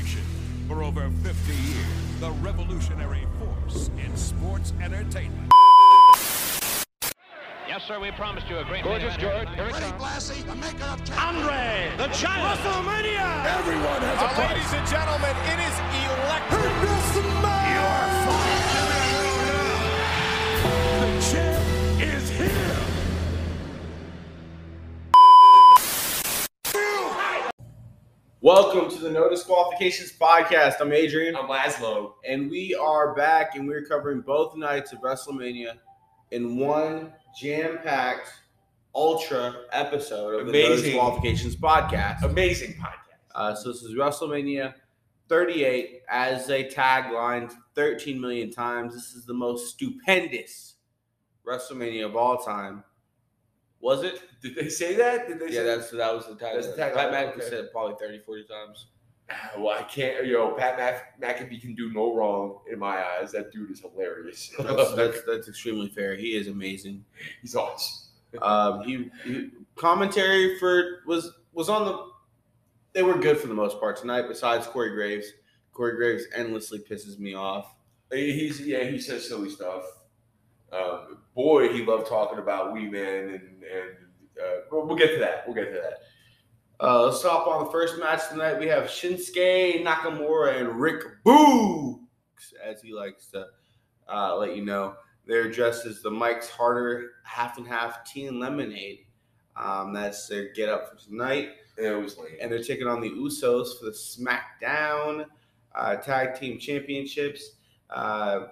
[0.00, 0.22] generation.
[0.68, 5.50] For over 50 years, the revolutionary force in sports entertainment.
[7.66, 9.48] Yes, sir, we promised you a great Gorgeous George.
[9.48, 10.02] here Here it comes.
[10.02, 12.58] Blassie, the maker of Andre, the giant.
[12.60, 13.46] WrestleMania.
[13.58, 16.70] Everyone has a Uh, ladies and gentlemen, it is electric.
[16.82, 17.59] The
[28.42, 30.76] Welcome to the No Disqualifications Podcast.
[30.80, 32.14] I'm Adrian, I'm Laszlo.
[32.26, 35.74] and we are back, and we're covering both nights of WrestleMania
[36.30, 38.32] in one jam-packed,
[38.94, 40.84] ultra episode of the No Amazing.
[40.92, 42.22] Disqualifications Podcast.
[42.22, 43.18] Amazing podcast.
[43.34, 44.72] Uh, so this is WrestleMania
[45.28, 48.94] 38, as they taglined 13 million times.
[48.94, 50.76] This is the most stupendous
[51.46, 52.84] WrestleMania of all time.
[53.80, 54.20] Was it?
[54.42, 55.26] Did they say that?
[55.28, 56.54] Did they Yeah, say that's that was the tagline.
[56.54, 57.44] That's the tagline, Pat McAfee okay.
[57.48, 58.86] said it probably 30, 40 times.
[59.30, 60.26] Ah, Well, I can't.
[60.26, 63.32] Yo, Pat Mc- McAfee can do no wrong in my eyes.
[63.32, 64.52] That dude is hilarious.
[64.58, 66.14] That's, that's that's extremely fair.
[66.16, 67.04] He is amazing.
[67.42, 67.96] He's awesome.
[68.42, 72.10] Um, he, he commentary for was was on the.
[72.92, 74.26] They were good for the most part tonight.
[74.28, 75.32] Besides Corey Graves,
[75.72, 77.74] Corey Graves endlessly pisses me off.
[78.12, 78.84] He's yeah.
[78.84, 79.82] He says silly stuff.
[80.72, 83.96] Um, boy, he loved talking about Wee Man and and
[84.40, 85.44] uh, we'll, we'll get to that.
[85.46, 85.98] We'll get to that.
[86.82, 88.58] Uh, let's hop on the first match tonight.
[88.58, 91.98] We have Shinsuke Nakamura and Rick Boogs,
[92.64, 93.46] as he likes to
[94.08, 94.94] uh, let you know.
[95.26, 99.00] They're dressed as the Mike's Harder half and half tea and lemonade.
[99.56, 101.50] Um, that's their get up for tonight.
[101.76, 105.26] And it was and they're taking on the Usos for the SmackDown
[105.74, 107.56] uh, Tag Team Championships.
[107.90, 108.46] Uh,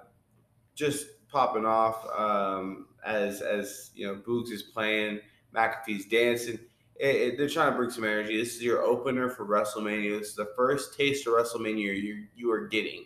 [0.74, 5.20] just popping off um, as as you know, Boogs is playing,
[5.54, 6.58] McAfee's dancing.
[6.96, 8.36] It, it- they're trying to bring some energy.
[8.36, 10.18] This is your opener for WrestleMania.
[10.18, 13.04] This is the first taste of WrestleMania you you are getting.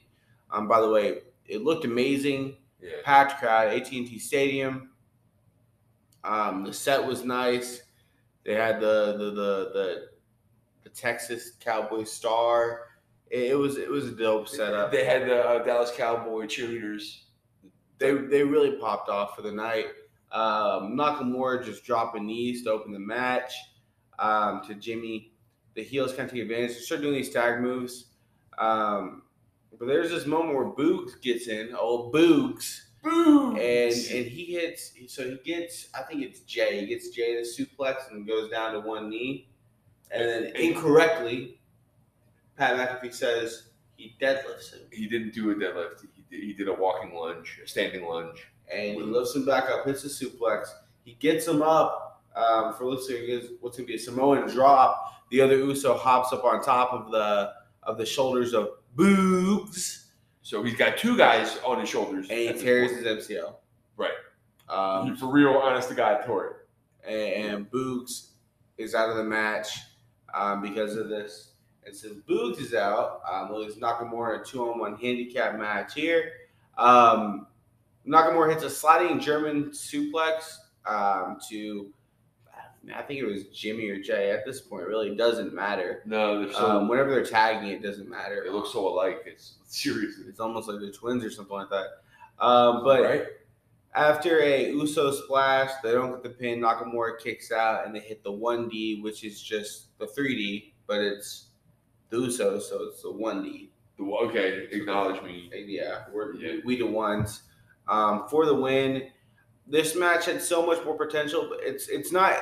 [0.51, 2.57] Um, by the way, it looked amazing.
[2.81, 2.91] yeah.
[3.05, 4.91] Packed crowd, AT and T Stadium.
[6.25, 7.83] Um, the set was nice.
[8.45, 10.09] They had the the the the,
[10.85, 12.83] the Texas Cowboy star.
[13.31, 14.93] It, it was it was a dope setup.
[14.93, 17.22] They had the uh, Dallas Cowboy cheerleaders.
[18.03, 19.87] They they really popped off for the night.
[20.33, 23.53] Um, Nakamura just dropping knees to open the match
[24.19, 25.33] um, to Jimmy.
[25.75, 26.75] The heels kind of take advantage.
[26.75, 28.07] They start doing these tag moves.
[28.59, 29.23] Um,
[29.79, 31.75] but there's this moment where Boogs gets in.
[31.75, 32.81] Old Boogs.
[33.03, 33.57] Boom!
[33.57, 37.39] and and he hits so he gets I think it's Jay he gets Jay in
[37.39, 39.49] a suplex and goes down to one knee
[40.13, 41.59] and then incorrectly
[42.57, 46.07] Pat McAfee says he deadlifts him he didn't do a deadlift.
[46.33, 48.47] He did, a walking lunge, a standing lunge.
[48.73, 50.69] and he lifts him back up hits a suplex
[51.05, 53.21] he gets him up um, for looks like
[53.61, 57.53] what's gonna be a Samoan drop the other Uso hops up on top of the
[57.83, 60.07] of the shoulders of Boogs
[60.43, 62.29] So he's got two guys on his shoulders.
[62.31, 63.55] and he tears his MCL
[63.97, 64.11] Right.
[64.69, 66.65] um, for real, honest to God, tore
[67.05, 67.09] it.
[67.09, 68.31] and Boogs
[68.79, 69.69] is out of the match
[70.35, 71.52] um, because of this.
[71.85, 76.33] And since Boogs is out, um, we'll use in a two-on-one handicap match here.
[76.79, 77.47] Um,
[78.07, 81.93] Nakamura hits a sliding German suplex um, to,
[82.95, 84.31] I think it was Jimmy or Jay.
[84.31, 86.03] At this point, it really doesn't matter.
[86.05, 88.45] No, they're so Um, whenever they're tagging, it doesn't matter.
[88.45, 89.23] It looks so alike.
[89.27, 91.87] It's seriously It's almost like they're twins or something like that.
[92.39, 93.27] Um, but right.
[93.95, 96.61] after a Uso splash, they don't get the pin.
[96.61, 100.75] Nakamura kicks out, and they hit the one D, which is just the three D,
[100.87, 101.49] but it's
[102.21, 102.59] the so.
[102.59, 103.71] so it's the one D.
[104.01, 105.51] Okay, acknowledge me.
[105.67, 106.61] Yeah, we're Yeah.
[106.65, 107.43] we the ones
[107.89, 109.09] um, for the win.
[109.67, 112.37] This match had so much more potential, but it's it's not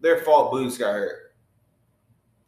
[0.00, 0.52] their fault.
[0.52, 1.34] Boogs got hurt.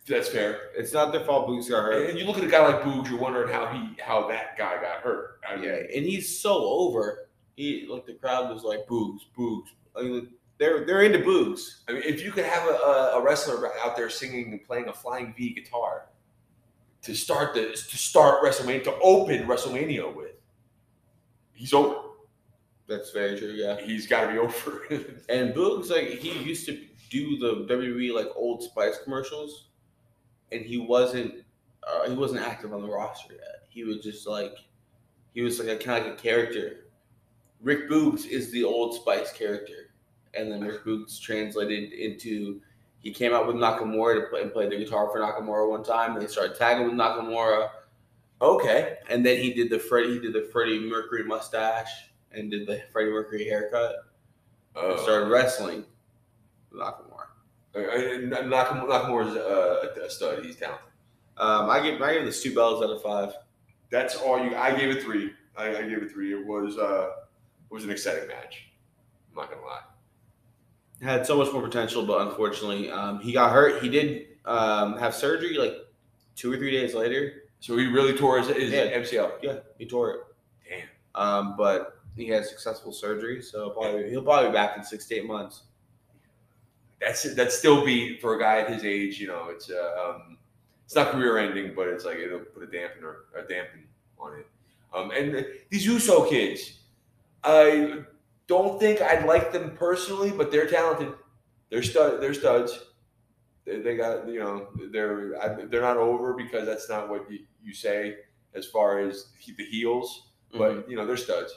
[0.09, 0.71] That's fair.
[0.77, 1.49] It's not their fault.
[1.49, 2.11] Boogs got hurt.
[2.11, 4.81] And you look at a guy like Boogs, you're wondering how he how that guy
[4.81, 5.41] got hurt.
[5.49, 7.29] I mean, Yeah, and he's so over.
[7.57, 9.69] He like the crowd was like Boogs, Boogs.
[9.97, 11.83] I mean, they're they're into Boogs.
[11.89, 14.89] I mean, if you could have a, a, a wrestler out there singing and playing
[14.89, 16.07] a flying V guitar
[17.07, 20.33] to start the to start WrestleMania to open WrestleMania with,
[21.53, 22.01] he's over.
[22.89, 23.51] That's very true.
[23.51, 23.81] Yeah.
[23.81, 24.83] He's got to be over.
[25.29, 26.81] And Boogs, like he used to
[27.11, 29.69] do the WWE like Old Spice commercials,
[30.53, 31.45] and he wasn't
[31.87, 33.67] uh, he wasn't active on the roster yet.
[33.69, 34.57] He was just like
[35.35, 36.87] he was like a kind of like a character.
[37.61, 39.91] Rick Boogs is the Old Spice character,
[40.35, 42.61] and then Rick Boogs translated into
[43.07, 46.15] he came out with Nakamura to play and played the guitar for Nakamura one time,
[46.15, 47.69] and they started tagging with Nakamura,
[48.43, 48.97] okay.
[49.09, 52.83] and then he did the Freddie he did the Freddie Mercury mustache and did the
[52.91, 53.95] Freddie Mercury haircut.
[54.75, 55.85] and Uh, started wrestling
[56.73, 57.29] with Nakamura.
[57.77, 60.45] Uh, and Nakamura, Nakamura's uh, a stud.
[60.45, 60.83] He's talented.
[61.37, 63.35] Um, I give I give the two bells out of five.
[63.89, 64.57] That's all you.
[64.57, 65.31] I gave it three.
[65.57, 66.33] I, I gave it three.
[66.35, 67.11] It was uh,
[67.71, 68.67] it was an exciting match.
[69.31, 69.83] I'm not gonna lie.
[71.03, 73.83] Had so much more potential, but unfortunately, um, he got hurt.
[73.83, 75.75] He did um, have surgery like
[76.37, 77.43] two or three days later.
[77.61, 78.99] So he really tore his, his Yeah.
[78.99, 79.33] MCL.
[79.43, 80.21] Yeah, he tore it.
[80.69, 80.89] Damn.
[81.15, 85.17] Um, but he had successful surgery, so probably he'll probably be back in six to
[85.17, 85.65] eight months.
[87.01, 89.21] That's that's still be for a guy at his age.
[89.21, 90.39] You know, it's uh, um,
[90.87, 93.85] it's not career ending, but it's like it'll put a dampener a dampen
[94.19, 94.47] on it.
[94.95, 96.79] Um, and these Uso kids,
[97.45, 97.99] I
[98.47, 101.13] don't think I'd like them personally, but they're talented.
[101.71, 102.21] They're stud.
[102.21, 102.79] They're studs.
[103.65, 107.41] They, they got you know they're I, they're not over because that's not what you,
[107.63, 108.17] you say
[108.55, 111.53] as far as he, the heels, but you know they're studs.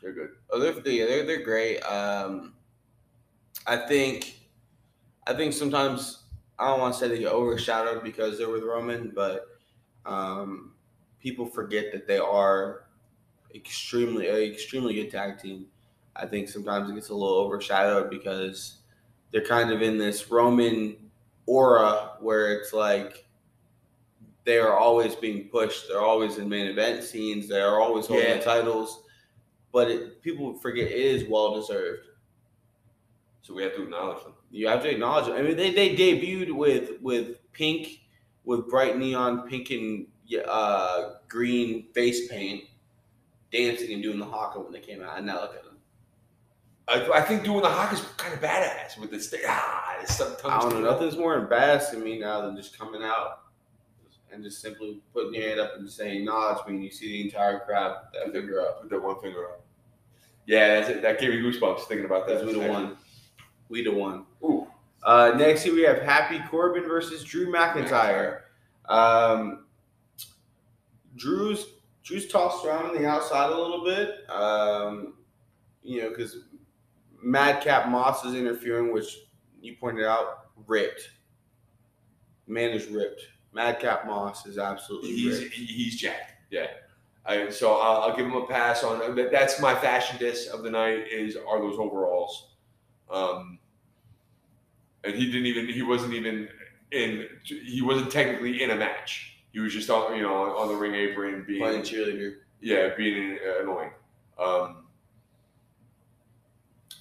[0.00, 0.30] They're good.
[0.50, 1.80] Oh, they're they're they're great.
[1.80, 2.54] Um,
[3.66, 4.40] I think,
[5.26, 6.24] I think sometimes
[6.58, 9.46] I don't want to say they get overshadowed because they're with Roman, but
[10.04, 10.74] um,
[11.20, 12.86] people forget that they are
[13.54, 15.66] extremely extremely good tag team.
[16.16, 18.78] I think sometimes it gets a little overshadowed because
[19.30, 20.96] they're kind of in this Roman
[21.46, 23.26] aura where it's like
[24.44, 25.88] they are always being pushed.
[25.88, 27.48] They're always in main event scenes.
[27.48, 28.38] They are always holding Yeah.
[28.38, 29.02] the titles
[29.72, 32.06] but it, people forget it is well deserved.
[33.40, 34.34] So we have to acknowledge them.
[34.50, 35.36] You have to acknowledge them.
[35.36, 38.02] I mean, they, they debuted with with pink,
[38.44, 40.06] with bright neon pink and
[40.46, 42.64] uh, green face paint,
[43.50, 45.16] dancing and doing the haka when they came out.
[45.16, 45.71] And now look at them.
[46.92, 49.40] I, I think doing the hawk is kind of badass with this thing.
[49.46, 50.90] Ah, it's some I don't know.
[50.90, 53.40] Nothing's more embarrassing to me now than just coming out
[54.30, 56.74] and just simply putting your hand up and saying acknowledge me.
[56.74, 58.82] And you see the entire crowd that finger up.
[58.82, 59.64] Put that one finger up.
[60.46, 61.02] Yeah, that's it.
[61.02, 62.44] that gave me goosebumps thinking about that.
[62.44, 62.96] We the one.
[63.68, 64.26] We the one.
[64.44, 64.66] Ooh,
[65.02, 68.40] Uh, next here we have Happy Corbin versus Drew McIntyre.
[68.88, 69.66] Um,
[71.16, 71.66] Drew's
[72.02, 74.28] Drew's tossed around on the outside a little bit.
[74.28, 75.14] Um,
[75.82, 76.36] you know, because
[77.22, 79.16] Madcap Moss is interfering, which
[79.60, 81.10] you pointed out, ripped.
[82.46, 83.22] Man is ripped.
[83.52, 85.54] Madcap Moss is absolutely he's ripped.
[85.54, 86.32] he- he's jacked.
[86.50, 86.66] Yeah.
[87.24, 89.30] I, so I'll, I'll give him a pass on that.
[89.30, 91.06] That's my fashion diss of the night.
[91.08, 92.54] Is are those overalls?
[93.08, 93.60] Um,
[95.04, 95.68] and he didn't even.
[95.68, 96.48] He wasn't even
[96.90, 97.28] in.
[97.44, 99.36] He wasn't technically in a match.
[99.52, 102.36] He was just on, you know, on the ring apron being Playing cheerleader.
[102.60, 103.90] Yeah, being uh, annoying.
[104.38, 104.81] Um,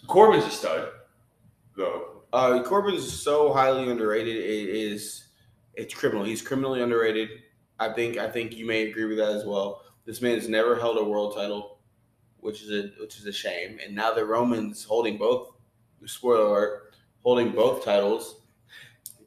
[0.08, 0.90] Corbin's a stud,
[1.76, 2.24] though.
[2.34, 4.36] Uh, Corbin's so highly underrated.
[4.36, 5.28] It is
[5.74, 6.24] it's criminal.
[6.24, 7.30] He's criminally underrated.
[7.80, 9.84] I think I think you may agree with that as well.
[10.06, 11.80] This man has never held a world title,
[12.40, 13.80] which is a which is a shame.
[13.84, 15.52] And now that Roman's holding both,
[16.06, 18.42] spoiler alert, holding both titles,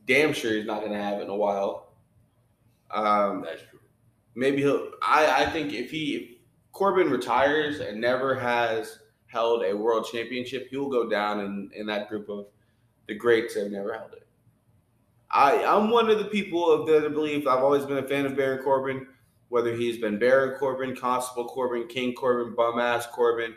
[0.06, 1.94] damn sure he's not going to have it in a while.
[2.90, 3.80] Um, That's true.
[4.34, 4.90] maybe he'll.
[5.02, 6.30] I I think if he if
[6.72, 8.98] Corbin retires and never has
[9.34, 12.46] held a world championship, he will go down in in that group of
[13.08, 14.26] the greats that have never held it.
[15.30, 18.36] I I'm one of the people of that believe I've always been a fan of
[18.36, 19.06] Baron Corbin,
[19.48, 23.54] whether he's been Baron Corbin, Constable Corbin, King Corbin, Bum Ass Corbin,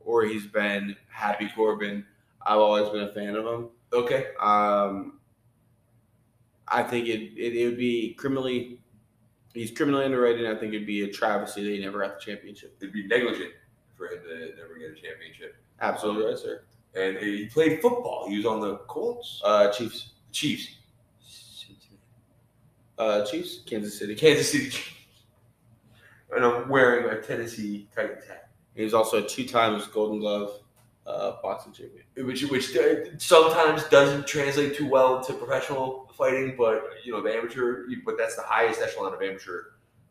[0.00, 2.04] or he's been Happy Corbin.
[2.46, 3.68] I've always been a fan of him.
[3.92, 4.26] Okay.
[4.38, 5.20] Um,
[6.68, 8.82] I think it, it it would be criminally
[9.54, 10.46] he's criminally underrated.
[10.46, 12.76] I think it'd be a travesty that he never got the championship.
[12.80, 13.52] It'd be negligent
[14.08, 15.56] for him to never get a championship.
[15.80, 16.62] Absolutely right, sir.
[16.94, 18.28] And he played football.
[18.28, 20.68] He was on the Colts, Uh, Chiefs, Chiefs,
[22.98, 24.14] uh, Chiefs, Kansas City.
[24.14, 24.90] Kansas City Chiefs.
[26.34, 30.50] And I'm wearing a Tennessee Titans hat, He was also a two times Golden Glove
[31.06, 32.02] uh, boxing champion.
[32.26, 37.32] which which uh, sometimes doesn't translate too well to professional fighting, but you know the
[37.32, 37.84] amateur.
[38.04, 39.66] But that's the highest echelon of amateur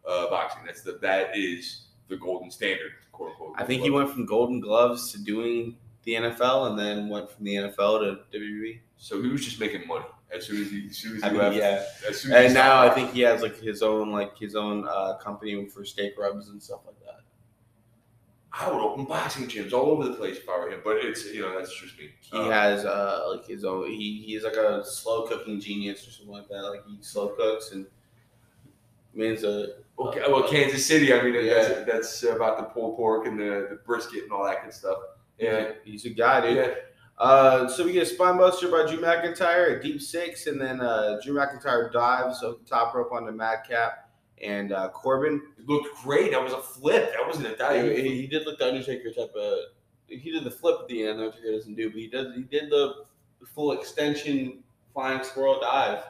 [0.07, 0.61] uh, boxing.
[0.65, 3.55] That's the that is the golden standard, quote unquote.
[3.57, 7.45] I think he went from Golden Gloves to doing the NFL, and then went from
[7.45, 7.99] the NFL
[8.31, 8.79] to WWE.
[8.97, 10.05] So he was just making money
[10.35, 11.55] as soon as he, as soon as he I mean, left.
[11.57, 11.83] yeah.
[12.09, 14.55] As soon as he And now I think he has like his own like his
[14.55, 17.21] own uh, company for steak rubs and stuff like that.
[18.55, 20.81] I would open boxing gyms all over the place if I were him.
[20.83, 22.09] But it's you know that's just me.
[22.21, 23.87] He Uh, has uh like his own.
[23.89, 26.61] He he's like a slow cooking genius or something like that.
[26.61, 27.87] Like he slow cooks and
[29.13, 29.67] man's a
[29.99, 31.13] Okay, well, Kansas City.
[31.13, 31.53] I mean, Yeah.
[31.53, 34.97] that's, that's about the pulled pork and the, the brisket and all that good stuff.
[35.37, 36.57] Yeah, he's a guy, dude.
[36.57, 36.73] yeah.
[37.19, 40.81] Uh, so we get a spine buster by Drew McIntyre, a deep six, and then
[40.81, 44.09] uh, Drew McIntyre dives over the top rope onto Madcap
[44.41, 45.39] and uh, Corbin.
[45.59, 46.31] It looked great.
[46.31, 47.11] That was a flip.
[47.11, 47.95] That wasn't a dive.
[47.95, 49.57] He, he did look the Undertaker type of.
[50.07, 51.19] He did the flip at the end.
[51.19, 52.35] Undertaker doesn't do, but he does.
[52.35, 53.05] He did the
[53.53, 56.03] full extension flying squirrel dive.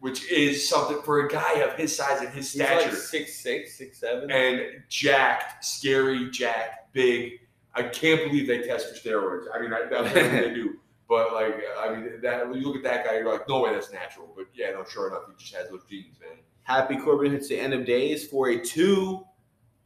[0.00, 2.72] Which is something for a guy of his size and his stature.
[2.74, 2.94] He's stature.
[2.94, 4.30] like six six, six seven.
[4.30, 7.32] and jacked, scary, jacked, big.
[7.74, 9.44] I can't believe they test for steroids.
[9.54, 10.74] I mean, I, that's what they do.
[11.08, 13.72] But like, I mean, that when you look at that guy, you're like, no way,
[13.72, 14.30] that's natural.
[14.36, 16.36] But yeah, no, sure enough, he just has those genes, man.
[16.64, 19.24] Happy Corbin hits the end of days for a two.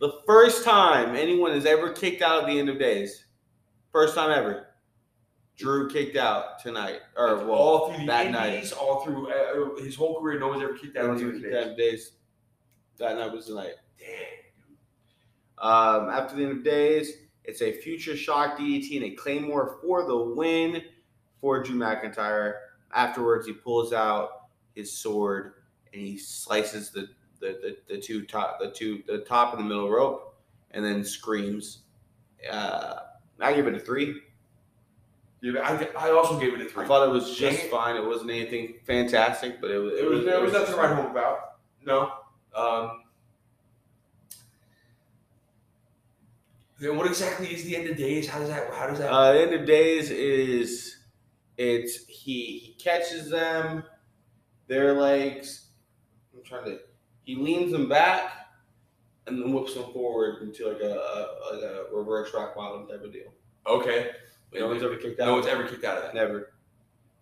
[0.00, 3.26] The first time anyone has ever kicked out of the end of days.
[3.92, 4.71] First time ever.
[5.58, 7.00] Drew kicked out tonight.
[7.16, 10.62] Or well, all through the that indies, all through uh, his whole career, no one's
[10.62, 11.66] ever kicked out was the kicked days.
[11.66, 12.12] out days.
[12.98, 13.74] That night was tonight.
[13.98, 14.08] Damn.
[15.58, 17.12] Um, after the end of days,
[17.44, 20.82] it's a future shock DDT and a claymore for the win
[21.40, 22.54] for Drew McIntyre.
[22.94, 25.54] Afterwards, he pulls out his sword
[25.92, 27.08] and he slices the
[27.40, 30.36] the, the, the two top the two the top and the middle rope,
[30.70, 31.80] and then screams.
[32.50, 32.94] Uh,
[33.40, 34.20] I give it a three.
[35.42, 35.58] Yeah,
[35.98, 36.84] I, I also gave it a three.
[36.84, 37.70] I thought it was just Dang it.
[37.70, 37.96] fine.
[37.96, 41.10] It wasn't anything fantastic, but it was it was there was nothing to write home
[41.10, 41.38] about.
[41.84, 42.12] No.
[42.54, 43.02] Um,
[46.78, 48.28] then what exactly is the end of days?
[48.28, 48.72] How does that?
[48.72, 49.10] How does that?
[49.10, 50.96] Uh, the end of days is
[51.56, 53.84] it's he he catches them,
[54.68, 55.66] their legs.
[56.36, 56.78] I'm trying to.
[57.24, 58.32] He leans them back,
[59.26, 63.02] and then whips them forward into like a, a like a reverse rock bottom type
[63.02, 63.32] of deal.
[63.66, 64.10] okay.
[64.54, 65.26] No one's ever kicked out.
[65.26, 66.14] No one's ever kicked out of that.
[66.14, 66.52] never.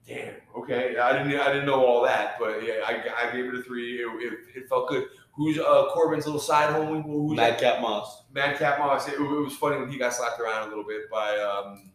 [0.07, 0.35] Damn.
[0.57, 0.99] Okay.
[0.99, 1.41] I didn't.
[1.41, 4.03] I didn't know all that, but yeah, I, I gave it a three.
[4.03, 5.05] It, it, it felt good.
[5.33, 7.05] Who's uh, Corbin's little side homie?
[7.05, 7.53] Who's that?
[7.53, 8.25] Madcap Moss.
[8.33, 9.09] Madcap Moss.
[9.09, 11.91] It, it was funny when he got slapped around a little bit by um,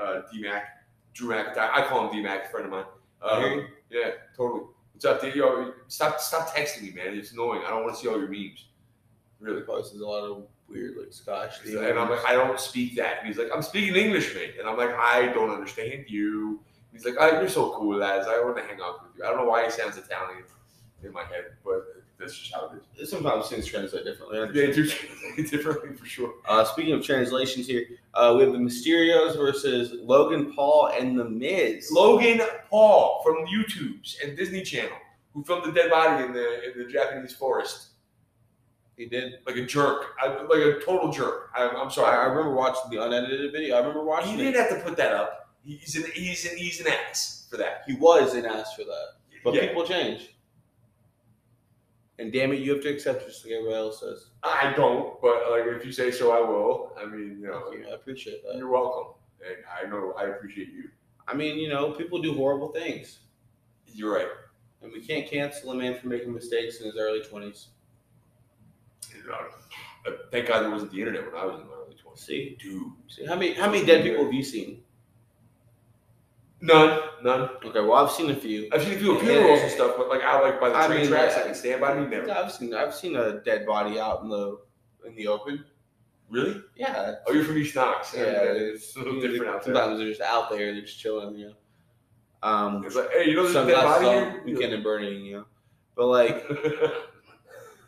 [0.00, 1.70] uh, D Mac, Drew McIntyre.
[1.72, 2.84] I call him D Mac, a friend of mine.
[3.22, 4.64] Um, yeah, totally.
[4.92, 5.34] What's up, dude?
[5.34, 7.16] Yo, stop, stop texting me, man.
[7.16, 7.62] It's annoying.
[7.66, 8.66] I don't want to see all your memes.
[9.40, 9.62] Really.
[9.62, 11.64] Posts a lot of weird like Scotch.
[11.64, 13.18] And I'm like, I don't speak that.
[13.18, 14.54] And he's like, I'm speaking English, mate.
[14.58, 16.60] And I'm like, I don't understand you.
[16.92, 18.26] He's like, oh, you're so cool, lads.
[18.26, 19.24] I want to hang out with you.
[19.24, 20.44] I don't know why he sounds Italian
[21.04, 21.84] in my head, but
[22.18, 23.10] that's just how it is.
[23.10, 24.46] Sometimes things translate differently.
[24.46, 26.34] They do translate differently for sure.
[26.48, 31.24] Uh, speaking of translations here, uh, we have the Mysterios versus Logan Paul and The
[31.24, 31.90] Miz.
[31.92, 34.96] Logan Paul from YouTube's and Disney Channel,
[35.34, 37.88] who filmed the dead body in the in the Japanese forest,
[38.96, 39.34] he did.
[39.46, 41.50] like a jerk, I, like a total jerk.
[41.54, 42.16] I, I'm sorry.
[42.16, 43.76] I remember watching the unedited video.
[43.76, 44.52] I remember watching He it.
[44.52, 45.54] didn't have to put that up.
[45.62, 47.82] He's an he's an he's an ass for that.
[47.86, 49.06] He was an ass for that.
[49.44, 49.66] But Yeah.
[49.68, 50.32] people change.
[52.18, 54.30] And damn it, you have to accept just like everybody else says.
[54.42, 56.92] I don't, but like if you say so, I will.
[56.98, 57.84] I mean, you know, you.
[57.90, 58.56] I appreciate that.
[58.56, 59.14] you're welcome,
[59.46, 60.84] and I know I appreciate you.
[61.28, 63.18] I mean, you know, people do horrible things.
[63.92, 64.28] You're right.
[64.82, 67.66] And we can't cancel a man for making mistakes in his early 20s.
[70.04, 72.24] But thank God there wasn't the internet when I was in my early twenties.
[72.24, 72.56] See?
[72.60, 74.82] Dude, See, how many how many dead people have you seen?
[76.60, 77.50] none, none.
[77.64, 78.68] Okay, well, I've seen a few.
[78.72, 79.20] I've seen a few Yeah.
[79.20, 81.42] funerals and stuff, but like out like by the I train mean, tracks, yeah.
[81.42, 82.06] I can stand by me.
[82.06, 82.30] Never.
[82.30, 84.58] I've seen I've seen a dead body out in the
[85.06, 85.64] in the open.
[86.28, 86.60] Really?
[86.74, 88.12] Yeah, Oh, you're from East Knox.
[88.12, 88.22] yeah.
[88.22, 89.74] it's a little different out there.
[89.74, 91.54] Sometimes they're just out there, they're just chilling, you know.
[92.42, 94.42] Um, It's like, hey, you know there's a dead body here?
[94.44, 95.44] weekend and burning, you know.
[95.94, 96.44] But like,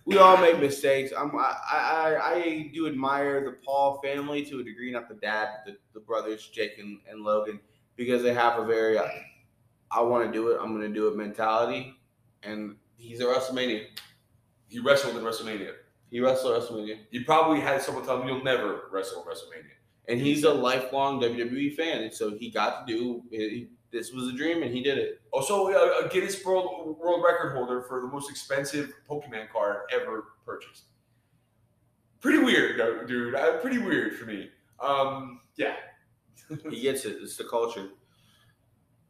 [0.09, 1.13] we all make mistakes.
[1.17, 5.49] I'm, I, I, I do admire the Paul family to a degree, not the dad,
[5.67, 7.61] the, the brothers, Jake and, and Logan,
[7.95, 9.07] because they have a very, uh,
[9.91, 11.95] I want to do it, I'm going to do it mentality.
[12.43, 13.85] And he's a WrestleMania.
[14.69, 15.73] he wrestled in WrestleMania.
[16.11, 17.01] He wrestled WrestleMania.
[17.11, 19.75] He probably had someone tell him you'll never wrestle in WrestleMania.
[20.09, 22.05] And he's a lifelong WWE fan.
[22.05, 25.21] And so he got to do, he, this was a dream and he did it.
[25.33, 30.25] Also, uh, a Guinness World, World Record holder for the most expensive Pokemon card ever
[30.45, 30.85] purchased.
[32.21, 33.35] Pretty weird, dude.
[33.35, 34.51] Uh, pretty weird for me.
[34.81, 35.77] Um, yeah.
[36.71, 37.19] He gets it.
[37.23, 37.89] It's the culture.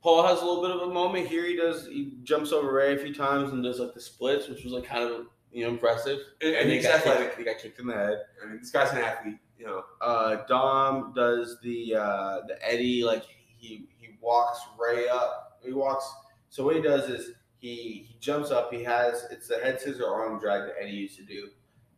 [0.03, 1.45] Paul has a little bit of a moment here.
[1.47, 1.87] He does.
[1.87, 4.85] He jumps over Rey a few times and does like the splits, which was like
[4.85, 6.19] kind of you know impressive.
[6.41, 7.29] And, And he he's got, athletic.
[7.29, 8.19] kicked, he got kicked in the head.
[8.43, 9.39] I mean, this guy's an athlete.
[9.59, 13.25] You know, Uh, Dom does the uh, the Eddie like
[13.57, 13.87] he
[14.21, 15.59] walks Rey up.
[15.65, 16.11] He walks.
[16.49, 18.73] So what he does is he he jumps up.
[18.73, 21.49] He has it's the head scissor arm drag that Eddie used to do,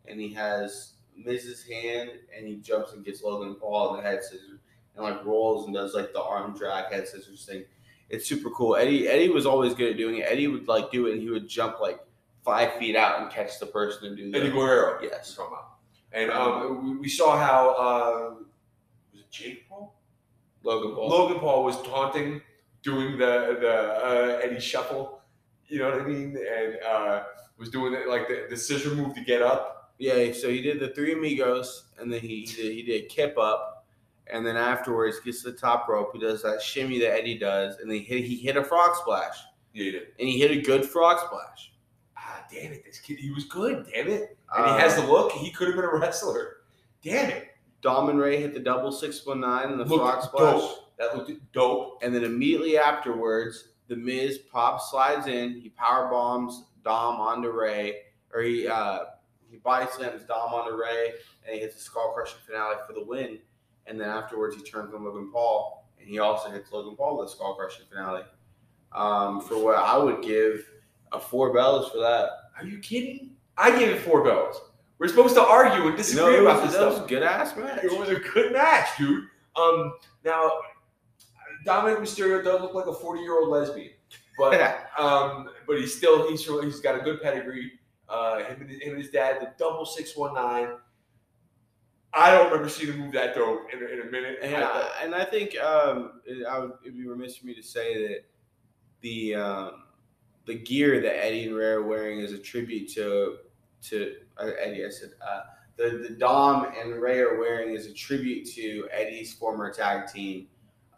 [0.06, 4.22] and he has Miz's hand and he jumps and gets Logan Paul in the head
[4.22, 4.60] scissors
[4.96, 7.64] and like rolls and does like the arm drag head scissors thing.
[8.08, 8.76] It's super cool.
[8.76, 10.26] Eddie Eddie was always good at doing it.
[10.28, 12.00] Eddie would like do it and he would jump like
[12.44, 14.98] five feet out and catch the person and do Eddie the Guerrero.
[15.02, 15.38] Yes.
[16.12, 18.34] And um, we, we saw how uh,
[19.12, 19.99] was it Jake Paul?
[20.62, 21.08] Logan Paul.
[21.08, 22.40] Logan Paul was taunting,
[22.82, 23.72] doing the the
[24.04, 25.20] uh, Eddie shuffle.
[25.66, 26.36] You know what I mean?
[26.36, 27.22] And uh,
[27.56, 29.92] was doing it like the, the scissor move to get up.
[29.98, 33.36] Yeah, so he did the three amigos, and then he, he did he did kip
[33.38, 33.84] up,
[34.32, 36.10] and then afterwards gets to the top rope.
[36.14, 38.96] He does that shimmy that Eddie does, and then he hit, he hit a frog
[38.96, 39.36] splash.
[39.74, 40.02] Yeah, he did.
[40.18, 41.72] and he hit a good frog splash.
[42.16, 42.84] Ah, damn it!
[42.84, 43.86] This kid, he was good.
[43.92, 44.36] Damn it!
[44.56, 45.32] And he has Uh, the look.
[45.32, 46.56] He could have been a wrestler.
[47.04, 47.49] Damn it!
[47.82, 50.60] Dom and Rey hit the double six one nine and the Looked frog splash.
[50.60, 50.96] dope.
[50.98, 51.98] That looked dope.
[52.02, 55.60] And then immediately afterwards, the Miz pop slides in.
[55.60, 59.00] He power bombs Dom onto Rey, or he uh,
[59.50, 61.12] he body slams Dom onto Rey,
[61.44, 63.38] and he hits a skull crushing finale for the win.
[63.86, 67.28] And then afterwards, he turns on Logan Paul, and he also hits Logan Paul with
[67.28, 68.22] a skull crushing finale.
[68.92, 70.64] Um, for what I would give
[71.12, 72.30] a four bells for that.
[72.58, 73.30] Are you kidding?
[73.56, 74.60] I give it four bells.
[75.00, 77.06] We're supposed to argue and disagree it about was, this that was stuff.
[77.06, 77.82] a good ass match.
[77.82, 79.24] It was a good match, dude.
[79.56, 80.52] Um, now
[81.64, 83.90] Dominic Mysterio does look like a forty-year-old lesbian,
[84.38, 84.60] but
[84.98, 87.72] um, but he's still he's he's got a good pedigree.
[88.08, 90.68] Uh, him and his, him and his dad, the double six one nine.
[92.12, 94.38] I don't remember seeing him move that dope in, a- in a minute.
[94.42, 97.54] And I- I, and I think um, it, I would it'd be remiss for me
[97.54, 98.24] to say that
[99.00, 99.70] the um,
[100.46, 103.36] the gear that Eddie and Rare are wearing is a tribute to
[103.82, 104.84] to uh, Eddie.
[104.84, 105.42] I said uh,
[105.76, 110.46] the the Dom and Rey are wearing is a tribute to Eddie's former tag team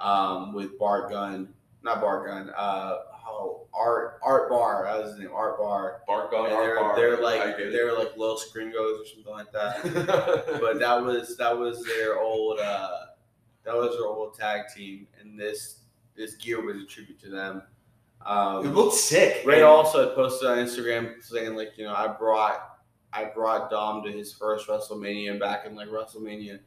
[0.00, 1.48] um, with Bart Gunn,
[1.82, 2.50] not Bart Gunn.
[2.56, 2.96] Uh,
[3.28, 4.84] oh, Art Art Barr.
[4.84, 5.30] That was his name.
[5.34, 6.02] Art Barr.
[6.06, 6.46] Bark Gun.
[6.46, 6.96] And they're, bar.
[6.96, 7.72] they're like it.
[7.72, 9.82] they're like Los Gringos or something like that
[10.60, 12.98] but that was that was their old uh,
[13.64, 15.80] that was their old tag team, and this
[16.16, 17.62] this gear was a tribute to them.
[18.20, 19.42] it Um, looked sick.
[19.46, 22.71] Ray also posted on Instagram saying like you know I brought
[23.12, 26.60] I brought Dom to his first WrestleMania back in like WrestleMania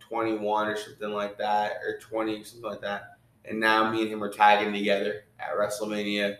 [0.00, 4.22] 21 or something like that or 20 something like that, and now me and him
[4.22, 6.36] are tagging together at WrestleMania.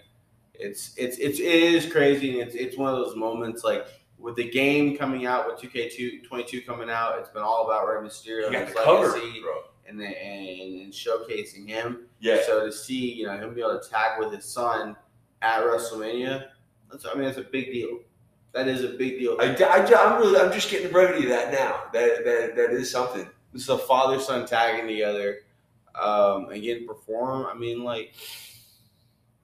[0.54, 3.86] It's it's it's it is crazy, and it's it's one of those moments like
[4.18, 8.06] with the game coming out with 2K2 22 coming out, it's been all about Rey
[8.06, 9.16] Mysterio and his the cover,
[9.88, 12.06] and, the, and and showcasing him.
[12.20, 12.38] Yeah.
[12.46, 14.96] So to see, you know, him be able to tag with his son
[15.42, 16.48] at WrestleMania,
[16.90, 18.00] that's I mean, it's a big deal.
[18.52, 19.36] That is a big deal.
[19.40, 21.82] I, I, am really, I'm just getting the brevity of that now.
[21.92, 23.28] That, that, that is something.
[23.52, 25.40] this is a father son tagging together,
[25.94, 27.46] um, and getting perform.
[27.46, 28.14] I mean, like,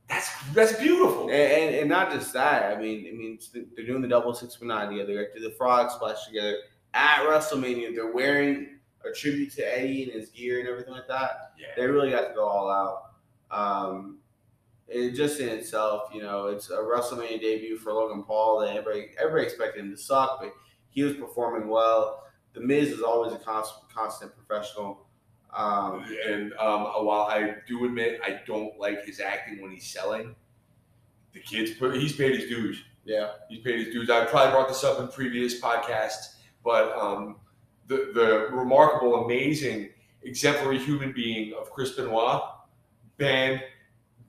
[0.09, 1.29] That's, that's beautiful.
[1.29, 2.77] and, and, and not just that.
[2.77, 3.39] I mean, I mean,
[3.77, 5.29] they're doing the double six one nine together.
[5.35, 6.57] They do the frog splash together
[6.95, 7.95] at WrestleMania.
[7.95, 11.53] They're wearing a tribute to Eddie and his gear and everything like that.
[11.59, 11.67] Yeah.
[11.77, 13.11] they really got to go all out.
[13.51, 14.19] Um,
[14.89, 18.61] it just in itself, you know, it's a WrestleMania debut for Logan Paul.
[18.61, 20.53] That everybody, everybody expected him to suck, but
[20.91, 22.25] he was performing well.
[22.53, 25.07] The Miz is always a constant, constant professional.
[25.57, 30.35] Um, And um, while I do admit I don't like his acting when he's selling,
[31.33, 32.83] the kid's put, he's paid his dues.
[33.05, 34.11] yeah, He's paid his dues.
[34.11, 37.37] I probably brought this up in previous podcasts, but um,
[37.89, 39.91] the the remarkable, amazing,
[40.23, 42.41] exemplary human being of Chris Benoit
[43.19, 43.63] banned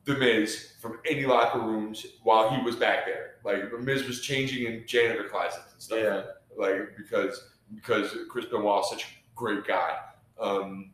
[0.05, 3.35] the Miz from any locker rooms while he was back there.
[3.43, 5.99] Like the Miz was changing in janitor closets and stuff.
[5.99, 6.23] yeah.
[6.57, 9.97] Like because because Chris Benoit is such a great guy.
[10.39, 10.91] Um,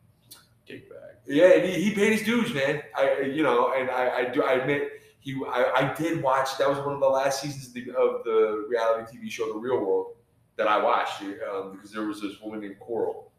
[0.66, 1.16] Dick bag.
[1.26, 2.82] yeah, and he, he paid his dues, man.
[2.96, 6.56] I you know, and I, I do I admit he I, I did watch.
[6.58, 9.58] That was one of the last seasons of the, of the reality TV show The
[9.58, 10.16] Real World
[10.56, 13.30] that I watched um, because there was this woman named Coral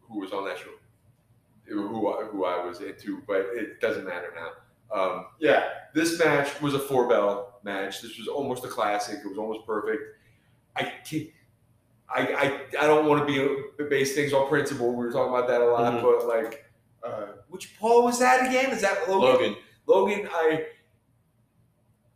[0.00, 0.70] who was on that show,
[1.66, 4.50] who I, who I was into, but it doesn't matter now.
[4.92, 8.02] Um, yeah, this match was a four bell match.
[8.02, 9.18] This was almost a classic.
[9.24, 10.02] It was almost perfect.
[10.76, 11.28] I can't.
[12.12, 14.88] I, I, I don't want to be base things on principle.
[14.90, 16.02] We were talking about that a lot, Mhm.
[16.02, 16.64] but like,
[17.04, 18.70] uh, which Paul was that again?
[18.72, 19.20] Is that Logan?
[19.30, 19.56] Logan.
[19.86, 20.66] Logan, I.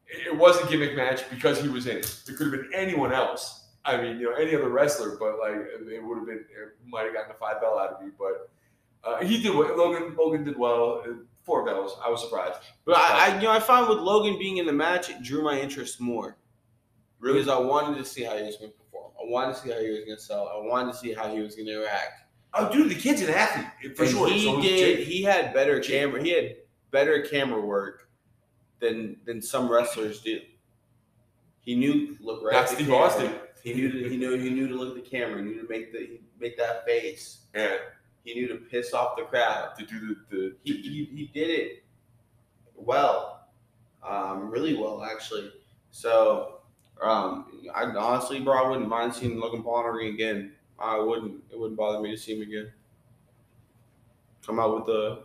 [0.07, 2.23] It was a gimmick match because he was in it.
[2.29, 3.67] It could have been anyone else.
[3.85, 7.05] I mean, you know, any other wrestler, but like it would have been, it might
[7.05, 8.11] have gotten a five bell out of me.
[8.19, 8.51] But
[9.09, 10.15] uh, he did what Logan.
[10.17, 11.05] Logan did well.
[11.45, 11.97] Four bells.
[12.05, 12.59] I was surprised.
[12.85, 15.43] But I, I, you know, I find with Logan being in the match, it drew
[15.43, 16.39] my interest more.
[17.21, 17.39] Really?
[17.39, 19.13] Because I wanted to see how he was going to perform.
[19.19, 20.49] I wanted to see how he was going to sell.
[20.49, 22.23] I wanted to see how he was going to react.
[22.55, 24.29] Oh, dude, the kid's an athlete for And sure.
[24.29, 25.01] He So did.
[25.01, 26.23] He had better camera.
[26.23, 26.57] He had
[26.91, 28.09] better camera work
[28.81, 30.41] than than some wrestlers do.
[31.61, 32.67] He knew look right.
[32.67, 33.03] The Steve camera.
[33.03, 33.33] Austin.
[33.63, 33.91] He knew.
[33.91, 34.39] To, he knew.
[34.39, 35.39] He knew to look at the camera.
[35.39, 37.47] He knew to make the make that face.
[37.55, 37.77] Yeah,
[38.25, 39.75] He knew to piss off the crowd.
[39.79, 40.57] to do the the.
[40.65, 41.85] He he, he did it
[42.75, 43.49] well,
[44.07, 45.53] um, really well actually.
[45.91, 46.61] So,
[47.03, 50.53] um, I honestly, bro, I wouldn't mind seeing Logan Paul in the ring again.
[50.79, 51.43] I wouldn't.
[51.51, 52.73] It wouldn't bother me to see him again.
[54.45, 55.23] Come out with the,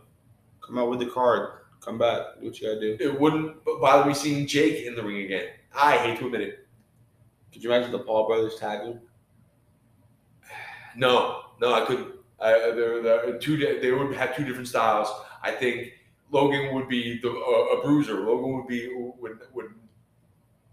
[0.64, 1.50] come out with the card.
[1.80, 2.38] Come back.
[2.40, 2.96] Do what you gotta do.
[3.00, 5.48] it wouldn't bother me seeing Jake in the ring again.
[5.74, 6.66] I hate to admit it.
[7.52, 9.00] Could you imagine the Paul brothers tagging?
[10.96, 12.14] No, no, I couldn't.
[12.40, 13.56] They're two.
[13.56, 15.08] They would have two different styles.
[15.42, 15.92] I think
[16.30, 18.20] Logan would be the uh, a bruiser.
[18.20, 19.66] Logan would be would would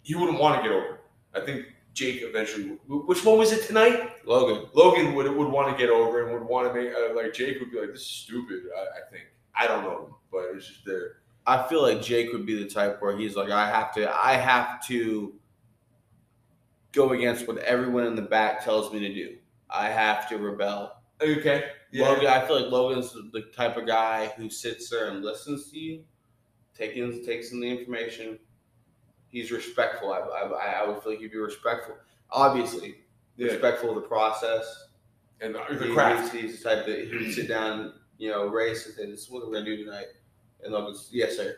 [0.03, 0.99] he wouldn't want to get over.
[1.35, 2.77] I think Jake eventually.
[2.87, 4.11] Which one was it tonight?
[4.25, 4.69] Logan.
[4.73, 7.59] Logan would would want to get over and would want to make uh, like Jake
[7.59, 8.63] would be like this is stupid.
[8.75, 9.25] I, I think
[9.55, 11.17] I don't know, but it's just there.
[11.47, 14.33] I feel like Jake would be the type where he's like, I have to, I
[14.33, 15.33] have to
[16.91, 19.37] go against what everyone in the back tells me to do.
[19.69, 20.96] I have to rebel.
[21.21, 21.65] Okay.
[21.91, 22.09] Yeah.
[22.09, 25.79] Logan, I feel like Logan's the type of guy who sits there and listens to
[25.79, 26.03] you,
[26.77, 28.37] taking takes in the information.
[29.29, 30.13] He's respectful.
[30.13, 31.95] I, I, I would feel like he'd be respectful.
[32.31, 32.95] Obviously,
[33.35, 33.47] Yeah.
[33.51, 34.85] respectful of the process.
[35.41, 36.33] and the, He- craft.
[36.33, 39.21] He's, he's the type that he would sit down, you know, race and say, "This
[39.21, 40.07] is what we're gonna do tonight,"
[40.63, 41.57] and Logan's, "Yes, sir."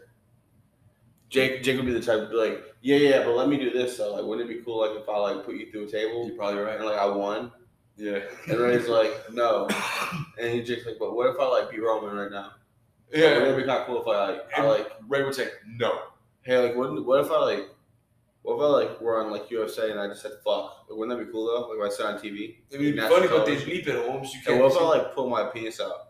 [1.29, 3.69] Jake, Jake would be the type to be like, "Yeah, yeah, but let me do
[3.71, 4.13] this though.
[4.15, 6.35] Like, wouldn't it be cool like if I like put you through a table You're
[6.35, 6.75] probably right.
[6.77, 7.51] and like I won?"
[7.99, 8.19] Yeah.
[8.47, 9.67] And then he's like, "No,"
[10.39, 12.51] and he Jake's like, "But what if I like beat Roman right now?
[13.11, 13.43] Yeah.
[13.43, 15.99] it be kind of cool if I like, I like, Rey would say no.
[16.43, 17.69] hey, like, what, what if I like,
[18.43, 20.85] what if I like were on like USA and I just said fuck?
[20.89, 21.67] Like, wouldn't that be cool though?
[21.67, 22.57] Like, if I said on TV.
[22.69, 23.69] It'd be National funny, but they television.
[23.69, 24.33] bleep it, Holmes.
[24.33, 24.61] You can't.
[24.61, 26.05] what if I like pull my penis out?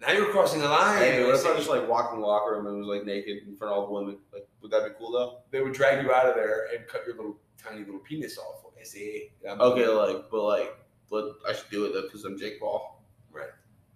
[0.00, 0.98] now you're crossing the line.
[0.98, 3.46] Hey, what if I just like walked in the locker room and was like naked
[3.46, 4.18] in front of all the women?
[4.32, 5.40] Like, would that be cool though?
[5.50, 8.64] they would drag you out of there and cut your little tiny little penis off.
[8.80, 9.30] I see.
[9.46, 10.76] Okay, like, but like,
[11.10, 13.02] but I should do it though because I'm Jake Paul.
[13.30, 13.50] Right.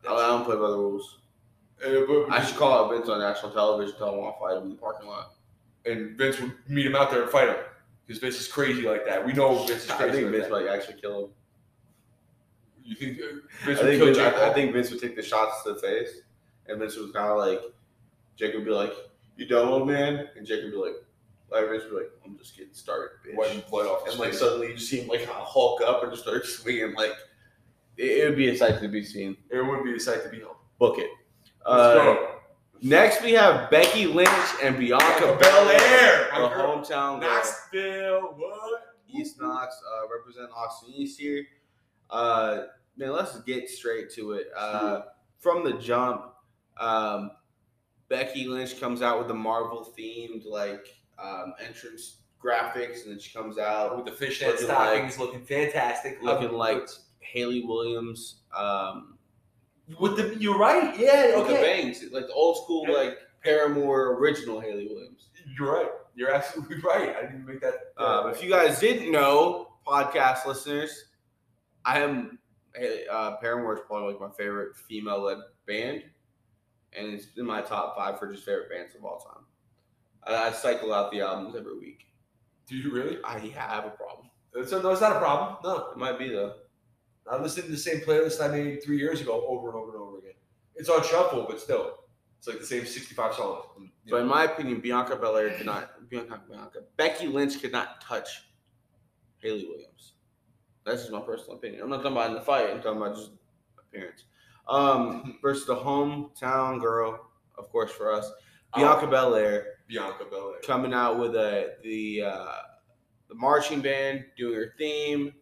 [0.07, 1.21] I, I don't play by the rules.
[1.85, 4.41] Uh, but, I should call out Vince on national television, tell him I want to
[4.41, 5.35] fight him in the parking lot.
[5.87, 7.57] and Vince would meet him out there and fight him
[8.07, 9.25] because Vince is crazy like that.
[9.25, 10.11] We know Vince is crazy.
[10.11, 10.53] I think like Vince that.
[10.53, 11.31] might actually kill him.
[12.85, 15.01] You think uh, I Vince would think kill Vince, Jake I, I think Vince would
[15.01, 16.21] take the shots to the face,
[16.69, 17.61] and Vince was kind of like,
[18.37, 18.93] Jake would be like,
[19.37, 20.97] "You done, old man?" And Jake would be like,
[21.63, 24.75] would be like, "I'm just getting started, bitch." Wiping blood off and like suddenly you
[24.75, 26.95] just see him like hulk up and just start swinging.
[26.95, 27.13] Like
[27.97, 29.37] it, it would be a sight to be seen.
[29.51, 30.57] it would be a sight to behold.
[30.79, 31.11] Book it.
[31.67, 32.31] Let's Uh, go.
[32.83, 34.29] next we have Becky Lynch
[34.63, 37.31] and Bianca Belair, the hometown girl.
[37.31, 38.81] Knoxville, what?
[39.09, 41.47] East Knox, uh, represent Austin East here.
[42.11, 42.65] Uh,
[42.97, 44.49] man, let's get straight to it.
[44.57, 45.03] Uh,
[45.39, 46.33] from the jump,
[46.79, 47.31] um,
[48.09, 50.87] Becky Lynch comes out with the Marvel themed like
[51.23, 56.19] um, entrance graphics, and then she comes out With the fishnet stockings, looking fantastic.
[56.23, 56.89] looking Um, like
[57.21, 58.43] Hayley Williams.
[58.57, 59.19] Um,
[60.01, 60.99] with the, you're right.
[60.99, 65.29] Yeah, with the bangs, like the old school like Paramore original Hayley Williams.
[65.59, 65.91] You're right.
[66.15, 67.15] You're absolutely right.
[67.17, 67.93] I didn't make that.
[67.99, 71.07] Um, if you guys didn't know, podcast listeners,
[71.85, 72.39] I am
[73.11, 76.03] uh, Paramore is probably like my favorite female-led band,
[76.97, 79.45] and it's in my top five for just favorite bands of all time.
[80.27, 82.07] I, I cycle out the albums every week.
[82.67, 83.19] do you really?
[83.25, 84.31] I have a problem.
[84.55, 85.57] It's a, no, it's not a problem.
[85.65, 86.55] No, It might be though.
[87.31, 90.01] I listened to the same playlist I made three years ago over and over and
[90.01, 90.35] over again.
[90.77, 92.01] It's on shuffle, but still,
[92.39, 93.65] it's like the same 65 songs.
[94.11, 96.09] But in my opinion, Bianca Belair could not.
[96.11, 98.29] Bianca, Bianca, Becky Lynch could not touch
[99.39, 100.13] Hayley Williams.
[100.85, 101.83] That's just my personal opinion.
[101.83, 102.69] I'm not talking about in the fight.
[102.71, 103.31] I'm talking about just
[103.79, 104.25] appearance.
[104.69, 108.31] Um, versus the hometown girl, of course, for us,
[108.77, 110.61] Bianca Belair, Bianca Belair.
[110.63, 112.53] coming out with a the uh,
[113.29, 115.33] the marching band doing her theme.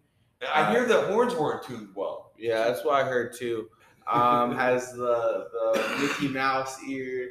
[0.52, 2.32] I hear the horns weren't tuned well.
[2.36, 3.68] Yeah, that's what I heard too.
[4.06, 7.30] Um, has the the Mickey Mouse ear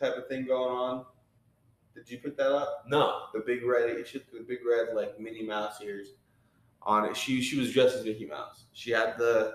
[0.00, 1.04] type of thing going on.
[1.94, 2.84] Did you put that up?
[2.86, 3.24] No.
[3.34, 6.14] The big red, she had the big red like Minnie Mouse ears
[6.82, 7.16] on it.
[7.16, 8.64] She she was dressed as Mickey Mouse.
[8.72, 9.54] She had the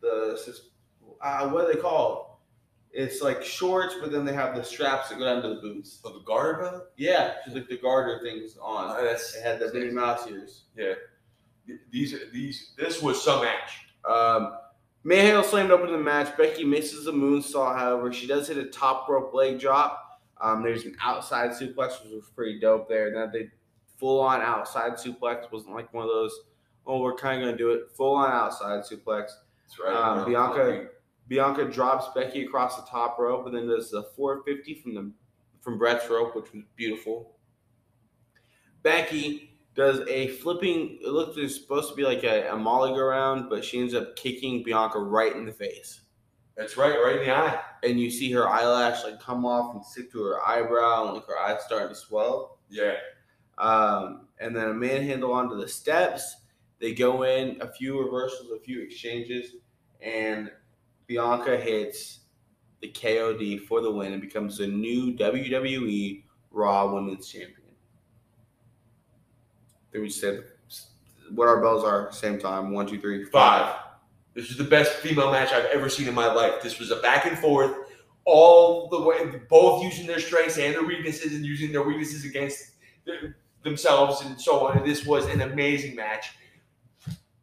[0.00, 0.38] the
[1.22, 2.26] uh, what are they called?
[2.96, 5.98] It's like shorts, but then they have the straps that go down to the boots.
[6.02, 6.84] So the garter belt?
[6.96, 8.90] Yeah, she's like the garter things on.
[8.90, 10.62] Uh, that's It had the Minnie Mouse ears.
[10.76, 10.94] yeah.
[11.90, 13.86] These these this was some match.
[14.08, 14.52] Um,
[15.02, 16.36] Mayhale slammed open the match.
[16.36, 18.12] Becky misses the moonsault, however.
[18.12, 20.20] She does hit a top rope leg drop.
[20.40, 23.10] Um, there's an outside suplex, which was pretty dope there.
[23.12, 23.50] Now they
[23.98, 26.38] full on outside suplex wasn't like one of those.
[26.86, 27.90] Oh, we're kind of gonna do it.
[27.96, 29.30] Full on outside suplex.
[29.62, 29.94] That's right.
[29.96, 30.86] Um, Bianca- 40.
[31.28, 35.12] Bianca drops Becky across the top rope, and then does the 450 from the
[35.60, 37.36] from Brett's rope, which was beautiful.
[38.82, 40.98] Becky does a flipping.
[41.02, 43.94] It looked it's supposed to be like a, a molly go around, but she ends
[43.94, 46.02] up kicking Bianca right in the face,
[46.56, 47.60] That's right, right in the eye.
[47.82, 51.26] and you see her eyelash like come off and stick to her eyebrow, and like
[51.26, 52.58] her eyes starting to swell.
[52.68, 52.96] Yeah.
[53.56, 56.36] Um, and then a manhandle onto the steps.
[56.80, 59.52] They go in a few reversals, a few exchanges,
[60.02, 60.50] and
[61.06, 62.20] Bianca hits
[62.80, 67.60] the KOD for the win and becomes the new WWE Raw Women's Champion.
[69.92, 70.44] Then we said
[71.34, 72.72] what our bells are, same time.
[72.72, 73.76] One, two, three, Five.
[74.34, 76.60] This is the best female match I've ever seen in my life.
[76.62, 77.72] This was a back and forth.
[78.26, 82.70] all the way, both using their strengths and their weaknesses, and using their weaknesses against
[83.62, 84.78] themselves, and so on.
[84.78, 86.32] And this was an amazing match.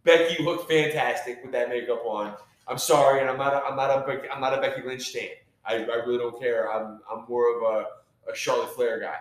[0.04, 2.36] Becky looked fantastic with that makeup on.
[2.67, 3.54] I'm sorry, and I'm not.
[3.54, 4.32] A, I'm not a.
[4.32, 5.30] I'm not a Becky Lynch stan.
[5.65, 6.71] I, I really don't care.
[6.71, 7.00] I'm.
[7.12, 9.15] I'm more of a, a Charlotte Flair guy.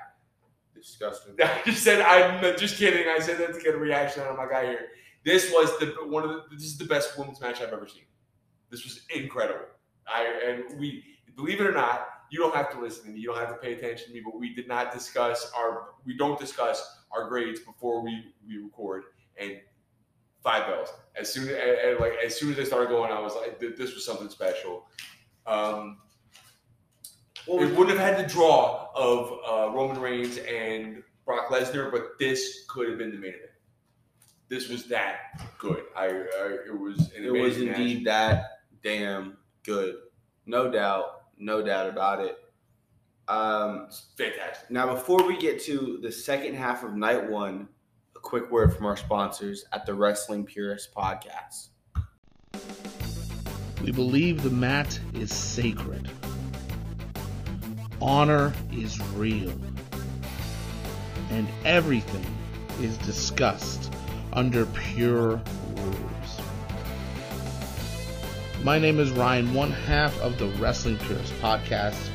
[0.74, 1.34] Disgusting.
[1.42, 3.06] I just said I'm just kidding.
[3.08, 4.88] I said that to get a reaction out of my guy here.
[5.24, 6.44] This was the one of the.
[6.50, 8.04] This is the best women's match I've ever seen.
[8.70, 9.66] This was incredible.
[10.06, 11.04] I and we
[11.36, 13.20] believe it or not, you don't have to listen to me.
[13.20, 14.22] You don't have to pay attention to me.
[14.24, 15.88] But we did not discuss our.
[16.04, 19.04] We don't discuss our grades before we we record.
[19.38, 19.60] And
[20.42, 20.88] five bells.
[21.16, 24.04] As soon as like as soon as I started going, I was like, this was
[24.04, 24.86] something special.
[25.46, 25.98] Um,
[27.46, 32.18] Well, it wouldn't have had the draw of uh, Roman Reigns and Brock Lesnar, but
[32.18, 33.50] this could have been the main event.
[34.48, 35.84] This was that good.
[35.96, 37.78] I, I it was an it was amazing match.
[37.78, 38.44] indeed that
[38.82, 39.96] damn good.
[40.46, 41.22] No doubt.
[41.38, 42.36] No doubt about it.
[43.28, 44.70] Um, fantastic.
[44.70, 47.68] now, before we get to the second half of night one,
[48.20, 51.68] a quick word from our sponsors at the Wrestling Purist Podcast.
[53.82, 56.10] We believe the mat is sacred.
[58.00, 59.52] Honor is real.
[61.30, 62.26] And everything
[62.80, 63.92] is discussed
[64.34, 65.40] under pure
[65.76, 66.40] rules.
[68.62, 72.08] My name is Ryan, one half of the Wrestling Purist podcast.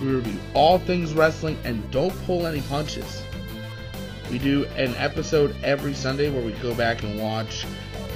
[0.00, 3.22] We review all things wrestling and don't pull any punches.
[4.30, 7.66] We do an episode every Sunday where we go back and watch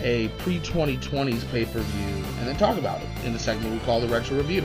[0.00, 3.81] a pre 2020s pay per view and then talk about it in the segment we
[3.81, 4.64] call the Retro Review.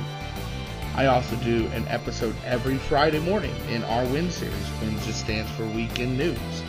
[0.96, 4.70] I also do an episode every Friday morning in our Win series.
[4.82, 6.64] Win just stands for Weekend News.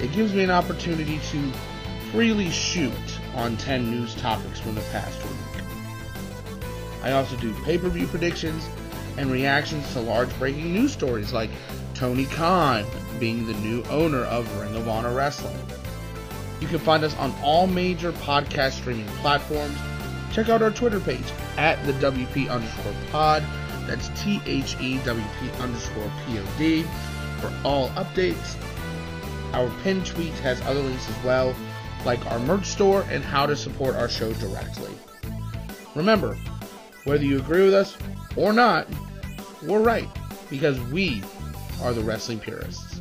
[0.00, 1.52] It gives me an opportunity to
[2.12, 2.92] freely shoot
[3.36, 5.64] on 10 news topics from the past week.
[7.02, 8.68] I also do pay per view predictions
[9.16, 11.48] and reactions to large breaking news stories like
[11.94, 12.84] Tony Khan
[13.18, 15.58] being the new owner of Ring of Honor Wrestling.
[16.60, 19.76] You can find us on all major podcast streaming platforms.
[20.32, 21.24] Check out our Twitter page
[21.56, 23.42] at the WP underscore pod.
[23.86, 26.82] That's T H E W P underscore P O D
[27.40, 28.56] for all updates.
[29.52, 31.54] Our pinned tweet has other links as well,
[32.04, 34.92] like our merch store and how to support our show directly.
[35.94, 36.36] Remember,
[37.04, 37.96] whether you agree with us
[38.36, 38.86] or not,
[39.62, 40.08] we're right
[40.50, 41.22] because we
[41.82, 42.95] are the wrestling purists.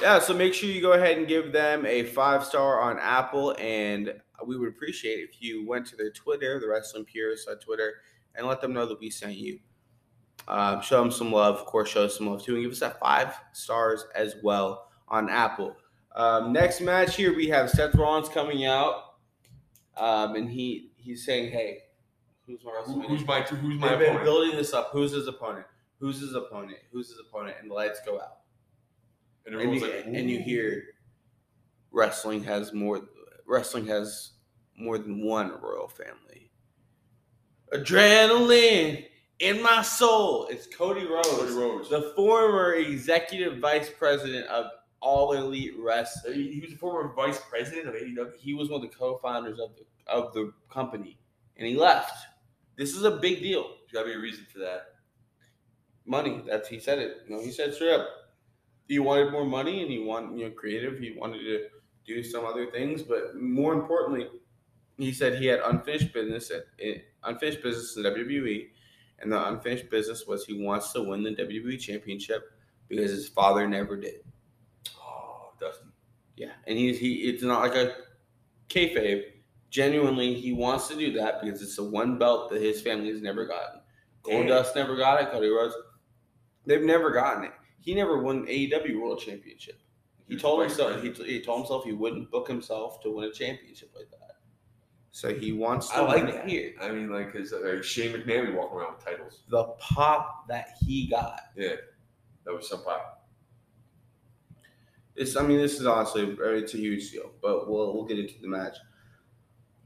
[0.00, 3.56] Yeah, so make sure you go ahead and give them a five star on Apple,
[3.58, 4.14] and
[4.46, 7.94] we would appreciate if you went to their Twitter, the Wrestling Purists on Twitter,
[8.36, 9.58] and let them know that we sent you.
[10.46, 11.88] Um, show them some love, of course.
[11.88, 15.76] Show us some love too, and give us that five stars as well on Apple.
[16.14, 19.14] Um, next match here, we have Seth Rollins coming out,
[19.96, 21.80] um, and he he's saying, "Hey,
[22.46, 24.24] who's my Who- who's my who's my They've been opponent?
[24.24, 24.90] building this up.
[24.92, 25.66] Who's his opponent?
[25.98, 26.78] Who's his opponent?
[26.92, 27.56] Who's his opponent?
[27.60, 28.37] And the lights go out
[29.48, 30.84] And and you, like, and you hear
[31.90, 33.08] wrestling has more
[33.46, 34.32] wrestling has
[34.76, 36.50] more than one royal family.
[37.72, 39.06] Adrenaline
[39.40, 40.46] in my soul.
[40.50, 41.90] It's Cody Rhodes, Cody Rhodes.
[41.90, 44.66] the former executive vice president of
[45.00, 46.34] All Elite Wrestling.
[46.34, 48.32] He was a former vice president of AEW.
[48.38, 51.18] He was one of the co-founders of the of the company,
[51.56, 52.16] and he left.
[52.76, 53.62] This is a big deal.
[53.62, 54.82] There's got to be a reason for that.
[56.06, 56.42] money.
[56.46, 57.18] That's he said it.
[57.28, 58.08] You know, he said straight up.
[58.88, 60.98] He wanted more money and he wanted you know creative.
[60.98, 61.66] He wanted to
[62.06, 64.26] do some other things, but more importantly,
[64.96, 66.64] he said he had unfinished business at
[67.22, 68.68] unfinished business in WWE,
[69.20, 72.50] and the unfinished business was he wants to win the WWE championship
[72.88, 74.24] because his father never did.
[74.98, 75.92] Oh, Dustin.
[76.36, 77.28] Yeah, and he's he.
[77.28, 77.94] It's not like a
[78.68, 79.24] kayfabe.
[79.70, 83.20] Genuinely, he wants to do that because it's the one belt that his family has
[83.20, 83.80] never gotten.
[84.22, 85.30] Goldust never got it.
[85.30, 85.74] Cody Rhodes,
[86.64, 87.52] they've never gotten it.
[87.80, 89.80] He never won AEW World Championship.
[90.28, 93.92] He told himself he, he told himself he wouldn't book himself to win a championship
[93.96, 94.36] like that.
[95.10, 96.48] So he wants to I like it that.
[96.48, 96.74] here.
[96.80, 99.42] I mean, like, his uh, Shane McMahon walking around with titles.
[99.48, 101.40] The pop that he got.
[101.56, 101.76] Yeah,
[102.44, 103.26] that was some pop.
[105.16, 108.40] It's, I mean, this is honestly it's a huge deal, but we'll we'll get into
[108.40, 108.76] the match.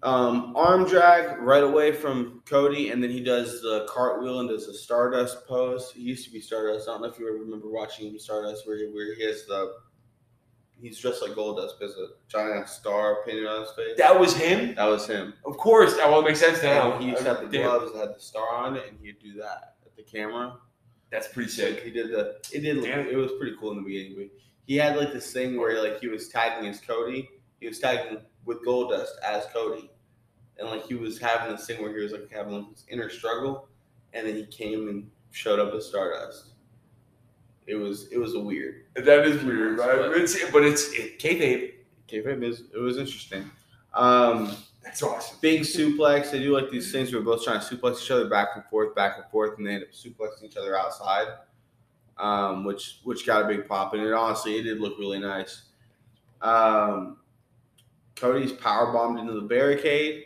[0.02, 4.66] Um, arm drag right away from Cody, and then he does the cartwheel and does
[4.66, 5.92] the Stardust pose.
[5.94, 6.88] He used to be Stardust.
[6.88, 9.74] I don't know if you remember watching him Stardust, where he, where he has the
[10.82, 13.96] he's dressed like Goldust, but there's a giant star painted on his face.
[13.96, 14.74] That was him.
[14.74, 15.34] That was him.
[15.46, 15.96] Of course.
[15.96, 16.92] That will make sense now.
[16.94, 17.68] And he used to have the Damn.
[17.68, 20.56] gloves that had the star on it, and he'd do that at the camera.
[21.10, 21.84] That's pretty Sick.
[21.84, 22.38] He did the.
[22.52, 22.78] It did.
[22.78, 24.14] Look, it was pretty cool in the beginning.
[24.16, 24.26] But
[24.66, 27.28] he had like this thing where like he was tagging as Cody.
[27.60, 29.90] He was tagging with Goldust as Cody,
[30.58, 33.10] and like he was having this thing where he was like having like, this inner
[33.10, 33.68] struggle.
[34.12, 36.52] and then he came and showed up as Stardust.
[37.66, 38.84] It was it was a weird.
[38.94, 39.98] That is weird, right?
[40.16, 41.72] It's, but it's it, kayfabe.
[42.08, 43.50] Kayfabe is it was interesting.
[43.94, 45.38] Um, That's awesome.
[45.40, 46.30] big suplex.
[46.30, 48.64] They do like these things where we're both trying to suplex each other back and
[48.64, 51.28] forth, back and forth, and they end up suplexing each other outside,
[52.18, 53.94] um, which which got a big pop.
[53.94, 55.62] And it honestly, it did look really nice.
[56.40, 57.18] Um,
[58.16, 60.24] Cody's power bombed into the barricade,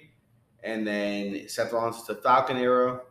[0.62, 3.02] and then Seth Rollins to Falcon Arrow.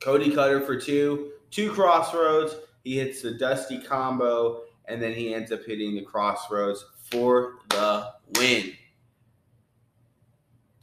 [0.00, 2.54] Cody cutter for two, two crossroads.
[2.84, 8.12] He hits the Dusty combo, and then he ends up hitting the crossroads for the
[8.38, 8.72] win.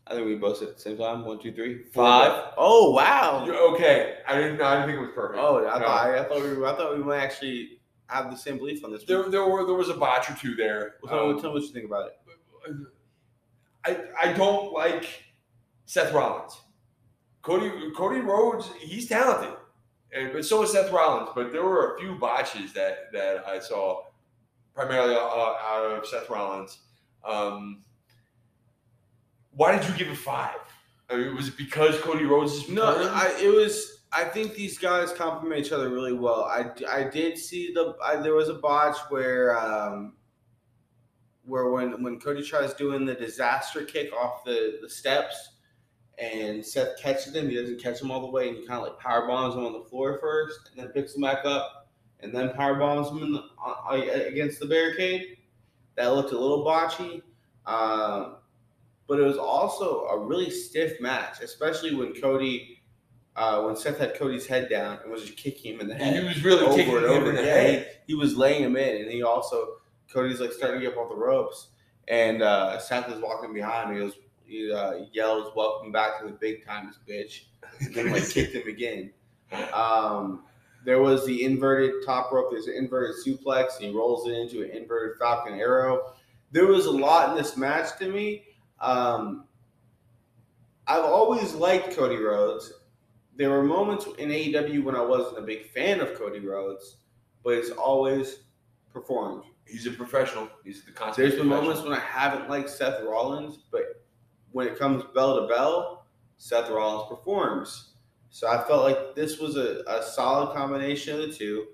[0.05, 1.23] I think we both said at the same time.
[1.25, 2.03] One, two, three, Four.
[2.03, 2.53] five.
[2.57, 3.45] Oh wow!
[3.45, 4.17] You're okay.
[4.27, 4.61] I didn't.
[4.61, 5.39] I didn't think it was perfect.
[5.41, 5.85] Oh, I No.
[5.85, 8.91] thought I, thought we were, I thought we might actually have the same belief on
[8.91, 9.05] this.
[9.05, 10.95] there, there were there was a botch or two there.
[11.07, 12.17] tell, Um, tell me what you think about it.
[13.85, 15.23] I I don't like
[15.85, 16.59] Seth Rollins.
[17.41, 19.53] Cody Cody Rhodes, he's talented,
[20.13, 21.29] and but so is Seth Rollins.
[21.35, 24.03] But there were a few botches that that I saw,
[24.73, 26.79] primarily uh, out of Seth Rollins.
[27.25, 27.83] Um,
[29.51, 30.55] why did you give it five?
[31.09, 32.85] I mean, was it because Cody Rhodes is No?
[32.85, 33.89] I, it was.
[34.11, 36.43] I think these guys complement each other really well.
[36.43, 37.95] I, I did see the.
[38.03, 40.13] I, there was a botch where um,
[41.45, 45.49] where when when Cody tries doing the disaster kick off the the steps,
[46.17, 48.89] and Seth catches him, he doesn't catch him all the way, and he kind of
[48.89, 51.89] like power bombs him on the floor first, and then picks him back up,
[52.21, 53.93] and then power bombs him in the, uh,
[54.27, 55.37] against the barricade.
[55.95, 57.21] That looked a little botchy.
[57.65, 58.37] Um,
[59.07, 62.81] but it was also a really stiff match, especially when Cody,
[63.35, 66.15] uh, when Seth had Cody's head down and was just kicking him in the head.
[66.15, 67.33] And he was really over kicking and him over.
[67.33, 69.77] Yeah, he was laying him in, and he also
[70.11, 71.69] Cody's like starting to get up off the ropes,
[72.07, 73.89] and uh, Seth is walking behind.
[73.89, 73.95] him.
[73.95, 74.13] He goes,
[74.45, 77.43] he uh, yells, "Welcome back to the big times, bitch!"
[77.79, 79.11] And then like kicked him again.
[79.73, 80.43] Um,
[80.85, 82.51] there was the inverted top rope.
[82.51, 86.13] There's an inverted suplex, and he rolls it into an inverted Falcon Arrow.
[86.51, 88.43] There was a lot in this match to me.
[88.79, 89.45] Um,
[90.87, 92.73] I've always liked Cody Rhodes.
[93.37, 96.97] There were moments in AEW when I wasn't a big fan of Cody Rhodes,
[97.43, 98.39] but he's always
[98.91, 99.43] performed.
[99.65, 100.49] He's a professional.
[100.63, 101.27] He's the constant.
[101.27, 104.03] There's been moments when I haven't liked Seth Rollins, but
[104.51, 106.05] when it comes bell to bell,
[106.37, 107.93] Seth Rollins performs.
[108.29, 111.67] So I felt like this was a, a solid combination of the two.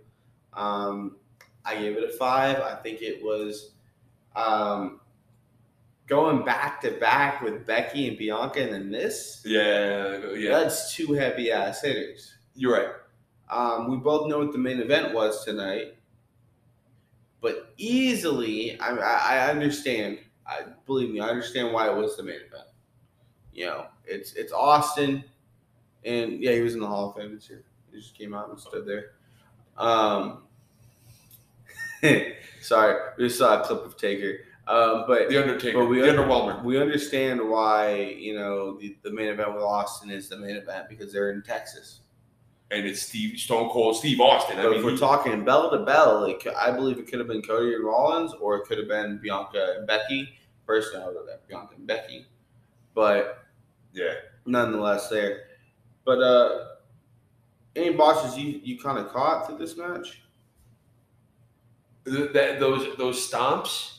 [0.54, 1.18] Um,
[1.66, 2.60] I gave it a five.
[2.60, 3.72] I think it was
[4.36, 5.00] um,
[6.08, 9.42] going back to back with Becky and Bianca, and then this.
[9.46, 10.60] Yeah, yeah.
[10.60, 12.36] That's two heavy ass hitters.
[12.56, 12.90] You're right.
[13.50, 15.96] Um, we both know what the main event was tonight,
[17.42, 20.20] but easily, I, I, understand.
[20.46, 22.68] I believe me, I understand why it was the main event.
[23.54, 25.24] You know, it's it's Austin,
[26.04, 27.64] and yeah, he was in the Hall of Fame this year.
[27.92, 29.12] He just came out and stood there.
[29.78, 30.44] Um,
[32.62, 35.80] sorry, we just saw a clip of Taker, um, but The Undertaker.
[35.80, 36.64] but we the Underwhelmer.
[36.64, 40.88] we understand why you know the, the main event with Austin is the main event
[40.90, 42.02] because they're in Texas.
[42.72, 44.60] And it's Steve Stone Cold Steve Austin.
[44.60, 47.18] I But mean, if we're he- talking bell to bell, like I believe it could
[47.20, 50.30] have been Cody and Rollins, or it could have been Bianca and Becky.
[50.68, 52.28] Personally, I would have been Bianca and Becky,
[52.94, 53.44] but
[53.92, 54.14] yeah.
[54.46, 55.46] nonetheless, there.
[56.06, 56.66] But uh
[57.76, 60.22] any botches you you kind of caught through this match?
[62.06, 63.96] Th- that, those those stomps.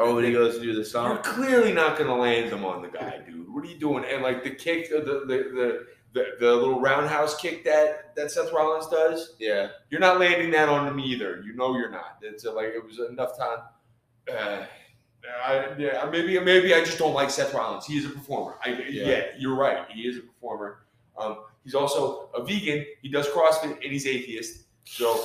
[0.00, 2.64] Oh, when he goes to do the stomp, You're clearly not going to land them
[2.64, 3.52] on the guy, dude.
[3.52, 4.04] What are you doing?
[4.04, 5.86] And like the kick, the the the,
[6.18, 10.68] the, the little roundhouse kick that that Seth Rollins does, Yeah, you're not landing that
[10.68, 11.42] on him either.
[11.44, 12.18] You know you're not.
[12.22, 13.58] It's uh, like it was enough time.
[14.30, 14.64] Uh,
[15.44, 17.86] I, yeah, maybe maybe I just don't like Seth Rollins.
[17.86, 18.56] He is a performer.
[18.64, 19.06] I, yeah.
[19.06, 19.22] Yeah.
[19.38, 19.86] you're right.
[19.90, 20.80] He is a performer.
[21.18, 22.86] Um, he's also a vegan.
[23.02, 24.64] He does CrossFit and he's atheist.
[24.84, 25.20] So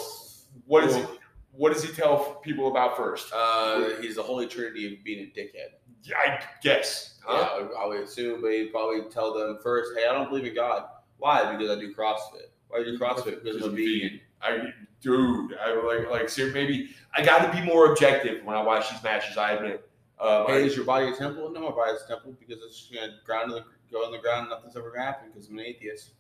[0.65, 1.07] what is it?
[1.51, 3.31] What does he tell people about first?
[3.33, 5.73] uh, he's the holy trinity of being a dickhead.
[6.01, 7.12] Yeah, I guess.
[7.25, 7.59] Huh?
[7.61, 10.53] Yeah, I would assume, but he'd probably tell them first, "Hey, I don't believe in
[10.55, 10.85] God.
[11.17, 11.55] Why?
[11.55, 12.47] Because I do CrossFit.
[12.67, 13.43] Why do you do CrossFit?
[13.43, 17.65] Because I'm a vegan." I, dude, I like like ser- maybe I got to be
[17.65, 19.37] more objective when I watch these matches.
[19.37, 19.89] I admit.
[20.19, 21.49] Um, Hey, I- is your body a temple?
[21.49, 24.17] No, my body's a temple because it's just gonna ground in the, go in the
[24.19, 24.41] ground.
[24.41, 26.11] and Nothing's ever gonna happen because I'm an atheist.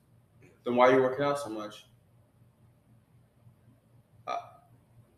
[0.63, 1.85] Then why are you working out so much?
[4.25, 4.37] Uh,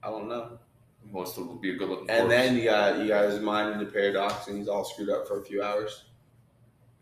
[0.01, 0.57] I don't know.
[1.11, 2.09] Wants to be a good looking.
[2.09, 5.27] And then you got you got his mind into paradox, and he's all screwed up
[5.27, 6.05] for a few hours.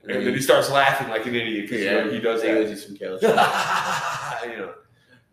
[0.03, 2.67] and then he starts laughing like an idiot because yeah, he does he that.
[2.67, 3.21] do some shit.
[3.21, 3.27] you
[4.57, 4.73] know,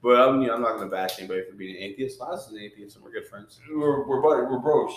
[0.03, 2.21] but I'm, you know, I'm not gonna bash anybody for being an atheist.
[2.21, 3.61] Laz is an atheist, and we're good friends.
[3.71, 4.93] we're we're buddy, we're bros.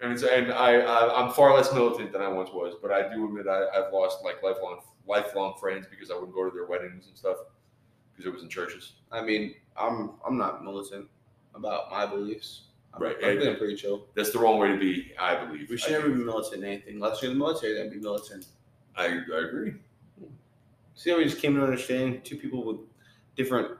[0.00, 3.12] And it's, and I, I I'm far less militant than I once was, but I
[3.12, 6.66] do admit I, I've lost like lifelong lifelong friends because I wouldn't go to their
[6.66, 7.38] weddings and stuff
[8.12, 8.92] because it was in churches.
[9.10, 11.08] I mean, I'm I'm not militant
[11.58, 12.62] about my beliefs.
[12.94, 14.06] I'm, Right, I'm being pretty chill.
[14.14, 15.68] That's the wrong way to be, I believe.
[15.68, 16.94] We should I, never be militant in anything.
[16.94, 18.46] Unless you're in the military, then be militant.
[18.96, 19.74] I, I agree.
[20.94, 22.78] See how we just came to understand two people with
[23.36, 23.78] different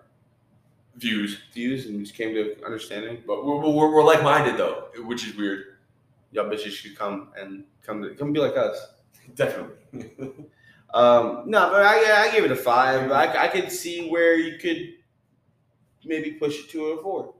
[0.99, 3.22] Views, views and just came to understanding.
[3.24, 5.76] but we're, we're, we're like minded though, which is weird.
[6.33, 8.95] Y'all bitches should come and come to come be like us.
[9.35, 10.11] Definitely.
[10.95, 13.12] Um, no, but I I gave it a five.
[13.12, 14.95] I, I could see where you could
[16.03, 17.35] maybe push it to a four.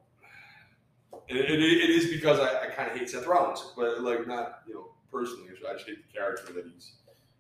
[1.29, 4.61] It, it, it is because I, I kind of hate Seth Rollins, but like not
[4.67, 5.49] you know personally.
[5.69, 6.93] I just hate the character that he's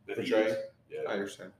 [0.06, 0.56] that he Portraying?
[0.90, 1.06] is.
[1.08, 1.52] I understand.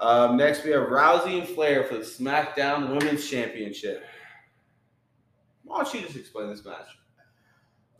[0.00, 4.04] Um, next we have Rousey and Flair for the SmackDown Women's Championship.
[5.62, 6.88] Why don't you just explain this match?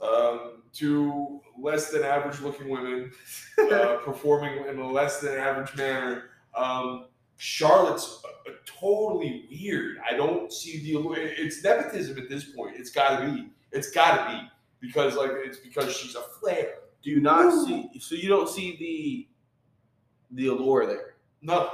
[0.00, 3.12] Um, two less than average looking women
[3.72, 6.24] uh, performing in a less than average manner.
[6.54, 7.06] Um,
[7.36, 9.98] Charlotte's uh, totally weird.
[10.08, 12.76] I don't see the it's nepotism at this point.
[12.76, 13.50] It's got to be.
[13.72, 14.48] It's got to be
[14.80, 16.74] because like it's because she's a Flair.
[17.02, 17.66] Do you not Ooh.
[17.66, 17.90] see?
[18.00, 19.28] So you don't see the
[20.36, 21.16] the allure there.
[21.42, 21.70] No,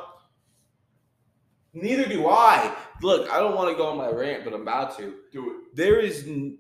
[1.72, 2.74] Neither do I.
[3.00, 5.14] Look, I don't want to go on my rant, but I'm about to.
[5.32, 5.76] do it.
[5.76, 6.26] There is.
[6.26, 6.58] N-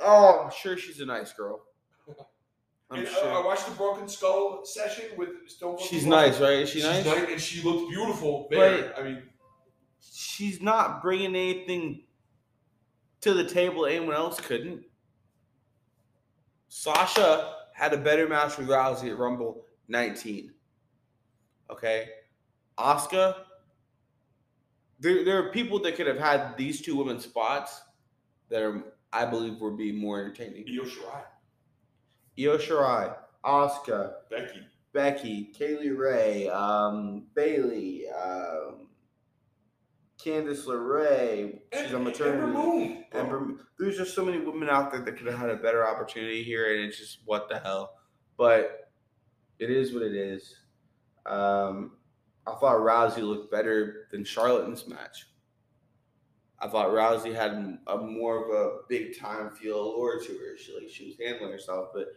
[0.00, 1.62] oh, I'm sure she's a nice girl.
[2.90, 3.44] I'm And, uh, I sure.
[3.44, 5.88] watched the Broken Skull session with Stone Cold.
[5.88, 6.60] She's Steve nice, right?
[6.60, 7.04] Is she She's nice?
[7.04, 8.94] nice, and she looked beautiful there.
[8.98, 9.22] I mean,
[10.00, 12.04] She's not bringing anything
[13.20, 14.84] to the table that anyone else couldn't.
[16.68, 20.52] Sasha had a better match with Rousey at Rumble 19.
[21.70, 22.08] Okay.
[22.76, 23.34] Oscar.
[25.00, 27.82] there, there are people that could have had these two women spots
[28.48, 30.64] that are, I believe, would be more entertaining.
[30.68, 31.22] Io Shirai,
[32.38, 34.60] Io Shirai, Asuka, Becky.
[34.92, 38.88] Becky, Kay Lee Ray, um, Bayley, um,
[40.24, 41.60] Candice LeRae.
[41.72, 43.06] She's on maternity.
[43.12, 43.50] Ember Moon.
[43.50, 46.42] And there's just so many women out there that could have had a better opportunity
[46.42, 47.94] here, and it's just what the hell.
[48.36, 48.90] But
[49.58, 50.54] it is what it is.
[51.26, 51.92] Um,
[52.46, 55.26] I thought Rousey looked better than Charlotte in this match.
[56.60, 60.56] I thought Rousey had a more of a big time feel allure to her.
[60.58, 62.08] She like she was handling herself, but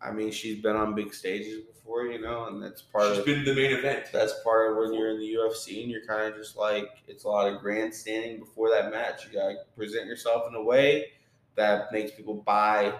[0.00, 3.24] I mean she's been on big stages before, you know, and that's part She's of
[3.26, 4.06] been the main event.
[4.12, 7.24] that's part of when you're in the UFC and you're kind of just like it's
[7.24, 9.26] a lot of grandstanding before that match.
[9.26, 11.06] You gotta present yourself in a way
[11.56, 12.94] that makes people buy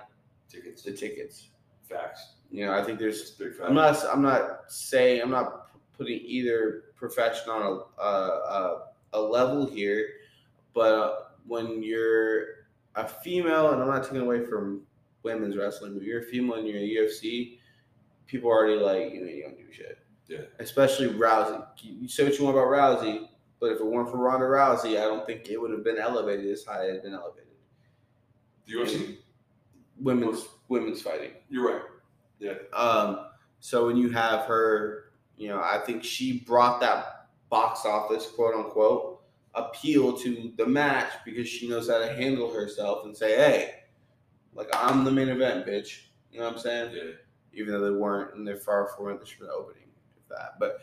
[0.49, 0.83] Tickets.
[0.83, 1.49] the tickets.
[1.89, 2.33] Facts.
[2.51, 3.21] You know, I think there's.
[3.21, 3.65] It's big facts.
[3.69, 4.05] I'm not.
[4.11, 5.21] I'm not saying.
[5.23, 10.09] I'm not putting either profession on a a, a, a level here,
[10.79, 12.45] but when you're
[12.95, 14.83] a female, and I'm not taking away from
[15.25, 17.59] women's wrestling, but you're a female and you're in the UFC,
[18.29, 19.99] people are already like, you know, you don't do shit.
[20.29, 20.43] Yeah.
[20.61, 21.67] Especially Rousey.
[21.81, 23.27] You you say what you want about Rousey,
[23.59, 26.47] but if it weren't for Ronda Rousey, I don't think it would have been elevated
[26.47, 27.49] as high as it had been elevated.
[28.67, 29.17] The UFC.
[30.01, 31.33] Women's women's fighting.
[31.51, 31.83] You're right.
[32.39, 32.55] Yeah.
[32.73, 33.27] Um,
[33.59, 35.07] so when you have her,
[35.37, 39.08] you know, I think she brought that box office, quote unquote,
[39.59, 43.75] appeal to the match because she knows how to handle herself and say, hey,
[44.55, 46.03] like I'm the main event, bitch.
[46.33, 46.93] You know what I'm saying?
[46.95, 47.03] Yeah.
[47.55, 50.59] Even though they weren't and they're far from it, they should been opening if that.
[50.61, 50.79] But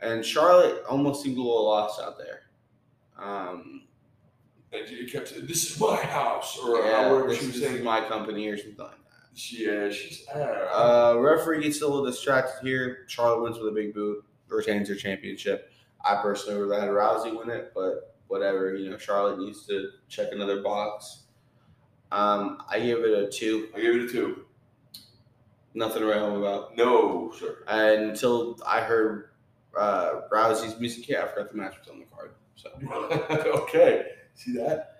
[0.00, 2.42] and Charlotte almost seemed a little lost out there.
[3.18, 3.82] Um,
[4.72, 7.64] And it kept saying, "This is my house," or yeah, whatever this, she was this
[7.64, 7.84] is saying.
[7.84, 8.98] my company or something like that.
[9.38, 10.24] She, yeah, she's.
[10.34, 10.40] Know.
[10.42, 13.04] Uh, referee gets a little distracted here.
[13.08, 15.70] Charlotte wins with a big boot, retains her championship.
[16.04, 18.74] I personally would have had Rousey win it, but whatever.
[18.74, 21.24] You know, Charlotte needs to check another box.
[22.12, 23.68] Um, I give it a two.
[23.74, 24.44] I gave it a two.
[25.74, 26.76] Nothing to write home about.
[26.76, 27.64] No, sir.
[27.66, 29.30] And until I heard
[29.76, 32.34] uh, Rousey's music, yeah, I forgot the match was on the card.
[32.54, 32.70] So
[33.62, 34.06] okay.
[34.34, 34.94] See that?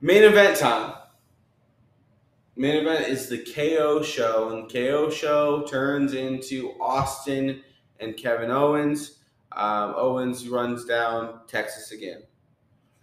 [0.00, 0.94] main event time.
[2.56, 7.62] Main event is the KO show, and KO show turns into Austin
[8.00, 9.19] and Kevin Owens.
[9.52, 12.22] Um, Owens runs down Texas again.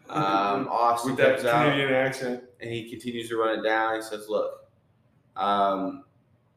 [0.10, 2.44] Um, Austin With that comes out accent.
[2.62, 3.96] and he continues to run it down.
[3.96, 4.52] He says, "Look,
[5.36, 6.06] um,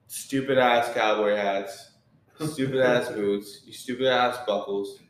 [0.06, 1.90] stupid ass cowboy hats,
[2.40, 5.00] stupid ass boots, you stupid ass buckles."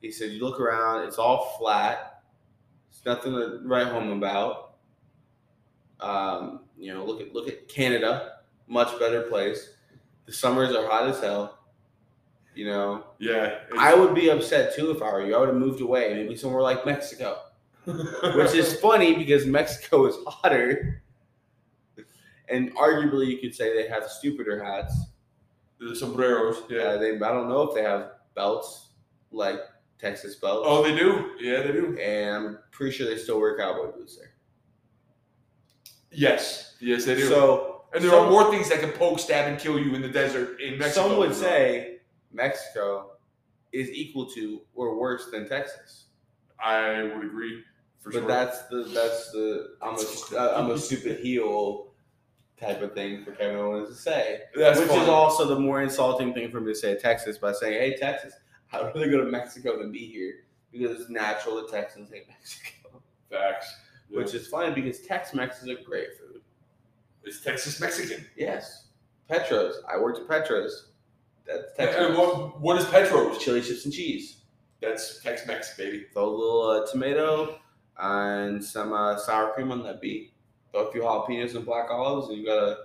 [0.00, 2.22] He said, "You look around; it's all flat.
[2.90, 4.76] It's nothing to write home about.
[6.00, 8.34] Um, you know, look at look at Canada,
[8.68, 9.74] much better place.
[10.26, 11.57] The summers are hot as hell.
[12.58, 13.60] You know, Yeah.
[13.78, 15.36] I would be upset too if I were you.
[15.36, 17.38] I would have moved away, maybe somewhere like Mexico."
[17.84, 21.02] which is funny because Mexico is hotter.
[22.48, 24.92] And arguably, you could say they have stupider hats.
[25.78, 26.56] the sombreros.
[26.68, 26.96] Yeah, Yeah.
[26.96, 28.88] they, I don't know if they have belts
[29.30, 29.60] like
[30.00, 30.66] Texas belts.
[30.68, 31.30] Oh, they do.
[31.38, 31.96] Yeah, they do.
[31.98, 34.32] and I'm pretty sure they still wear cowboy boots there.
[36.10, 37.28] Yes, yes, they do.
[37.28, 40.08] So and there are more things that can poke, stab, and kill you in the
[40.08, 41.08] desert in Mexico.
[41.08, 41.97] Some would say
[42.32, 43.12] Mexico
[43.72, 46.06] is equal to or worse than Texas.
[46.62, 47.62] I would agree
[48.00, 48.28] for but sure.
[48.28, 51.88] that's the that's the I'm a I'm a stupid heel
[52.60, 55.02] type of thing for Kevin Owens to say, That's which fine.
[55.02, 58.34] is also the more insulting thing for him to say Texas by saying, "Hey Texas,
[58.72, 63.02] I'd rather go to Mexico than be here because it's natural that Texans hate Mexico."
[63.30, 63.72] facts.
[64.10, 66.40] Which is funny because Tex-Mex is a great food.
[67.24, 68.24] is Texas Mexican.
[68.36, 68.86] Yes,
[69.28, 69.82] Petro's.
[69.86, 70.92] I worked at Petro's.
[71.48, 72.16] That's Tex-Mex.
[72.16, 73.38] what, what is Petro's?
[73.38, 74.42] Chili chips and cheese.
[74.80, 76.06] That's Tex-Mex, baby.
[76.12, 77.58] Throw a little uh, tomato
[77.98, 80.30] and some uh, sour cream on that beef.
[80.72, 82.76] Throw a few jalapenos and black olives, and you got a,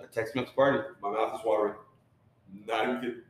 [0.00, 0.78] a Tex-Mex party.
[1.02, 1.74] My mouth is watering.
[2.66, 3.22] Not even kidding.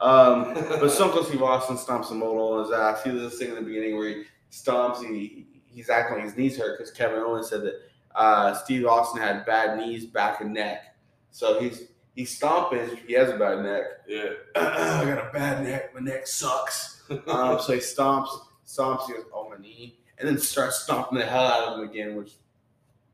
[0.00, 3.04] Um, but Cold Steve Austin stomps a mudhole on his ass.
[3.04, 5.00] He does this thing in the beginning where he stomps.
[5.00, 7.74] He he's acting like his knees hurt because Kevin Owens said that
[8.14, 10.96] uh, Steve Austin had bad knees, back, and neck.
[11.30, 12.96] So he's he's stomping.
[13.06, 13.84] He has a bad neck.
[14.08, 14.30] Yeah.
[14.56, 15.94] I got a bad neck.
[15.94, 17.02] My neck sucks.
[17.26, 18.28] um, so he stomps,
[18.66, 19.06] stomps.
[19.06, 22.16] He goes, "Oh my knee," and then starts stomping the hell out of him again,
[22.16, 22.32] which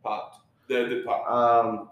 [0.03, 0.36] popped.
[0.68, 1.28] The, the pop.
[1.28, 1.88] Um,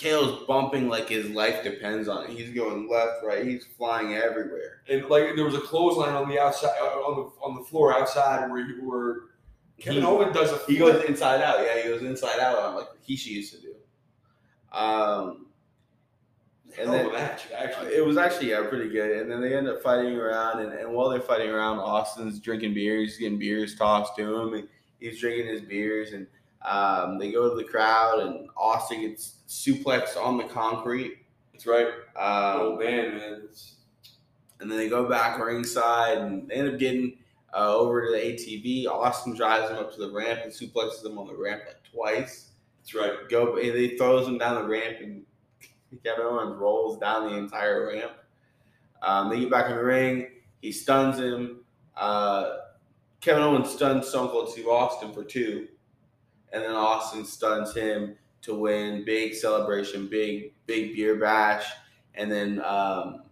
[0.00, 2.30] KO's bumping like his life depends on it.
[2.30, 3.44] He's going left, right.
[3.46, 4.82] He's flying everywhere.
[4.88, 7.94] And like there was a clothesline on the outside, uh, on the on the floor
[7.94, 9.30] outside where you were.
[9.78, 11.58] Kevin He- Owens does a He goes inside out.
[11.64, 13.74] Yeah, he goes inside out I'm like Rikishi used to do.
[14.72, 15.45] Um,
[16.78, 17.94] and then then- match actually.
[17.94, 19.18] it was actually yeah, pretty good.
[19.18, 22.74] And then they end up fighting around, and, and while they're fighting around, Austin's drinking
[22.74, 24.68] beers, he's getting beers tossed to him, and
[25.00, 26.26] he's drinking his beers, and
[26.66, 31.18] um, they go to the crowd, and Austin gets suplexed on the concrete.
[31.52, 31.86] That's right.
[31.86, 33.48] Um, oh man, man.
[34.60, 37.18] And then they go back ringside, and they end up getting
[37.54, 38.86] uh, over to the ATV.
[38.86, 42.50] Austin drives him up to the ramp and suplexes him on the ramp like twice.
[42.78, 43.28] That's right.
[43.28, 45.22] Go, and he throws him down the ramp, and
[46.04, 48.12] Kevin Owens rolls down the entire ramp.
[49.02, 50.28] Um, they get back in the ring.
[50.60, 51.60] He stuns him.
[51.96, 52.56] Uh,
[53.20, 55.68] Kevin Owens stuns Stone Cold Steve Austin for two,
[56.52, 59.04] and then Austin stuns him to win.
[59.04, 61.66] Big celebration, big big beer bash,
[62.14, 63.22] and then um,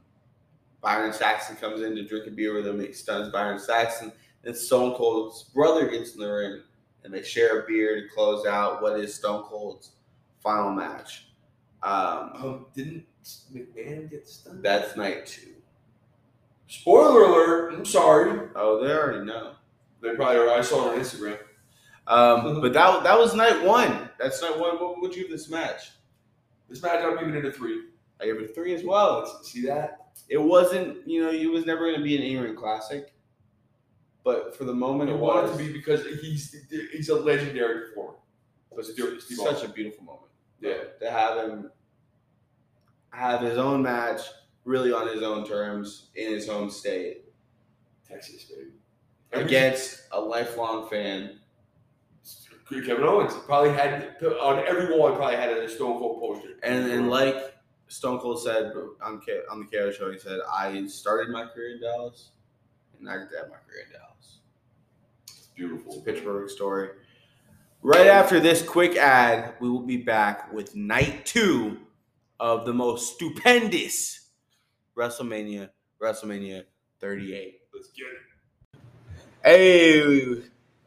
[0.81, 2.81] Byron Saxton comes in to drink a beer with him.
[2.81, 4.13] He stuns Byron Saxton.
[4.43, 6.61] Then Stone Cold's brother gets in the ring,
[7.03, 9.93] and they share a beer to close out what is Stone Cold's
[10.43, 11.24] final match.
[11.85, 13.05] Um, Um, didn't
[13.53, 14.63] McMahon get stunned?
[14.63, 15.51] that's night two.
[16.67, 17.75] Spoiler alert!
[17.75, 18.49] I'm sorry.
[18.57, 19.53] Oh, they already know.
[20.01, 20.49] They probably.
[20.51, 21.39] I saw it on Instagram.
[22.07, 24.09] Um, but that that was night one.
[24.19, 24.77] That's night one.
[24.81, 25.91] What would you give this match?
[26.71, 27.83] This match, I'm giving it a three.
[28.21, 29.27] I give it a three as well.
[29.43, 29.99] See that?
[30.31, 33.13] It wasn't, you know, it was never going to be an in-ring classic,
[34.25, 35.59] but for the moment, It it wanted was.
[35.59, 36.57] to be because he's
[36.93, 38.17] he's a legendary performer.
[38.75, 39.71] But Steve- Steve such Austin.
[39.71, 40.23] a beautiful moment.
[40.65, 40.85] Yeah.
[41.01, 41.71] to have him
[43.11, 44.21] have his own match,
[44.65, 47.25] really on his own terms in his home state
[48.09, 48.73] Texas, baby.
[49.33, 51.39] against a lifelong fan.
[52.69, 55.15] Kevin Owens probably had on every wall.
[55.15, 56.55] Probably had a Stone Cold poster.
[56.63, 57.55] And and like
[57.89, 61.75] Stone Cold said on K- on the KO show, he said, "I started my career
[61.77, 62.31] in Dallas,
[62.99, 64.39] and I to have my career in Dallas."
[65.29, 66.01] It's It's a beautiful.
[66.03, 66.89] perfect story.
[67.87, 71.77] Right after this quick ad, we will be back with night two
[72.41, 74.31] of the most stupendous
[74.97, 75.69] WrestleMania,
[76.01, 76.65] WrestleMania
[77.01, 77.61] 38.
[77.75, 78.81] Let's get it.
[79.45, 80.43] Hey,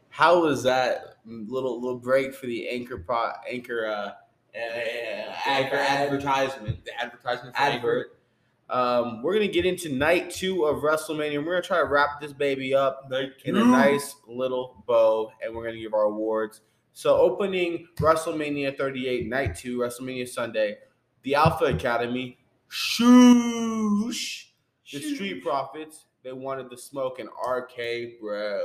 [0.08, 6.84] how was that little little break for the anchor pro, anchor uh, uh, anchor advertisement?
[6.84, 8.18] The advertisement for Advert.
[8.68, 11.38] Um, we're gonna get into night two of WrestleMania.
[11.46, 15.54] We're gonna try to wrap this baby up Night in a nice little bow, and
[15.54, 16.60] we're gonna give our awards.
[16.98, 20.78] So, opening WrestleMania 38, night two, WrestleMania Sunday,
[21.22, 22.38] the Alpha Academy,
[22.68, 24.46] shoosh,
[24.92, 28.62] the Street Profits, they wanted the smoke and RK Bro.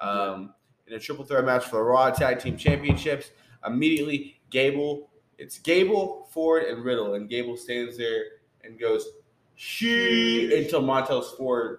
[0.00, 0.54] Um,
[0.86, 3.32] in a triple threat match for the Raw Tag Team Championships,
[3.66, 8.26] immediately Gable, it's Gable, Ford, and Riddle, and Gable stands there
[8.62, 9.08] and goes,
[9.56, 11.78] she until Montez Ford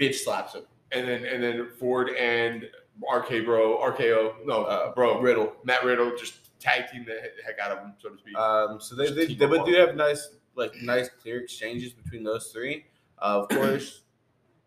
[0.00, 0.64] bitch slaps him.
[0.90, 2.66] and then and then Ford and
[3.02, 5.52] RK Bro, RKO, no, Uh, Bro, Riddle.
[5.64, 8.36] Matt Riddle just tag team the heck out of him, so to speak.
[8.36, 12.48] Um, so they, they, they but do have nice like nice clear exchanges between those
[12.52, 12.86] three.
[13.20, 14.02] Uh, of course,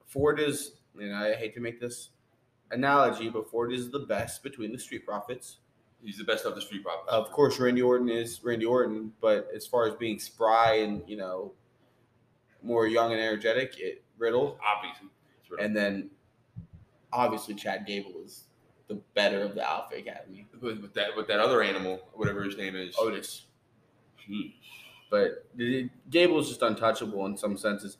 [0.05, 0.73] Ford is.
[0.99, 2.09] And I hate to make this
[2.71, 5.57] analogy, but Ford is the best between the Street Profits.
[6.03, 7.09] He's the best of the Street Profits.
[7.09, 11.15] Of course, Randy Orton is Randy Orton, but as far as being spry and you
[11.17, 11.53] know
[12.61, 15.07] more young and energetic, it Riddle, Obviously.
[15.49, 15.65] Riddle.
[15.65, 16.09] and then
[17.11, 18.45] obviously Chad Gable is
[18.87, 20.47] the better of the Alpha Academy.
[20.61, 22.95] with, with that with that other animal, whatever his name is.
[22.99, 23.45] Otis.
[25.09, 27.97] But the- Gable's just untouchable in some senses.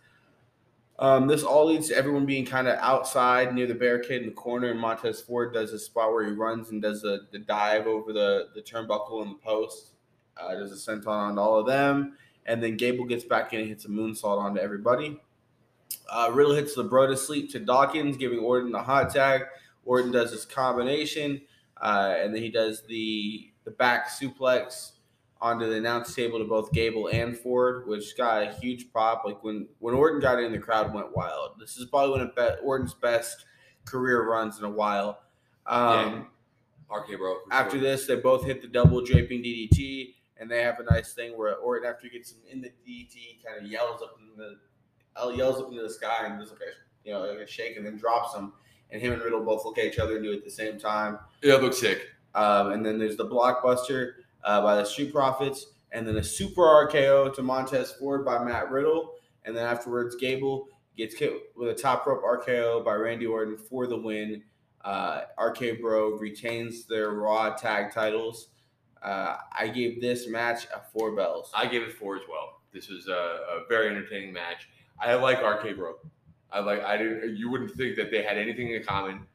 [0.99, 4.33] Um, this all leads to everyone being kind of outside near the barricade in the
[4.35, 7.87] corner, and Montez Ford does a spot where he runs and does the, the dive
[7.87, 9.93] over the, the turnbuckle and the post.
[10.35, 13.69] Uh, does a senton on all of them, and then Gable gets back in and
[13.69, 15.19] hits a moonsault onto everybody.
[16.11, 19.43] Uh, Riddle hits the bro to sleep to Dawkins, giving Orton the hot tag.
[19.85, 21.41] Orton does his combination,
[21.81, 24.91] uh, and then he does the the back suplex
[25.41, 29.23] onto the announce table to both Gable and Ford, which got a huge pop.
[29.25, 31.59] Like when when Orton got in, the crowd went wild.
[31.59, 33.45] This is probably one of be- Orton's best
[33.85, 35.21] career runs in a while.
[35.65, 36.27] Um,
[36.91, 37.37] RK bro.
[37.51, 37.81] after sure.
[37.81, 41.55] this, they both hit the double draping DDT, and they have a nice thing where
[41.55, 44.57] Orton, after he gets him in the DDT, kind of yells up in the
[45.15, 47.77] uh, yells up into the sky and does like a you know like a shake,
[47.77, 48.53] and then drops him.
[48.91, 50.79] And him and Riddle both look at each other and do it at the same
[50.79, 51.19] time.
[51.43, 52.07] Yeah, it looks sick.
[52.33, 56.61] Um, and then there's the blockbuster uh, by the Street Profits, and then a super
[56.61, 59.13] RKO to Montez Ford by Matt Riddle,
[59.45, 63.87] and then afterwards Gable gets hit with a top rope RKO by Randy Orton for
[63.87, 64.43] the win.
[64.81, 68.49] Uh, RK Bro retains their Raw tag titles.
[69.01, 71.51] Uh, I gave this match a four bells.
[71.55, 72.61] I gave it four as well.
[72.73, 74.67] This was a, a very entertaining match.
[74.99, 75.95] I like RK Bro.
[76.51, 76.83] I like.
[76.83, 77.37] I didn't.
[77.37, 79.25] You wouldn't think that they had anything in common.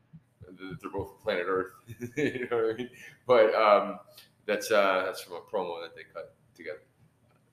[0.81, 1.73] They're both from planet Earth.
[2.17, 2.91] you know what I mean?
[3.27, 3.99] But um,
[4.47, 6.83] that's uh, that's from a promo that they cut together.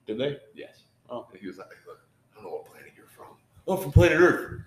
[0.06, 0.38] Did they?
[0.54, 0.82] Yes.
[1.10, 1.26] Oh.
[1.30, 2.00] And he was like, "Look,
[2.32, 3.36] I don't know what planet you're from.
[3.66, 4.62] Oh, from planet Earth.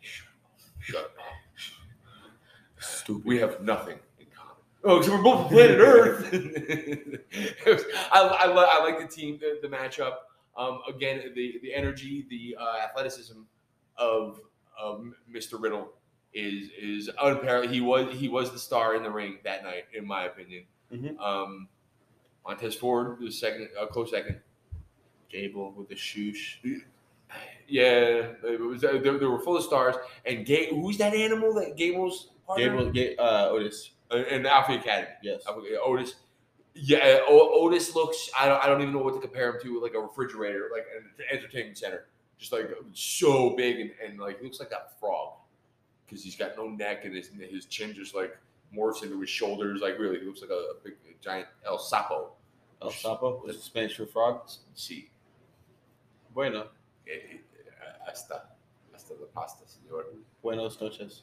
[0.00, 1.12] Shut up.
[1.54, 1.76] Shut
[2.24, 2.82] up.
[2.82, 3.24] Stupid.
[3.24, 4.56] We have nothing in common.
[4.84, 6.32] Oh, because we're both from planet Earth.
[7.66, 10.14] Was- I, I, I like the team, the, the matchup.
[10.56, 13.40] Um, again, the the energy, the uh, athleticism
[13.96, 14.40] of
[14.78, 15.60] of Mr.
[15.62, 15.92] Riddle
[16.34, 17.70] is is unparalleled.
[17.70, 20.64] He was he was the star in the ring that night, in my opinion.
[20.92, 21.18] Mhm.
[21.20, 21.68] Um,
[22.46, 24.40] Montez Ford was second, a close second.
[25.28, 26.56] Gable with the shoosh.
[27.68, 28.80] Yeah, it was.
[28.80, 29.94] They, they were full of stars.
[30.26, 32.70] And Ga- who's that animal that Gable's partner?
[32.76, 33.92] Gable, Ga- uh, Otis.
[34.12, 35.06] Uh, in the Alpha Academy.
[35.22, 35.44] Yes.
[35.46, 36.16] Alpha- Otis.
[36.82, 38.30] Yeah, Otis looks.
[38.38, 38.62] I don't.
[38.62, 39.80] I don't even know what to compare him to.
[39.82, 42.06] Like a refrigerator, like an entertainment center,
[42.38, 45.34] just like so big and, and like he looks like that frog
[46.06, 48.36] because he's got no neck and his his chin just like
[48.76, 49.80] morphs into his shoulders.
[49.80, 52.30] Like really, he looks like a, a big a giant El Sapo.
[52.82, 53.46] El Sapo.
[53.48, 54.48] Is it Spanish for frog?
[54.74, 55.10] See,
[56.34, 56.68] Bueno.
[57.06, 57.40] eh, eh,
[58.06, 58.42] hasta
[58.94, 60.04] hasta la pasta, señor.
[60.42, 61.22] Buenos noches.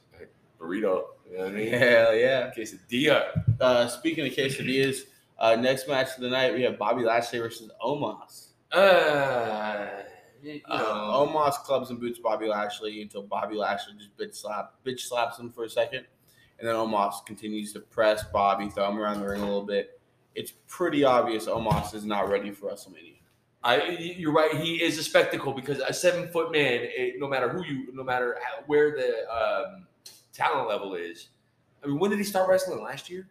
[0.60, 1.06] Burrito.
[1.30, 1.70] You know what I mean?
[1.74, 2.52] Hell yeah.
[2.56, 3.44] Quesadilla.
[3.60, 5.02] Uh, speaking of quesadillas,
[5.40, 8.48] uh, next match of the night we have Bobby Lashley versus Omos.
[8.72, 9.88] Uh,
[10.44, 11.28] you Uh, know.
[11.28, 15.50] Omos clubs and boots Bobby Lashley until Bobby Lashley just bitch slap bitch slaps him
[15.52, 16.06] for a second,
[16.60, 20.00] and then Omos continues to press Bobby, throw him around the ring a little bit.
[20.36, 23.16] It's pretty obvious Omos is not ready for WrestleMania.
[23.64, 24.54] I, you're right.
[24.54, 28.04] He is a spectacle because a seven foot man, eh, no matter who you, no
[28.04, 29.88] matter how, where the um,
[30.32, 31.30] talent level is.
[31.84, 32.84] I mean, when did he start wrestling?
[32.84, 33.28] Last year?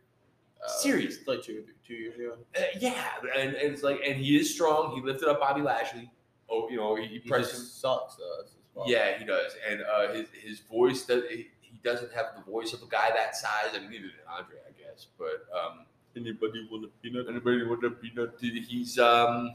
[0.67, 1.23] Uh, Seriously.
[1.27, 2.37] like two two years ago.
[2.59, 3.05] Uh, yeah,
[3.37, 4.95] and, and it's like, and he is strong.
[4.95, 6.11] He lifted up Bobby Lashley.
[6.51, 7.41] Oh, you know, he, he He him.
[7.43, 8.17] just sucks.
[8.19, 8.53] Uh, his.
[8.91, 11.23] Yeah, he does, and uh, his his voice does.
[11.31, 13.71] He, he doesn't have the voice of a guy that size.
[13.75, 15.07] I mean, neither did Andre, I guess.
[15.19, 15.87] But um,
[16.17, 17.27] Anybody want a peanut?
[17.29, 18.35] Anybody want a peanut?
[18.41, 19.55] He's um,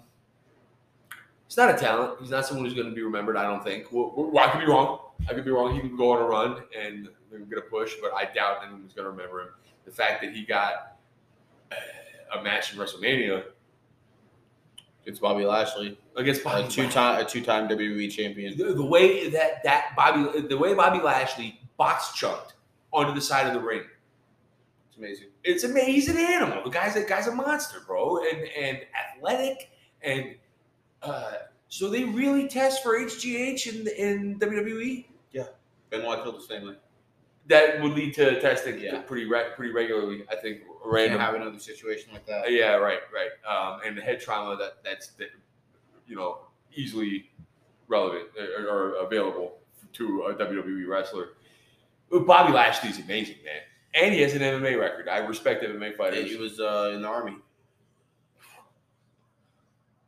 [1.48, 2.20] he's not a talent.
[2.20, 3.36] He's not someone who's going to be remembered.
[3.36, 3.92] I don't think.
[3.92, 5.00] Well, well, I could be wrong.
[5.28, 5.74] I could be wrong.
[5.74, 7.10] He can go on a run and
[7.50, 9.48] get a push, but I doubt anyone's going to remember him.
[9.86, 10.91] The fact that he got
[12.38, 13.44] a match in WrestleMania
[15.06, 18.58] It's Bobby Lashley, against a two time a two time WWE champion.
[18.58, 22.54] the, the way that that Bobby, the way Bobby Lashley box chucked
[22.92, 23.84] onto the side of the ring.
[24.90, 25.28] It's amazing.
[25.44, 26.18] It's amazing.
[26.18, 26.64] Animal.
[26.64, 30.36] The guy's a guy's a monster, bro, and and athletic, and
[31.02, 31.34] uh,
[31.70, 35.06] so they really test for HGH in in WWE.
[35.32, 35.46] Yeah,
[35.90, 36.76] Benoit killed his family.
[37.48, 39.00] That would lead to testing Yeah.
[39.02, 40.24] pretty re- pretty regularly.
[40.32, 41.20] I think random.
[41.20, 42.52] have another situation like that.
[42.52, 43.32] Yeah, right, right.
[43.50, 45.30] Um, and the head trauma that that's that,
[46.08, 46.40] you know
[46.74, 47.30] easily
[47.88, 48.28] relevant
[48.58, 49.58] or, or available
[49.94, 51.30] to a WWE wrestler.
[52.12, 53.62] Bobby Lashley's amazing, man,
[53.94, 55.08] and he has an MMA record.
[55.10, 56.30] I respect MMA fighters.
[56.30, 57.36] he was uh, in the army.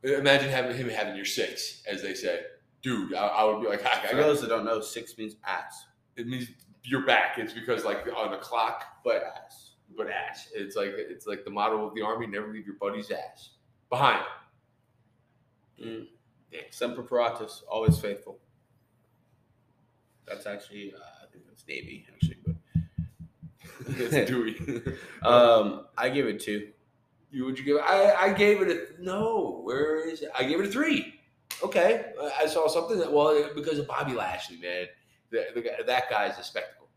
[0.02, 2.40] Imagine having him having your six, as they say.
[2.82, 5.36] Dude, I, I would be like, I, I For those that don't know, six means
[5.46, 6.48] ass, it means
[6.84, 7.38] you're back.
[7.38, 9.72] It's because like on the clock, but ass.
[9.96, 10.48] but ass.
[10.54, 13.50] It's like it's like the motto of the army: never leave your buddy's ass
[13.90, 14.24] behind.
[15.82, 16.06] Mm.
[16.70, 18.38] Semper Paratus, always faithful.
[20.26, 22.36] That's actually, uh, I think that's Navy, actually.
[22.46, 22.54] But
[24.10, 24.56] That's Dewey.
[25.22, 26.68] um, I give it two.
[27.30, 27.78] You would you give?
[27.78, 29.60] I I gave it a no.
[29.64, 30.30] Where is it?
[30.38, 31.14] I gave it a three.
[31.62, 34.86] Okay, I saw something that well because of Bobby Lashley, man.
[35.34, 35.62] The, the,
[36.10, 36.88] guy- is a spectacle,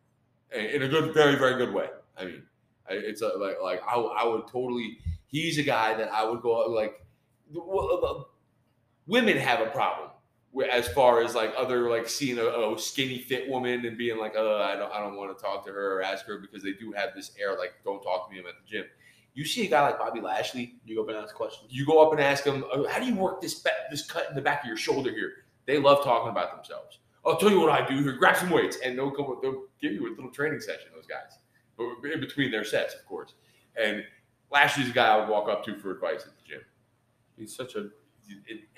[0.53, 1.87] in a good, very, very good way.
[2.17, 2.43] I mean,
[2.89, 4.99] it's a, like like I, I would totally.
[5.27, 6.93] He's a guy that I would go like.
[7.55, 8.23] uh,
[9.07, 10.09] Women have a problem
[10.71, 14.33] as far as like other like seeing a, a skinny fit woman and being like,
[14.35, 16.73] oh, I don't, I don't want to talk to her or ask her because they
[16.73, 18.39] do have this air like, don't talk to me.
[18.39, 18.85] I'm at the gym.
[19.33, 21.71] You see a guy like Bobby Lashley, You go up and ask questions.
[21.71, 24.35] you go up and ask them, "Oh, "How do you work this this cut in
[24.35, 26.99] the back of your shoulder here?" They love talking about themselves.
[27.27, 29.37] I'll tell you what I do here: grab some weights, and they'll come.
[29.41, 30.89] They'll give you a little training session.
[30.95, 31.37] Those guys,
[31.77, 33.33] but in between their sets, of course.
[33.81, 34.03] And
[34.51, 36.61] Lashley's a guy I would walk up to for advice at the gym.
[37.37, 37.89] He's such a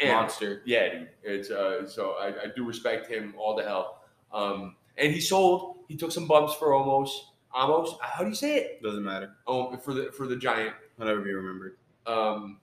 [0.06, 0.62] monster.
[0.66, 1.10] yeah, dude.
[1.24, 4.02] It's uh, so I, I do respect him all the hell.
[4.34, 5.78] Um, and he sold.
[5.88, 7.95] He took some bumps for almost, almost.
[8.02, 8.84] How do you say it?
[8.84, 9.32] Doesn't matter.
[9.47, 11.78] Oh, for the for the giant Whatever you remembered.
[12.06, 12.60] um,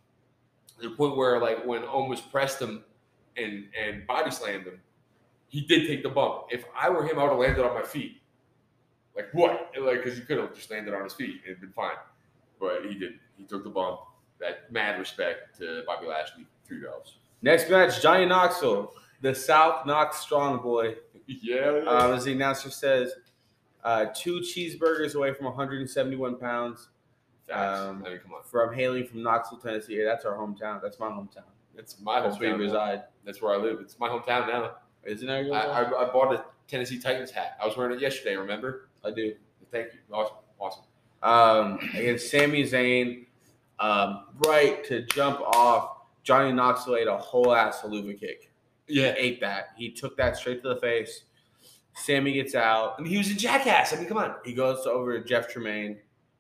[0.81, 2.85] the point where like when Omos pressed him
[3.39, 4.81] and and body slammed him,
[5.57, 6.49] he did take the bump.
[6.51, 8.21] If I were him, I would have landed on my feet.
[9.17, 9.73] Like what?
[9.81, 11.97] Like because he could have just landed on his feet and been fine,
[12.61, 13.21] but he didn't.
[13.39, 14.01] He took the bump.
[14.39, 16.47] That mad respect to Bobby Lashley.
[16.67, 17.17] Three bells.
[17.41, 18.93] Next match, Johnny Knoxville,
[19.23, 20.97] the South Knox Strong Boy.
[21.29, 21.83] Yeah.
[21.89, 23.13] Um, as the announcer says,
[23.83, 26.91] uh, two cheeseburgers away from 171 pounds
[27.53, 28.43] um, I mean, come on.
[28.45, 30.03] from hailing from Knoxville, Tennessee.
[30.03, 30.83] That's our hometown.
[30.83, 31.45] That's my hometown.
[31.77, 32.59] That's my That's where you hometown.
[32.59, 33.03] reside.
[33.25, 33.79] That's where I live.
[33.81, 34.71] It's my hometown now.
[35.07, 36.09] Isn't that I, I.
[36.09, 37.57] I bought a Tennessee Titans hat.
[37.63, 38.37] I was wearing it yesterday.
[38.37, 38.89] Remember?
[39.05, 39.35] I do.
[39.71, 40.01] Thank you.
[40.13, 40.37] Awesome.
[40.59, 40.85] Awesome.
[41.23, 43.27] Um, against Sami Zayn,
[43.79, 45.93] um, right to jump off.
[46.23, 48.51] Johnny Knoxville ate a whole ass helluva kick.
[48.89, 49.15] Yeah.
[49.15, 49.69] He ate that.
[49.77, 51.23] He took that straight to the face.
[51.95, 52.97] Sami gets out.
[52.99, 53.93] I mean, he was a jackass.
[53.93, 54.35] I mean, come on.
[54.45, 55.99] He goes over to Jeff Tremaine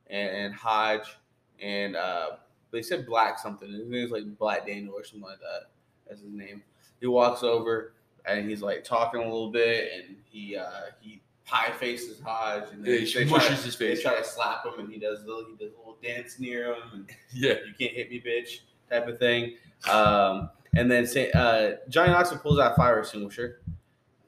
[0.08, 1.16] and, and Hodge
[1.60, 2.30] and uh,
[2.70, 3.70] they said Black something.
[3.70, 5.70] His name's like Black Daniel or something like that.
[6.08, 6.62] That's his name.
[7.00, 7.94] He walks over
[8.26, 10.66] and he's like talking a little bit and he uh,
[11.00, 14.24] he pie faces Hodge and Yeah, he they try mushes to- his They try to
[14.24, 17.10] slap him and he does a little he does a little dance near him and
[17.32, 17.54] Yeah.
[17.66, 18.60] you can't hit me, bitch,
[18.90, 19.54] type of thing.
[19.90, 23.60] Um, and then say, uh, Johnny Knoxville pulls out a fire extinguisher,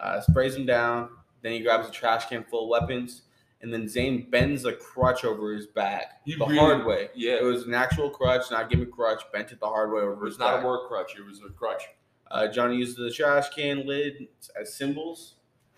[0.01, 1.11] uh, sprays him down.
[1.43, 3.23] Then he grabs a trash can full of weapons,
[3.63, 7.09] and then Zayn bends a crutch over his back He the really- hard way.
[7.15, 7.35] Yeah.
[7.35, 9.23] It was an actual crutch, not gimmick crutch.
[9.33, 10.65] Bent it the hard way over It was his not back.
[10.65, 11.17] a work crutch.
[11.19, 11.83] It was a crutch.
[12.31, 14.29] Uh, Johnny uses the trash can lid
[14.61, 15.35] as cymbals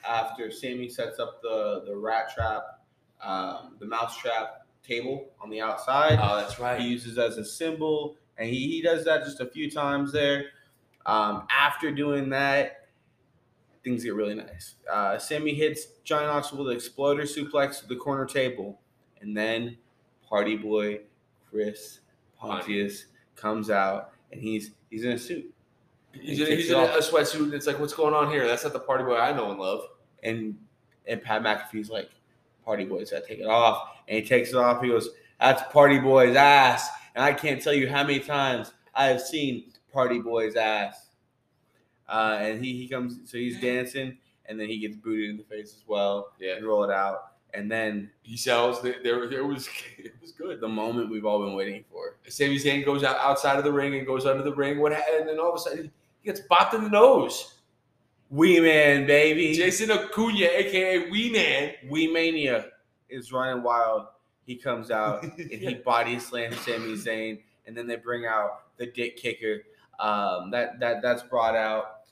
[0.09, 2.81] after Sami sets up the the rat trap,
[3.23, 6.19] um, the mouse trap table on the outside.
[6.21, 6.81] Oh, that's He right.
[6.81, 10.47] uses as a cymbal, and he, he does that just a few times there.
[11.07, 12.89] Um, after doing that,
[13.85, 14.75] things get really nice.
[14.91, 18.81] Uh, Sami hits Johnny Knoxville with an exploder suplex to the corner table,
[19.21, 19.77] and then
[20.29, 21.01] Party Boy
[21.51, 22.01] Chris
[22.39, 25.53] Pontius comes out, and he's he's in a suit,
[26.13, 28.47] He's in, he's in a, sweatsuit, and it's like, what's going on here?
[28.47, 29.83] That's not the party boy I know and love.
[30.23, 30.57] and
[31.07, 32.11] and Pat McAfee's like,
[32.65, 34.83] "Party Boy's gotta take it off," and he takes it off.
[34.83, 35.09] He goes,
[35.41, 39.73] "That's Party Boy's ass," and I can't tell you how many times I have seen
[39.93, 41.09] Party Boy's ass.
[42.09, 45.45] Uh, and he he comes, so he's dancing, and then he gets booted in the
[45.45, 46.33] face as well.
[46.41, 46.57] Yeah.
[46.57, 48.83] and roll it out, and then He sells.
[48.83, 50.61] There, there, was, it was good.
[50.61, 52.17] the moment we've all been waiting for.
[52.29, 54.81] Sami Zayn goes out outside of the ring and goes under the ring.
[54.81, 54.93] What?
[54.93, 55.91] ha- And then all of a sudden,
[56.23, 57.55] he gets bopped in the nose.
[58.31, 59.55] Wee Man, baby.
[59.55, 61.73] Jason Acuna, aka Wee Man.
[61.89, 62.67] Wee Mania
[63.09, 64.07] is running wild.
[64.47, 68.87] He comes out and he body slams Sami Zayn, and then they bring out the
[68.87, 69.63] dick kicker.
[69.99, 72.03] Um, that that that's brought out,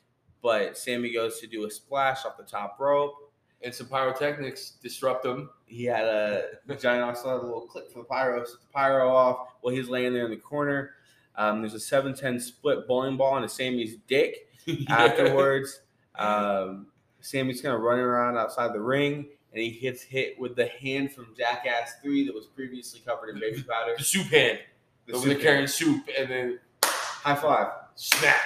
[0.42, 3.14] but Sami goes to do a splash off the top rope.
[3.62, 5.50] and some pyrotechnics disrupt him.
[5.66, 6.44] He had a
[6.78, 9.88] Johnny Knoxville had a little clip for the pyro, set the pyro off while he's
[9.88, 10.92] laying there in the corner.
[11.38, 14.48] Um, there's a 7-10 split bowling ball into Sami's dick.
[14.88, 15.80] Afterwards,
[16.16, 16.88] um,
[17.20, 21.12] Sami's kind of running around outside the ring, and he gets hit with the hand
[21.12, 23.94] from Jackass 3 that was previously covered in baby powder.
[23.96, 24.58] the soup hand.
[25.06, 27.68] The over soup the carrying soup, and then High five.
[27.94, 28.40] smack.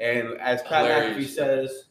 [0.00, 1.84] And as Pat McAfee says,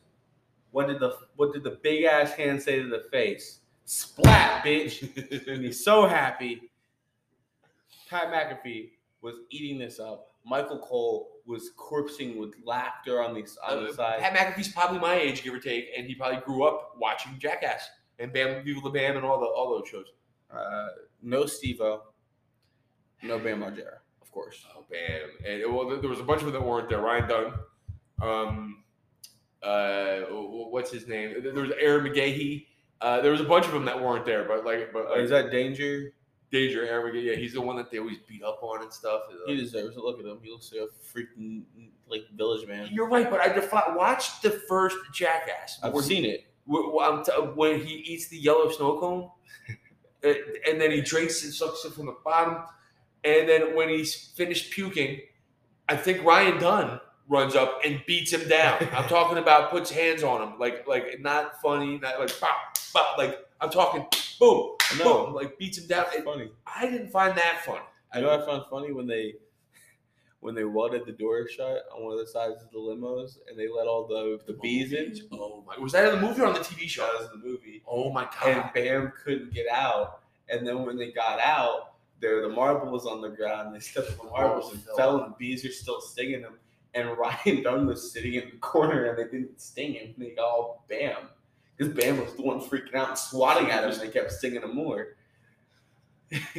[0.71, 3.59] what did the what did the big ass hand say to the face?
[3.85, 5.47] Splat, bitch.
[5.47, 6.71] and he's so happy.
[8.09, 8.89] Pat McAfee
[9.21, 10.28] was eating this up.
[10.49, 14.19] Michael Cole was corpsing with laughter on the on the Uh, side.
[14.19, 17.89] Pat McAfee's probably my age, give or take, and he probably grew up watching Jackass
[18.19, 20.07] and Bam Viva La Bam and all the all those shows.
[20.51, 20.87] Uh,
[21.21, 22.01] no Steve-O,
[23.23, 24.65] no Bam Margera, of course.
[24.75, 25.29] Oh, Bam!
[25.45, 27.01] And well, there was a bunch of them that weren't there.
[27.01, 27.53] Ryan Dunn,
[28.21, 28.83] Um,
[29.61, 31.35] uh, what's his name?
[31.43, 32.65] There was Ehren McGhehey.
[33.01, 35.29] Uh, there was a bunch of them that weren't there, but like, but like, Is
[35.29, 36.13] that danger?
[36.51, 37.23] Danger McGhehey.
[37.25, 39.21] Yeah, he's the one that they always beat up on and stuff.
[39.45, 40.03] He deserves it.
[40.03, 40.39] Look at him.
[40.41, 41.63] He looks like a freaking
[42.07, 42.89] like village man.
[42.91, 45.79] You're right, but I defi- watch the first Jackass.
[45.83, 46.45] I've seen it.
[46.67, 49.29] wh- wh- t- when he eats the yellow snow cone,
[50.23, 52.63] and then he drinks and sucks it from the bottom,
[53.23, 55.19] and then when he's finished puking,
[55.87, 58.87] I think Ryan Dunn runs up and beats him down.
[58.93, 62.55] I'm talking about puts hands on him, like like not funny, not like pop,
[62.91, 64.05] pop, like I'm talking
[64.39, 65.25] boom, No.
[65.25, 66.05] boom, like beats him down.
[66.13, 66.49] It- funny.
[66.65, 67.81] I didn't find that funny.
[68.13, 69.35] I know I found funny when they
[70.39, 73.57] when they welded the door shut on one of the sides of the limos and
[73.59, 75.13] they let all the the bees in.
[75.31, 75.77] Oh my!
[75.77, 77.03] Was that in the movie or on the TV show?
[77.03, 77.83] That was the movie.
[77.87, 78.47] Oh my god!
[78.47, 78.73] And!
[78.73, 80.21] Bam couldn't get out.
[80.49, 83.75] And then when they got out, there the marbles on the ground.
[83.75, 86.41] They stepped on the marbles oh, and Oh, fell, and the bees are still stinging
[86.41, 86.53] them.
[86.95, 90.15] And Ryan Dunn was sitting in the corner, and they didn't sting him.
[90.17, 91.29] They got all Bam.
[91.79, 94.61] Because Bam was the one freaking out and swatting at him, and they kept singing
[94.61, 95.15] him more.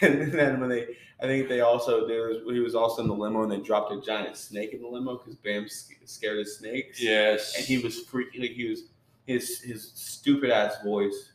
[0.00, 3.14] and then when they, I think they also there was he was also in the
[3.14, 5.66] limo, and they dropped a giant snake in the limo because Bam
[6.04, 8.84] scared of snakes Yes, and he was freaking like he was
[9.26, 11.32] his his stupid ass voice.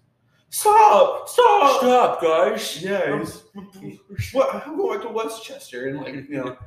[0.49, 1.27] Stop!
[1.27, 1.81] Stop!
[1.81, 2.81] Stop, guys!
[2.81, 3.19] Yeah,
[3.81, 6.57] he's, what, I'm going to Westchester and like you know.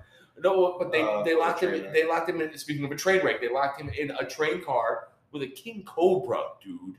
[0.41, 1.73] No, but they, Uh, they locked him.
[1.73, 2.57] In, they locked him in.
[2.59, 5.83] Speaking of a train wreck, they locked him in a train car with a king
[5.87, 6.97] cobra, dude.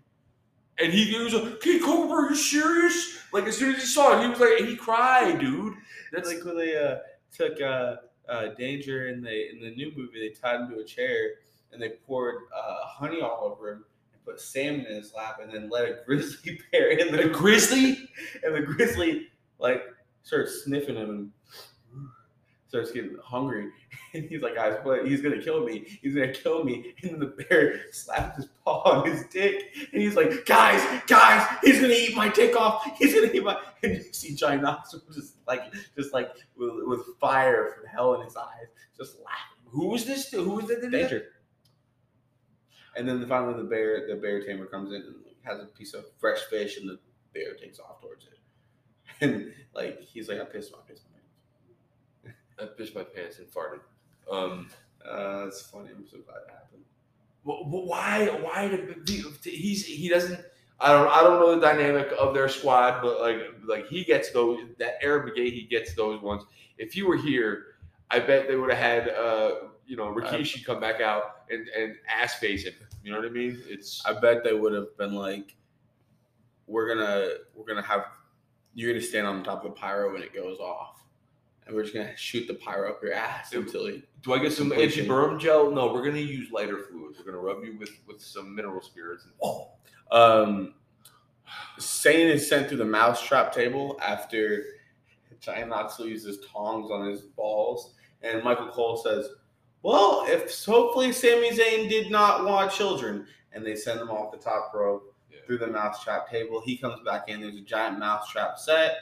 [0.81, 3.87] And he, he was like, "King Cobra, are you serious?" Like as soon as he
[3.87, 5.73] saw it, he was like, he cried, dude.
[6.13, 6.99] That's like when they uh,
[7.35, 7.97] took uh,
[8.29, 10.19] uh, Danger in the in the new movie.
[10.19, 11.31] They tied him to a chair
[11.71, 15.53] and they poured uh, honey all over him and put salmon in his lap and
[15.53, 18.09] then let a grizzly bear in a the grizzly.
[18.43, 19.27] and the grizzly
[19.59, 19.83] like
[20.23, 21.31] started sniffing him and
[22.69, 23.71] starts getting hungry.
[24.11, 25.07] And he's like, guys, what?
[25.07, 25.85] He's gonna kill me.
[26.01, 26.95] He's gonna kill me.
[27.03, 31.47] And then the bear slaps his paw on his dick, and he's like, guys, guys,
[31.63, 32.83] he's gonna eat my dick off.
[32.97, 33.59] He's gonna eat my.
[33.83, 38.35] And you see Giant just like, just like with, with fire from hell in his
[38.35, 38.67] eyes,
[38.97, 39.69] just laughing.
[39.71, 40.31] Who is this?
[40.31, 40.81] Who was that?
[40.81, 41.09] that did that?
[41.09, 41.25] Danger.
[42.97, 46.05] And then finally, the bear, the bear tamer comes in and has a piece of
[46.17, 46.99] fresh fish, and the
[47.33, 48.39] bear takes off towards it.
[49.21, 51.08] And like he's like, I pissed my pissed.
[52.61, 53.79] I pissed my pants and farted.
[54.31, 54.69] Um,
[55.05, 55.89] Uh, that's funny.
[55.95, 56.83] I'm so glad it happened.
[57.45, 58.27] wh- wh- why?
[58.41, 59.07] Why did
[59.43, 60.41] he's he doesn't?
[60.81, 64.31] I don't I don't know the dynamic of their squad, but like like he gets
[64.31, 66.43] those that Ehren McGhehey he gets those ones.
[66.77, 67.77] If you were here,
[68.11, 69.51] I bet they would have had uh
[69.87, 72.73] you know Rikishi come back out and and ass face him.
[73.03, 73.57] You know what I mean?
[73.67, 75.55] It's I bet they would have been like,
[76.67, 78.05] "We're gonna, we're gonna have,
[78.73, 81.01] you're gonna stand on top of the pyro when it goes off,
[81.69, 84.51] and we're just gonna shoot the pyro up your ass until you." do I get
[84.51, 85.01] some Completely.
[85.01, 85.71] anti-berm gel?
[85.71, 87.17] No, we're gonna use lighter fluids.
[87.19, 89.23] We're gonna rub you with with some mineral spirits.
[89.25, 89.69] And, oh,
[90.11, 90.73] Um,
[91.79, 94.63] Zayn is sent through the mousetrap table after
[95.39, 97.93] Johnny Knoxville uses tongs on his balls,
[98.23, 99.29] and Michael Cole says,
[99.83, 104.37] "Well, if hopefully Sami Zayn did not want children," and they send him off the
[104.37, 105.39] top rope Yeah.
[105.45, 106.59] through the mousetrap table.
[106.61, 107.39] He comes back in.
[107.41, 108.97] There's a giant mousetrap set.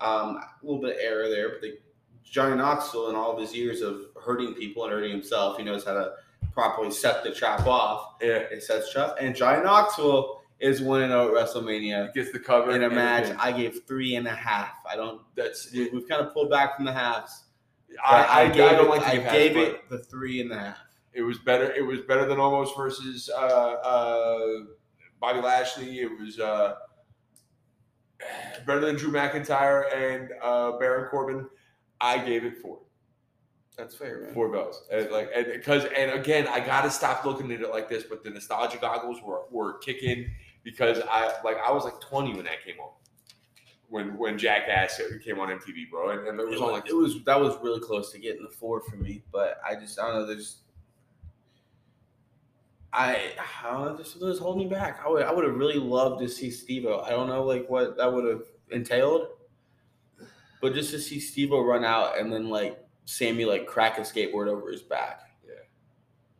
[0.00, 1.78] Um, a little bit of error there, but the
[2.24, 5.84] Johnny Knoxville, in all of his years of hurting people and hurting himself, he knows
[5.84, 6.12] how to
[6.52, 8.14] properly set the trap off.
[8.20, 12.70] yeah, It sets trap, and Johnny Knoxville is winning out at WrestleMania gets the cover
[12.70, 13.34] in a match.
[13.38, 14.74] I gave three and a half.
[14.90, 15.20] I don't.
[15.34, 17.44] That's we- We've kind of pulled back from the halves.
[18.04, 20.78] I, I, I, gave don't it, like I gave it the three and a half.
[21.12, 21.72] It was better.
[21.72, 24.48] It was better than Omos versus uh, uh,
[25.20, 26.00] Bobby Lashley.
[26.00, 26.74] It was uh,
[28.66, 31.46] better than Drew McIntyre and uh, Baron Corbin.
[32.00, 32.80] I gave it four,
[33.78, 34.34] That's fair, man.
[34.34, 34.84] four bells.
[34.92, 38.04] And like, and because, and again, I got to stop looking at it like this.
[38.04, 40.30] But the nostalgia goggles were were kicking
[40.62, 42.90] because I like I was like twenty when that came on.
[43.88, 46.94] When when Jackass came on MTV, bro, and, and it was it on like it
[46.94, 50.08] was that was really close to getting the four for me, but I just I
[50.08, 50.26] don't know.
[50.26, 50.58] There's
[52.92, 53.32] I
[53.64, 53.96] I don't know.
[53.96, 55.00] This was holding me back.
[55.04, 57.00] I would I would have really loved to see Steve-O.
[57.00, 59.28] I don't know like what that would have entailed,
[60.60, 64.48] but just to see Steve-O run out and then like Sami like crack a skateboard
[64.48, 65.22] over his back.
[65.46, 65.54] Yeah.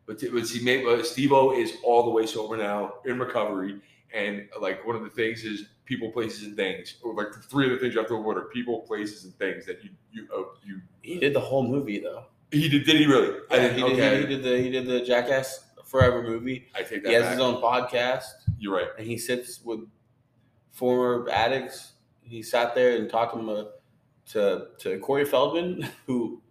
[0.05, 3.79] But, but see, maybe uh, Steve-O is all the way sober now in recovery.
[4.13, 6.95] And like one of the things is people, places, and things.
[7.03, 9.33] Or like the three of the things you have to avoid are people, places, and
[9.37, 10.79] things that you you uh, you.
[11.01, 12.25] He did the whole movie though.
[12.51, 12.85] He did.
[12.85, 13.37] Did he really?
[13.51, 13.75] Yeah, didn't.
[13.75, 16.67] he, did, okay, he, he did the he did the Jackass Forever movie.
[16.73, 17.31] I take that He has back.
[17.33, 18.23] his own podcast.
[18.59, 18.87] You're right.
[18.97, 19.81] and he sits with
[20.71, 21.93] former addicts.
[22.27, 23.63] He sat there and talked to him, uh,
[24.31, 26.41] to to Corey Feldman, who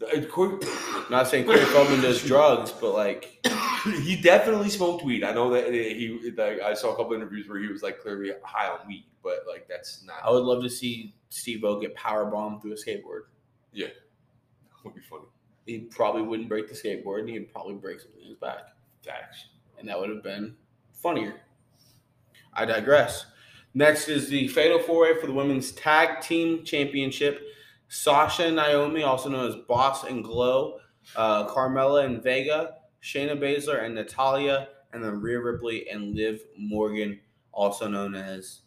[0.00, 0.58] Uh, Corey-
[1.10, 3.44] not saying Corey Feldman does drugs, but like,
[4.02, 5.24] he definitely smoked weed.
[5.24, 6.32] I know that he.
[6.36, 9.44] Like, I saw a couple interviews where he was like clearly high on weed, but
[9.48, 10.16] like that's not.
[10.24, 13.22] I would love to see Steve O get power bombed through a skateboard.
[13.72, 13.88] Yeah
[14.84, 15.24] would be funny.
[15.66, 18.68] He probably wouldn't break the skateboard, and he'd probably break something in his back.
[19.04, 19.46] Facts.
[19.78, 20.54] and that would have been
[20.92, 21.34] funnier.
[22.52, 23.26] I digress.
[23.74, 27.42] Next is the Fatal Four Way for the Women's Tag Team Championship.
[27.88, 30.78] Sasha and Naomi, also known as Boss and Glow,
[31.16, 37.20] uh, Carmella and Vega, Shayna Baszler and Natalya, and then Rhea Ripley and Liv Morgan,
[37.52, 38.60] also known as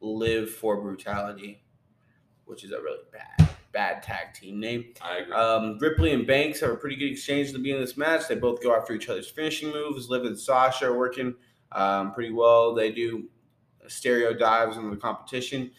[0.00, 1.62] Live for Brutality,
[2.44, 4.92] which is a really bad, bad tag team name.
[5.00, 5.34] I agree.
[5.34, 8.28] Um, Ripley and Banks have a pretty good exchange at the beginning of this match.
[8.28, 10.08] They both go after each other's finishing moves.
[10.08, 11.34] Liv and Sasha are working
[11.70, 12.74] um, pretty well.
[12.74, 13.28] They do
[13.92, 15.70] stereo dives in the competition.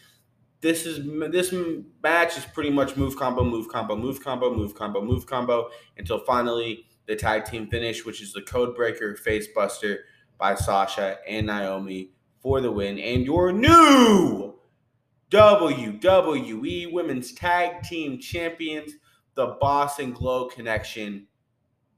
[0.60, 1.00] This is
[1.30, 1.54] this
[2.02, 6.18] match is pretty much move combo, move combo, move combo, move combo, move combo until
[6.20, 10.04] finally the tag team finish, which is the code breaker face buster
[10.38, 12.98] by Sasha and Naomi for the win.
[12.98, 14.54] And your new
[15.30, 18.92] WWE Women's Tag Team Champions,
[19.34, 21.26] the Boss and Glow Connection,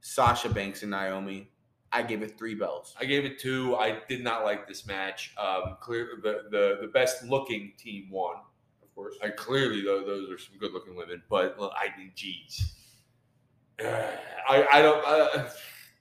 [0.00, 1.50] Sasha Banks and Naomi.
[1.92, 2.94] I gave it three bells.
[3.00, 3.76] I gave it two.
[3.76, 5.34] I did not like this match.
[5.38, 8.36] Um, clear the, the the best looking team won.
[8.82, 9.16] Of course.
[9.22, 12.74] I clearly though those are some good looking women, but look, I mean, geez,
[13.82, 13.86] Uh,
[14.48, 15.06] I I don't.
[15.06, 15.48] Uh,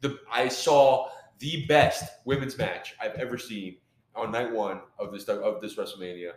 [0.01, 1.09] the I saw
[1.39, 3.77] the best women's match I've ever seen
[4.15, 6.31] on night one of this of this WrestleMania,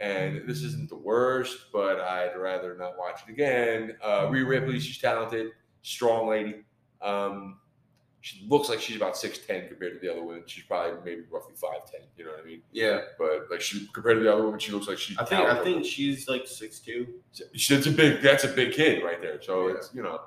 [0.00, 3.96] and this isn't the worst, but I'd rather not watch it again.
[4.02, 6.64] Uh, Rhea Ripley, she's talented, strong lady.
[7.02, 7.58] Um,
[8.22, 10.42] she looks like she's about six ten compared to the other women.
[10.46, 12.00] She's probably maybe roughly five ten.
[12.16, 12.62] You know what I mean?
[12.72, 13.00] Yeah.
[13.18, 15.16] But like she compared to the other women, she looks like she's.
[15.18, 17.06] I think I think she's like six two.
[17.54, 18.20] She- That's a big.
[18.22, 19.40] That's a big kid right there.
[19.42, 19.74] So Yeah.
[19.74, 20.20] it's you know,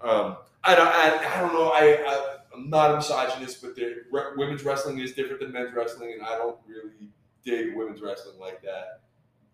[0.00, 0.88] um, I don't.
[0.88, 1.68] I, I don't know.
[1.68, 5.74] I, I I'm not a misogynist, but the re- women's wrestling is different than men's
[5.74, 7.10] wrestling, and I don't really
[7.44, 9.00] dig women's wrestling like that.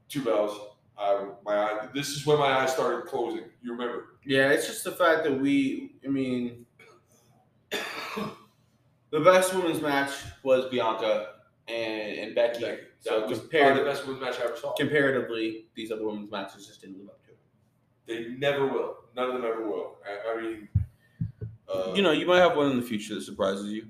[0.08, 0.58] Two bells.
[0.96, 3.44] I my eye, This is when my eyes started closing.
[3.62, 4.10] You remember?
[4.24, 5.96] Yeah, it's just the fact that we.
[6.04, 6.63] I mean,
[9.14, 10.10] the best women's match
[10.42, 11.34] was Bianca
[11.68, 12.60] and, and Becky.
[12.62, 14.74] That So was compared probably the best women's match I ever saw.
[14.74, 17.38] comparatively, these other women's matches just didn't live up to it.
[18.06, 18.96] They never will.
[19.14, 19.98] None of them ever will.
[20.04, 20.68] I, I mean,
[21.72, 23.86] uh, You know, you might have one in the future that surprises you.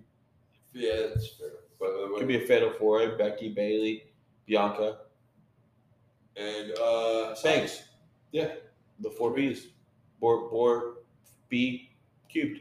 [0.75, 1.49] yeah, that's fair.
[1.81, 4.05] But uh, It could be a fatal four Becky, Bayley,
[4.47, 4.99] Bianca,
[6.37, 7.83] and uh, Banks.
[8.33, 8.53] Yeah.
[9.01, 9.69] the four B's,
[10.21, 10.97] Bor Bor
[11.49, 11.91] B
[12.29, 12.61] cubed.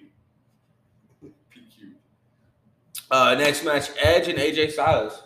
[3.14, 5.22] Uh, next match: Edge and AJ Styles,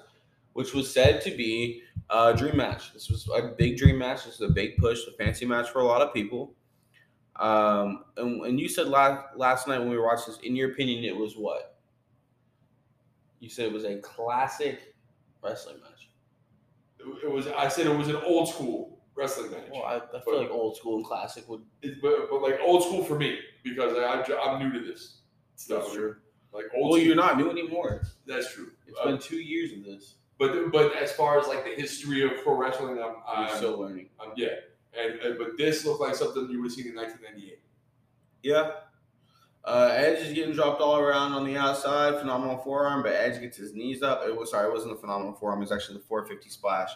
[0.51, 2.91] which was said to be a dream match.
[2.91, 4.25] This was a big dream match.
[4.25, 6.53] This is a big push, a fancy match for a lot of people.
[7.37, 11.05] Um, and, and you said last last night when we watched this, in your opinion,
[11.05, 11.77] it was what?
[13.39, 14.93] You said it was a classic
[15.41, 16.09] wrestling match.
[16.99, 17.47] It, it was.
[17.47, 19.69] I said it was an old school wrestling match.
[19.71, 21.61] Well, I, I feel like old school and classic would.
[21.81, 25.19] It- but, but like old school for me because I, I'm, I'm new to this
[25.55, 25.83] stuff.
[25.83, 26.17] That's true.
[26.53, 26.89] Like old.
[26.89, 28.01] Well, school, you're not new anymore.
[28.25, 28.71] That's true.
[28.87, 30.15] It's Uh, been two years of this.
[30.39, 34.09] but but as far as like the history of pro wrestling, I'm, I'm, still learning.
[34.19, 34.55] I'm yeah.
[34.97, 37.59] And, and but this looked like something you would have seen in 1998.
[38.43, 38.71] Yeah.
[39.65, 43.57] Uh, Edge is getting dropped all around on the outside, phenomenal forearm, but Edge gets
[43.57, 44.21] his knees up.
[44.25, 45.59] It was sorry, it wasn't a phenomenal forearm.
[45.59, 46.89] It was actually the 450 splash.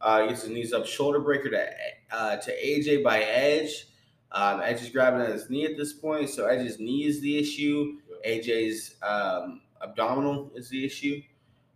[0.00, 1.68] Uh, he gets his knees up, shoulder breaker to
[2.10, 3.86] uh, to AJ by Edge.
[4.32, 7.38] Um, Edge is grabbing at his knee at this point, so Edge's knee is the
[7.38, 7.98] issue.
[8.26, 11.22] AJ's um, abdominal is the issue.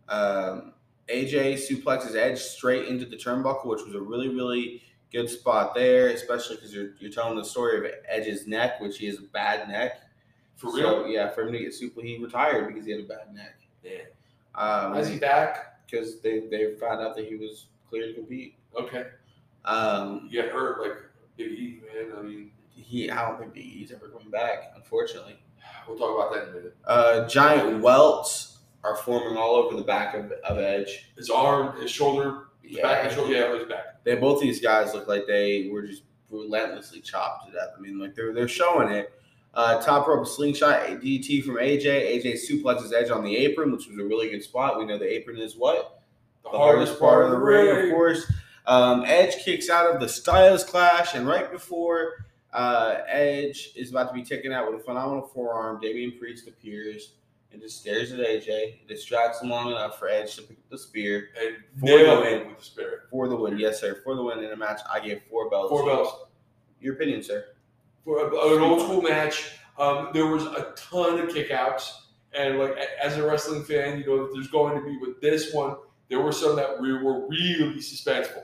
[0.09, 0.73] Um,
[1.09, 4.81] AJ suplexes Edge straight into the turnbuckle, which was a really, really
[5.11, 9.05] good spot there, especially because you're, you're telling the story of Edge's neck, which he
[9.07, 10.01] has a bad neck.
[10.55, 11.07] For So, real?
[11.07, 13.59] yeah, for him to get super, he retired because he had a bad neck.
[13.83, 14.01] Yeah.
[14.55, 15.85] Um, Is he back?
[15.89, 18.55] Because they, they found out that he was clear to compete.
[18.77, 19.05] Okay.
[19.65, 20.93] Um, You get hurt like
[21.37, 22.17] Big E, man.
[22.17, 25.37] I mean, he, I don't think Big E's ever coming back, unfortunately.
[25.87, 26.77] We'll talk about that in a minute.
[26.85, 31.09] Uh, giant welts are forming all over the back of, of Edge.
[31.17, 33.33] His arm, his shoulder, his back, his shoulder.
[33.33, 34.03] Yeah, his back.
[34.03, 37.69] they both these guys look like they were just relentlessly chopped to death.
[37.77, 39.13] I mean, like they're they're showing it.
[39.53, 41.83] Uh, top rope slingshot DT from AJ.
[42.23, 44.77] AJ suplexes Edge on the apron, which was a really good spot.
[44.77, 46.03] We know the apron is what
[46.43, 48.31] The, the hardest part of the ring, of course.
[48.67, 54.07] Um, Edge kicks out of the Styles Clash, and right before uh, Edge is about
[54.09, 57.13] to be taken out with a phenomenal forearm, Damian Priest appears
[57.51, 58.47] and just stares at AJ.
[58.47, 62.19] It distracts him long enough for Edge to pick up the spear And For the
[62.21, 62.47] win.
[62.47, 62.99] with the spirit.
[63.09, 63.57] for the win.
[63.57, 64.01] Yes, sir.
[64.03, 65.69] For the win in a match, I gave four bells.
[65.69, 66.13] Four bells.
[66.81, 67.45] Your opinion, sir?
[68.03, 69.51] for a- an old school match.
[69.77, 71.91] Um, there was a ton of kickouts,
[72.33, 75.75] and like as a wrestling fan, you know there's going to be with this one.
[76.09, 78.43] There were some that we were really suspenseful,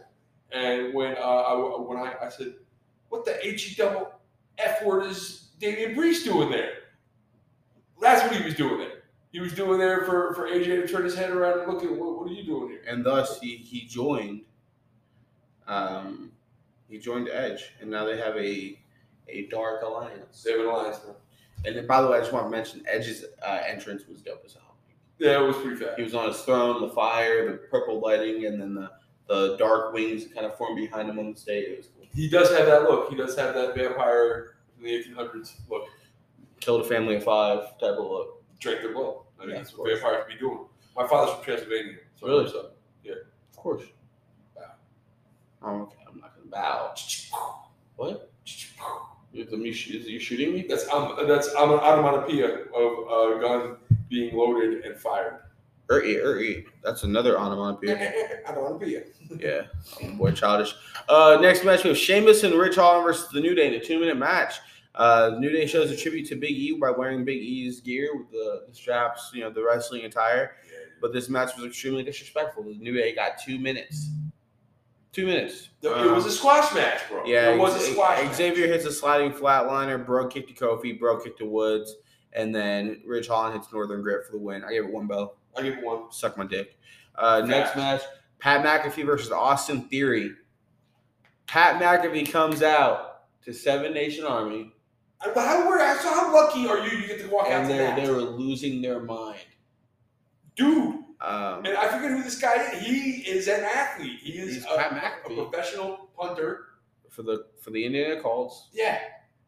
[0.52, 2.56] and when uh, I, when I, I said,
[3.14, 4.12] "What the he double
[4.58, 6.74] f word is Damian Priest doing there?"
[8.02, 9.04] That's what he was doing there.
[9.32, 11.92] He was doing there for, for AJ to turn his head around and look at
[11.92, 12.82] what, what are you doing here?
[12.88, 14.42] and thus he he joined.
[15.68, 16.32] Um,
[16.90, 18.80] he joined Edge, and now they have a
[19.28, 20.42] a dark alliance.
[20.42, 21.16] They have an alliance now.
[21.66, 24.42] And then, by the way, I just want to mention Edge's uh, entrance was dope
[24.44, 24.76] as hell.
[25.20, 25.98] Yeah, it was pretty fast.
[25.98, 28.90] He was on his throne, the fire, the purple lighting, and then the
[29.28, 31.70] the dark wings kind of formed behind him on the stage.
[31.70, 31.90] It was.
[32.14, 33.10] He does have that look.
[33.10, 35.88] He does have that vampire from the 1800s look.
[36.60, 38.44] Killed a family of five type of look.
[38.60, 39.16] Drank their blood.
[39.40, 40.66] I mean, Yeah, that's what vampires be doing.
[40.96, 41.98] My father's from Transylvania.
[42.20, 42.50] So Really?
[42.50, 42.70] So.
[43.04, 43.14] Yeah.
[43.52, 43.84] Of course.
[45.66, 45.96] Oh, okay.
[46.08, 46.94] I'm not gonna bow.
[47.96, 48.30] What?
[49.32, 50.66] You, you, is you shooting me?
[50.68, 53.78] That's um, that's um, onomatopoeia of a gun
[54.10, 55.43] being loaded and fired.
[55.92, 56.66] Er, e.
[56.84, 58.12] That's another onomatopoeia.
[58.48, 59.04] onomatopoeia.
[59.40, 59.64] yeah,
[60.02, 60.74] um, boy, childish.
[61.10, 63.84] Uh, next match we have Sheamus and Ridge Holland versus the New Day in a
[63.84, 64.56] two-minute match.
[64.96, 68.30] Uh, New Day shows a tribute to Big E by wearing Big E's gear with
[68.32, 70.56] the, the straps, you know, the wrestling attire.
[71.02, 72.64] But this match was extremely disrespectful.
[72.64, 74.08] The New Day got two minutes.
[75.12, 75.70] Two minutes.
[75.82, 77.24] it was Um, a squash match, bro.
[77.26, 78.36] Yeah, it was a squash match.
[78.36, 81.96] Xavier hits a sliding flatliner, Bro kicked to Kofi, Bro kicked to Woods,
[82.32, 84.64] and then Ridge Holland hits Northern Grit for the win.
[84.64, 85.38] I gave it one bell.
[85.58, 86.12] I give one.
[86.12, 86.78] Suck my dick.
[87.16, 88.02] Uh, next match,
[88.40, 90.32] Pat McAfee versus Austin Theory.
[91.48, 94.74] Pat McAfee comes out to Seven Nation Army,
[95.22, 96.98] But how, were, so how lucky are you?
[96.98, 99.40] You get to walk out and to they that, they were losing their mind.
[100.56, 100.96] dude.
[101.22, 102.82] Um, And I forget who this guy is.
[102.86, 104.20] He is an athlete.
[104.22, 106.66] He is a, Pat a professional punter.
[107.10, 108.70] for the for the Indiana Colts.
[108.74, 109.00] Yeah.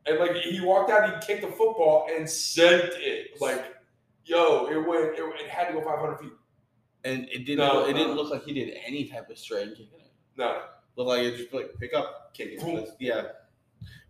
[0.05, 3.41] And like he walked out, he kicked the football and sent it.
[3.41, 3.74] Like,
[4.25, 5.17] yo, it went.
[5.17, 6.31] It, it had to go 500 feet.
[7.03, 9.99] And it didn't No, it didn't look like he did any type of straight kicking
[9.99, 10.11] it.
[10.37, 10.61] No,
[10.95, 12.59] Looked like it just like pick up, kick it.
[12.61, 12.85] Boom.
[12.99, 13.23] Yeah.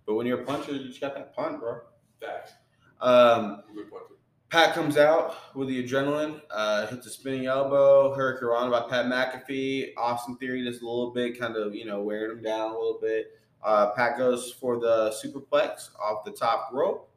[0.05, 1.79] But when you're a puncher, you just got that punt, bro.
[2.21, 2.53] facts.
[3.01, 4.05] Um, Good punter.
[4.49, 9.93] Pat comes out with the adrenaline, uh, hits a spinning elbow, Hurricane by Pat McAfee.
[9.97, 12.99] Austin Theory does a little bit, kind of, you know, wearing him down a little
[13.01, 13.31] bit.
[13.63, 17.09] Uh, Pat goes for the superplex off the top rope,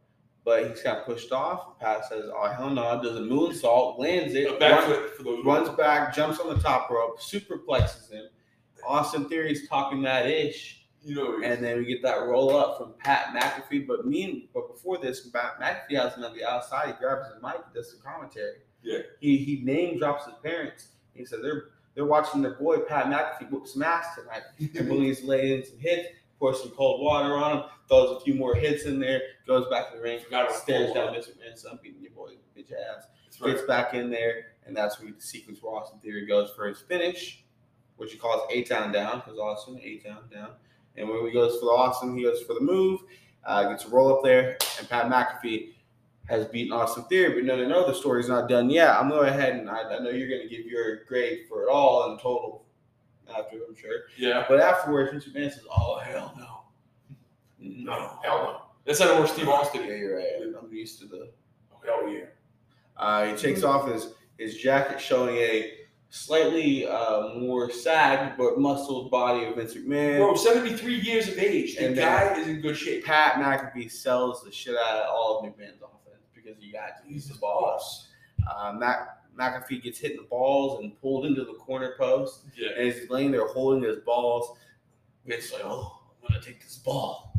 [0.48, 1.78] but he's got pushed off.
[1.78, 5.68] Pat says, oh, hell no, does a moonsault, lands it, run- backflip for those runs
[5.76, 8.24] back, jumps on the top rope, superplexes him.
[8.86, 10.86] Austin Theory's talking that ish.
[11.04, 13.86] You know, And then we get that roll up from Pat McAfee.
[13.86, 16.86] But me, but before this, Pat McAfee has him on the outside.
[16.88, 18.56] He grabs his mic, does some commentary.
[18.82, 19.00] Yeah.
[19.20, 20.88] He he name drops his parents.
[21.14, 24.42] He said they're they're watching their boy Pat McAfee whoop some ass tonight.
[24.78, 26.08] and Willie's laying in some hits,
[26.38, 29.90] pours some cold water on him, throws a few more hits in there, goes back
[29.90, 30.20] to the ring,
[30.50, 31.14] stares down.
[31.14, 31.38] Mr.
[31.38, 33.04] Man, son beating your boy bitch ass
[33.40, 33.54] right.
[33.54, 36.80] gets back in there, and that's where the sequence where Austin Theory goes for his
[36.80, 37.44] finish,
[37.96, 40.50] which he calls A Town down, because Austin, A Town down.
[40.96, 43.00] And when he goes for the Austin, he goes for the move,
[43.44, 45.74] uh, gets a roll up there, and Pat McAfee
[46.28, 47.34] has beaten Austin Theory.
[47.34, 48.90] But no, no, no, the story's not done yet.
[48.90, 51.70] I'm going ahead and I, I know you're going to give your grade for it
[51.70, 52.66] all in total
[53.36, 53.90] after, I'm sure.
[54.16, 54.44] Yeah.
[54.48, 55.34] But afterwards, Mr.
[55.34, 56.62] Man says, Oh, hell no.
[57.58, 58.18] No.
[58.22, 58.62] Hell no.
[58.84, 59.84] That's not more Steve Austin.
[59.84, 60.26] Yeah, you're right.
[60.60, 61.30] I'm used to the
[61.72, 62.24] Oh, hell yeah.
[62.96, 65.72] Uh, he takes off his, his jacket, showing a
[66.10, 70.16] slightly uh, more sagged but muscled body of Vince McMahon.
[70.18, 71.76] Bro, 73 years of age.
[71.76, 73.04] The And guy is in good shape.
[73.04, 77.12] Pat McAfee sells the shit out of all of McMahon's offense because you got to
[77.12, 78.08] use his balls.
[78.50, 82.70] Uh, Mac, McAfee gets hit in the balls and pulled into the corner post, Yeah.
[82.76, 84.58] and he's laying there holding his balls.
[85.24, 87.32] Vince's like, "Oh, I'm gonna take this ball,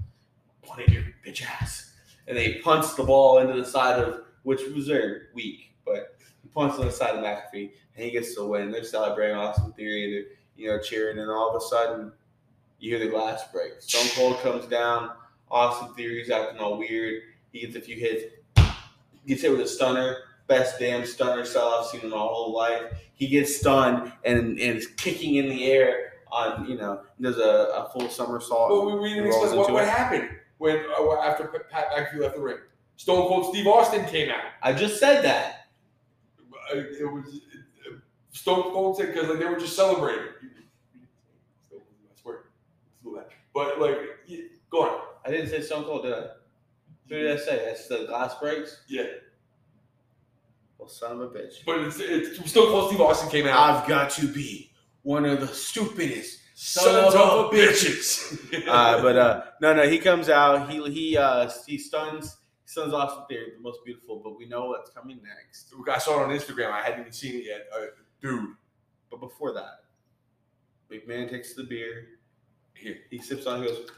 [0.61, 1.93] punt it your bitch ass,"
[2.27, 6.17] and they he punts the ball into the side of which was very weak, but
[6.41, 8.71] he punts on the side of McAfee, and he gets the win.
[8.71, 12.13] They're celebrating Austin Theory, they're you know cheering, and all of a sudden
[12.79, 13.81] you hear the glass break.
[13.81, 15.11] Stone Cold comes down.
[15.51, 17.23] Austin Theory's acting all weird.
[17.51, 18.33] He gets a few hits.
[18.55, 20.17] He Gets hit with a stunner.
[20.49, 22.81] Best damn stunner cell I've seen in my whole life.
[23.13, 27.41] He gets stunned and, and is kicking in the air on, you know, does a,
[27.75, 28.69] a full somersault.
[28.69, 32.57] But we, didn't explain what, what happened when uh, after Pat McAfee left the ring.
[32.97, 34.41] Stone Cold Steve Austin came out.
[34.61, 35.67] I just said that.
[36.73, 37.25] Uh, It was
[37.87, 37.97] uh,
[38.31, 40.25] Stone Cold said because like they were just celebrating.
[41.71, 42.45] I swear,
[42.85, 43.29] Let's do that.
[43.53, 43.97] But like,
[44.27, 45.01] yeah, go on.
[45.25, 46.27] I didn't say Stone Cold, did I?
[47.07, 47.65] Who did I say?
[47.65, 48.81] That's the glass breaks?
[48.87, 49.03] Yeah,
[50.79, 51.65] Well, son of a bitch.
[51.65, 53.59] but it's, it's Stone Cold Steve Austin came out.
[53.59, 54.71] I've got to be
[55.03, 58.37] one of the stupidest Sons of bitches.
[58.67, 60.69] uh, but uh, no, no, he comes out.
[60.69, 62.35] He he uh, he stuns
[62.65, 64.19] stuns Austin Theory, the most beautiful.
[64.23, 65.73] But we know what's coming next.
[65.89, 66.71] I saw it on Instagram.
[66.71, 67.67] I hadn't even seen it yet.
[67.73, 67.85] Uh,
[68.21, 68.55] dude,
[69.09, 69.83] But before that,
[70.91, 72.07] McMahon takes the beer.
[72.73, 72.97] here.
[73.09, 73.61] He sips on.
[73.63, 73.89] He goes,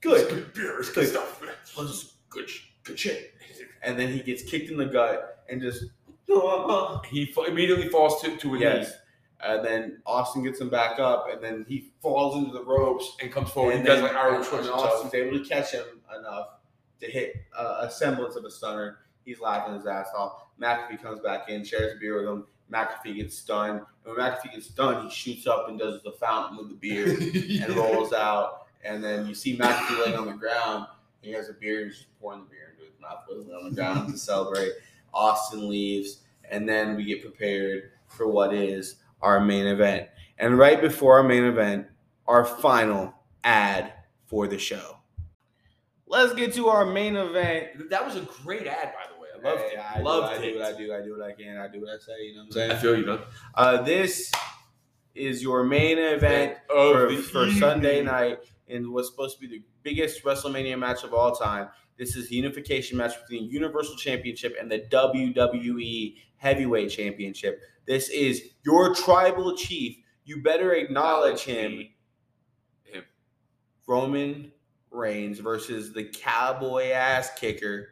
[0.00, 0.78] "Good." good beer.
[0.78, 1.08] It's good Good.
[1.08, 1.42] stuff.
[1.78, 2.48] It's good,
[2.84, 3.34] good shit.
[3.82, 5.84] And then he gets kicked in the gut and just.
[7.10, 8.88] He immediately falls to, to a Yes.
[8.88, 8.94] knee
[9.48, 13.16] And then Austin gets him back up, and then he falls into the ropes.
[13.22, 13.74] and comes forward.
[13.76, 14.74] and he does like Irish and- twist and.
[14.74, 15.84] Austin's able to catch him
[16.18, 16.48] enough
[17.00, 18.98] to hit uh, a semblance of a stunner.
[19.24, 20.42] He's laughing his ass off.
[20.60, 22.44] McAfee comes back in, shares a beer with him.
[22.72, 23.80] McAfee gets stunned.
[24.04, 27.06] And when McAfee gets stunned, he shoots up and does the fountain with the beer
[27.64, 28.66] and rolls out.
[28.84, 30.86] And then you see McAfee laying on the ground.
[31.22, 32.67] He has a beer and he's just pouring the beer
[33.08, 34.72] mouth, putting it on the ground to celebrate.
[35.14, 36.20] Austin leaves,
[36.50, 40.08] and then we get prepared for what is our main event.
[40.38, 41.86] And right before our main event,
[42.26, 43.92] our final ad
[44.26, 44.98] for the show.
[46.06, 47.90] Let's get to our main event.
[47.90, 49.28] That was a great ad, by the way.
[49.34, 49.78] I loved Hey, it.
[49.78, 50.62] I loved do, it.
[50.62, 51.56] I do, I do, I do what I can.
[51.58, 52.22] I do what I say.
[52.22, 52.70] You know what I'm saying?
[52.70, 53.20] I feel you.
[53.54, 54.32] Uh, this
[55.14, 57.50] is your main event for, for.
[57.50, 61.68] Sunday night in what's supposed to be the biggest WrestleMania match of all time.
[61.98, 67.60] This is the unification match between the Universal Championship and the WWE Heavyweight Championship.
[67.86, 69.96] This is your tribal chief.
[70.24, 71.88] You better acknowledge him.
[72.84, 73.02] Him.
[73.86, 74.52] Roman
[74.90, 77.88] Reigns versus the cowboy ass kicker,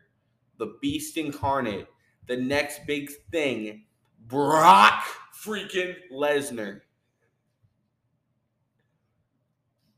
[0.59, 1.89] the beast incarnate,
[2.27, 3.85] the next big thing,
[4.29, 5.05] Brock
[5.35, 6.81] Freaking Lesnar.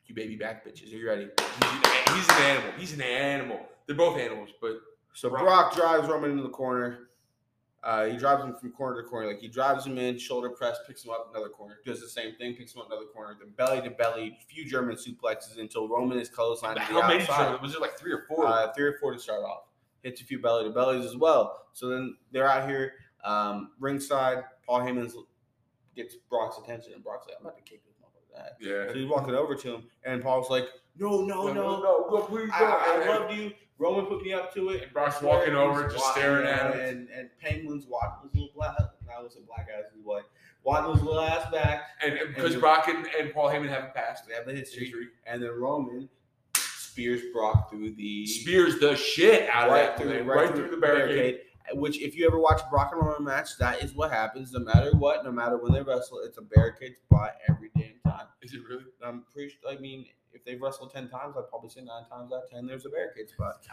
[0.07, 0.93] You baby back bitches.
[0.95, 1.29] Are you ready?
[1.39, 2.73] He's an, he's an animal.
[2.79, 3.61] He's an animal.
[3.89, 4.75] They're both animals, but
[5.15, 5.43] So Brock.
[5.43, 7.09] Brock drives Roman into the corner.
[7.83, 9.29] Uh, he drives him from corner to corner.
[9.29, 11.79] Like he drives him in, shoulder press, picks him up another corner.
[11.87, 13.37] Does the same thing, picks him up another corner.
[13.41, 17.25] Then belly to belly, few German suplexes until Roman is close on the how many?
[17.63, 18.47] Was it like three or four?
[18.47, 19.63] Uh, three or four to start off.
[20.03, 21.67] Hits a few belly to bellies as well.
[21.73, 22.93] So then they're out here
[23.25, 24.45] um, ringside.
[24.67, 25.11] Paul Heyman
[25.97, 28.89] gets Brock's attention, and Brock's like, "I'm about to kick this motherfucker's ass." yeah.
[28.89, 30.65] So he's walking over to him, and Paul's like,
[30.99, 33.09] "No, no, no, no, no, no, please I, don't.
[33.09, 33.53] I loved you.
[33.79, 34.83] Roman put me up to it.
[34.83, 36.81] And Brock's walking over, just staring at him.
[36.81, 38.75] And, and Penguin's watching his little black.
[39.07, 40.21] Now it's a black ass boy.
[40.93, 41.83] His little ass back.
[42.03, 44.85] And because Brock and, and Paul Heyman haven't passed, They have the history.
[44.85, 46.09] history And then Roman
[46.55, 50.71] spears Brock through the spears the shit out of right that through, right, right through
[50.71, 51.41] the barricade.
[51.75, 54.53] Which, if you ever watch Brock and Roman match, that is what happens.
[54.53, 57.98] No matter what, no matter when they wrestle, it's a barricade spot every damn.
[58.43, 58.85] Is it really?
[59.05, 59.55] I'm pretty.
[59.69, 62.67] I mean, if they've wrestled ten times, I'd probably say nine times out of ten,
[62.67, 63.67] there's a barricade spot.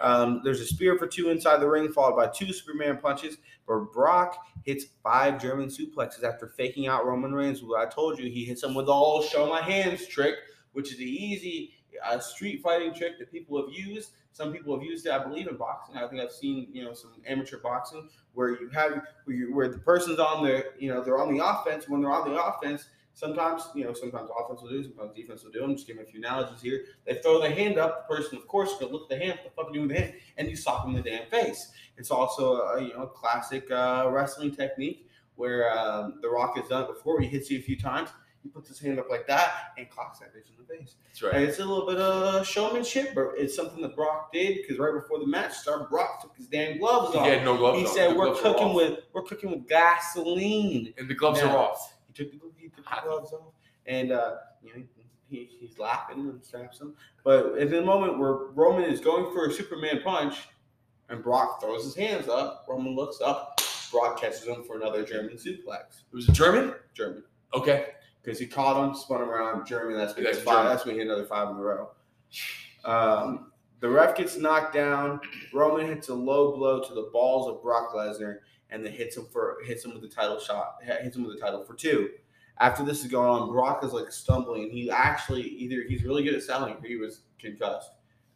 [0.00, 3.36] Um, there's a spear for two inside the ring, followed by two Superman punches.
[3.66, 7.62] But Brock hits five German suplexes after faking out Roman Reigns.
[7.62, 10.36] Well, I told you he hits him with the whole show my hands trick,
[10.72, 11.74] which is the easy
[12.04, 14.12] uh, street fighting trick that people have used.
[14.32, 15.96] Some people have used it, I believe, in boxing.
[15.96, 19.68] I think I've seen you know some amateur boxing where you have where, you, where
[19.68, 21.88] the person's on the you know they're on the offense.
[21.88, 25.50] When they're on the offense, sometimes you know sometimes offense will do, sometimes defense will
[25.52, 25.62] do.
[25.64, 26.84] I'm just giving a few analogies here.
[27.06, 28.08] They throw the hand up.
[28.08, 29.38] The person, of course, gonna look at the hand.
[29.42, 30.14] What the fuck are you doing with the hand?
[30.38, 31.72] And you sock him in the damn face.
[31.96, 36.82] It's also a you know classic uh, wrestling technique where um, the Rock has done
[36.84, 37.20] it before.
[37.20, 38.10] He hits you a few times.
[38.42, 40.96] He puts his hand up like that and clocks that bitch in the face.
[41.06, 41.42] That's And right.
[41.48, 45.20] it's a little bit of showmanship, but it's something that Brock did because right before
[45.20, 47.24] the match started, Brock took his damn gloves off.
[47.24, 47.78] He had no gloves.
[47.78, 47.94] He on.
[47.94, 51.52] said, The "We're cooking with we're cooking with gasoline." and the gloves Yeah.
[51.52, 51.94] are off.
[52.08, 52.40] He took the,
[52.92, 53.52] he took the gloves off,
[53.86, 54.82] and uh, you know
[55.28, 56.94] he, he's laughing and straps him.
[57.24, 60.36] But in the moment where Roman is going for a Superman punch,
[61.08, 63.60] and Brock throws his hands up, Roman looks up.
[63.90, 66.04] Brock catches him for another German suplex.
[66.12, 66.74] It was a German.
[66.94, 67.24] German.
[67.54, 67.86] Okay.
[68.22, 69.66] because he caught him, spun him around.
[69.66, 69.96] German.
[69.96, 70.54] That's That's that's five.
[70.54, 70.70] German.
[70.70, 71.90] That's when he hit another five in a row.
[72.84, 75.20] Um, the ref gets knocked down.
[75.52, 78.38] Roman hits a low blow to the balls of Brock Lesnar,
[78.70, 80.76] and then hits him for hits him with the title shot.
[80.82, 82.10] Hits him with the title for two.
[82.62, 84.70] After this is going on, Brock is like stumbling.
[84.70, 87.90] He actually either he's really good at selling, or he was concussed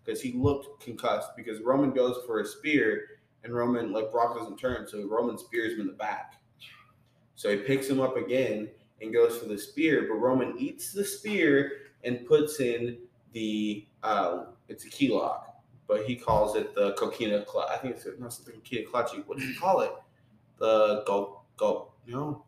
[0.05, 3.07] because he looked concussed because Roman goes for a spear
[3.45, 6.41] and Roman like Brock doesn't turn, so Roman spears him in the back.
[7.37, 8.69] So he picks him up again
[9.01, 11.73] and goes for the spear, but Roman eats the spear
[12.03, 12.99] and puts in
[13.33, 15.55] the uh, it's a key lock,
[15.87, 17.69] but he calls it the coquina clutch.
[17.71, 19.25] I think it's not something coquina clutchy.
[19.25, 19.93] What does he call it?
[20.59, 22.46] The go go no.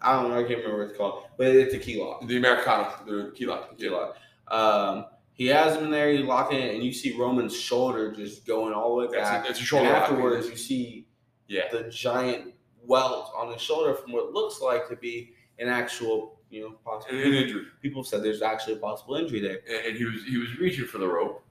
[0.00, 0.06] The?
[0.06, 0.36] I don't know.
[0.38, 2.26] I can't remember what it's called, but it's a key lock.
[2.26, 3.76] The Americana, the key lock.
[3.78, 4.16] Key lock.
[4.48, 6.10] Um, he has him in there.
[6.12, 9.44] He's locking it, and you see Roman's shoulder just going all the way That's back.
[9.44, 10.02] a, that's a shoulder and lock.
[10.10, 11.06] afterwards, you see
[11.48, 11.64] Yeah.
[11.70, 12.54] the giant
[12.84, 16.74] welt on his shoulder from what looks like to be an actual, you you know,
[16.84, 17.18] possible.
[17.18, 19.60] An injury, People said there's actually a possible injury there.
[19.68, 21.42] and, and he was he was reaching for the rope.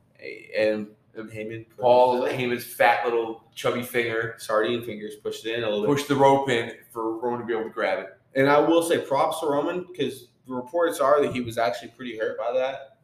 [0.57, 5.83] And Heyman, Paul Heyman's fat little chubby finger sardine fingers pushed it in a little
[5.83, 5.87] bit.
[5.89, 8.14] pushed the rope in for Roman to be able to grab it.
[8.35, 11.89] And I will say props to Roman because the reports are that he was actually
[11.89, 12.97] pretty hurt by that.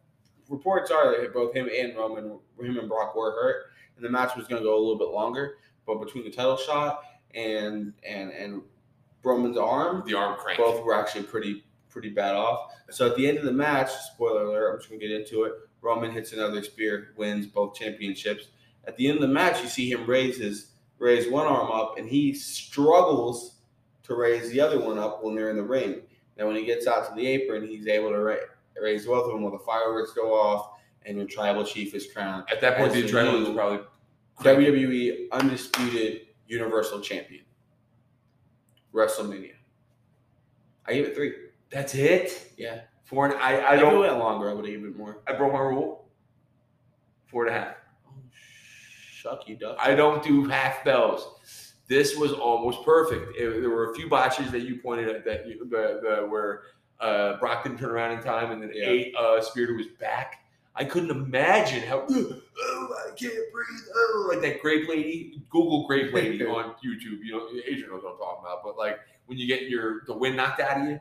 [0.49, 4.35] Reports are that both him and Roman, him and Brock were hurt, and the match
[4.35, 5.55] was going to go a little bit longer.
[5.87, 7.03] But between the title shot
[7.33, 8.61] and and and
[9.23, 10.57] Roman's arm, The arm crank.
[10.57, 12.73] both were actually pretty pretty bad off.
[12.89, 15.53] So at the end of the match, spoiler alert, I'm just gonna get into it.
[15.81, 18.47] Roman hits another spear, wins both championships.
[18.85, 21.97] At the end of the match, you see him raise his raise one arm up,
[21.97, 23.60] and he struggles
[24.03, 26.01] to raise the other one up when they're in the ring.
[26.37, 28.35] Now when he gets out to the apron, he's able to ra-
[28.81, 30.71] raise both of them while the fireworks go off,
[31.05, 32.45] and your tribal chief is crowned.
[32.51, 33.79] At that point, the adrenaline was probably
[34.41, 37.43] WWE undisputed Universal Champion.
[38.93, 39.53] WrestleMania.
[40.85, 41.33] I give it three.
[41.69, 42.53] That's it.
[42.57, 42.81] Yeah.
[43.03, 45.21] Four and I I If it don't went longer, I would have given it more.
[45.27, 46.09] I broke my rule.
[47.27, 47.75] Four and a half.
[48.07, 48.11] Oh,
[49.13, 49.77] shuck you, duck.
[49.79, 51.60] I don't do half bells.
[51.91, 53.35] This was almost perfect.
[53.37, 56.61] It- there were a few botches that you pointed at that you, the, the where
[57.01, 58.85] uh, Brock didn't turn around in time, and then Yeah.
[58.87, 60.45] eight uh, Spirit was back.
[60.73, 62.05] I couldn't imagine how.
[62.09, 63.81] Oh, I can't breathe.
[63.93, 65.41] Oh, like that grape lady.
[65.49, 67.19] Google grape lady on YouTube.
[67.25, 68.63] You know, Adrian knows what I'm talking about.
[68.63, 70.99] But like when you get your the wind knocked out of you.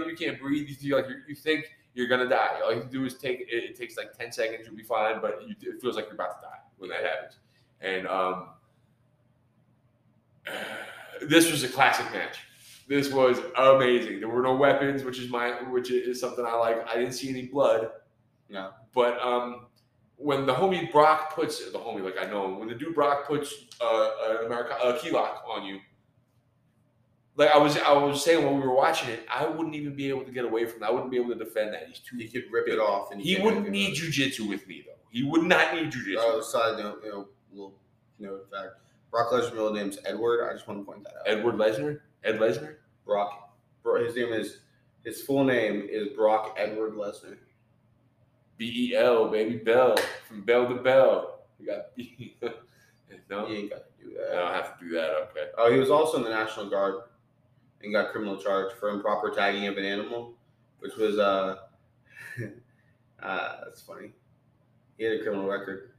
[0.00, 0.68] you can't breathe.
[0.80, 2.60] You like you think you're gonna die.
[2.64, 5.42] All you do is take it, it takes like ten seconds, you'll be fine, but
[5.46, 7.38] you, it feels like you're about to die when that happens.
[7.80, 8.48] And um,
[11.22, 12.38] this was a classic match.
[12.88, 14.20] This was amazing.
[14.20, 16.86] There were no weapons, which is my which is something I like.
[16.88, 17.90] I didn't see any blood,
[18.48, 18.70] No.
[18.94, 19.66] but um,
[20.16, 23.28] when the homie Brock puts the homie like I know him, when the dude Brock
[23.28, 24.10] puts uh,
[24.40, 25.78] an America a key lock on you,
[27.36, 30.08] like I was I was saying when we were watching it, I wouldn't even be
[30.08, 30.88] able to get away from that.
[30.88, 31.86] I wouldn't be able to defend that.
[31.88, 32.16] He's too.
[32.16, 33.12] He could rip it off.
[33.12, 34.92] And He could wouldn't need jujitsu with me though.
[35.10, 36.16] He would not need jujitsu.
[36.18, 37.74] Oh, side note, you know, little
[38.18, 38.74] note fact.
[39.10, 40.48] Brock Lesnar's middle name's Edward.
[40.48, 41.22] I just want to point that out.
[41.26, 42.76] Edward Lesnar, Ed Lesnar.
[43.04, 43.56] Brock.
[43.82, 44.58] Bro, his name is
[45.04, 47.38] his full name is Brock Edward Lesnar.
[48.56, 49.96] B E L baby Bell
[50.28, 51.40] from Bell to Bell.
[51.58, 52.36] We got B.
[53.30, 54.32] no, You ain't got to do that.
[54.32, 55.10] I don't have to do that.
[55.10, 55.46] Okay.
[55.56, 57.02] Oh, he was also in the National Guard
[57.82, 60.34] and got criminal charge for improper tagging of an animal,
[60.80, 61.56] which was uh,
[63.22, 64.12] uh that's funny.
[64.98, 65.92] He had a criminal record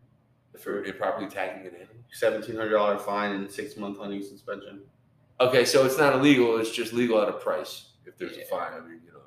[0.59, 1.95] For improperly tagging an animal.
[2.11, 4.81] seventeen hundred dollar fine and six month hunting suspension.
[5.39, 6.57] Okay, so it's not illegal.
[6.57, 7.89] It's just legal at a price.
[8.05, 8.43] If there's Yeah.
[8.43, 9.21] a fine, I mean, you know,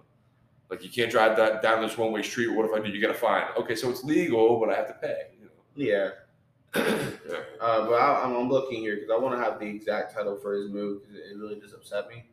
[0.70, 2.48] like you can't drive that down this one way street.
[2.48, 2.92] What if I do?
[2.92, 3.44] You get a fine.
[3.56, 5.22] Okay, so it's legal, but I have to pay.
[5.40, 6.10] You Yeah,
[6.76, 6.82] know.
[7.28, 7.36] yeah.
[7.60, 10.36] uh, but I, I'm, I'm looking here because I want to have the exact title
[10.36, 12.24] for his move because it really just upset me,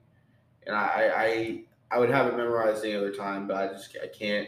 [0.66, 4.08] and I, I I would have it memorized any other time, but I just I
[4.08, 4.48] can't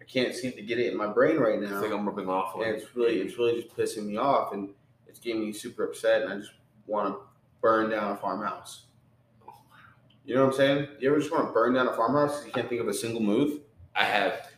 [0.00, 1.80] I can't seem to get it in my brain right now.
[1.80, 4.70] think I'm rubbing off and it's really it's really just pissing me off and
[5.06, 6.52] it's getting me super upset and I just
[6.86, 7.20] want to
[7.60, 8.82] burn down a farmhouse.
[10.24, 10.88] You know what I'm saying?
[11.00, 13.22] You ever just want to burn down a farmhouse you can't think of a single
[13.22, 13.60] move?
[13.94, 14.48] I have.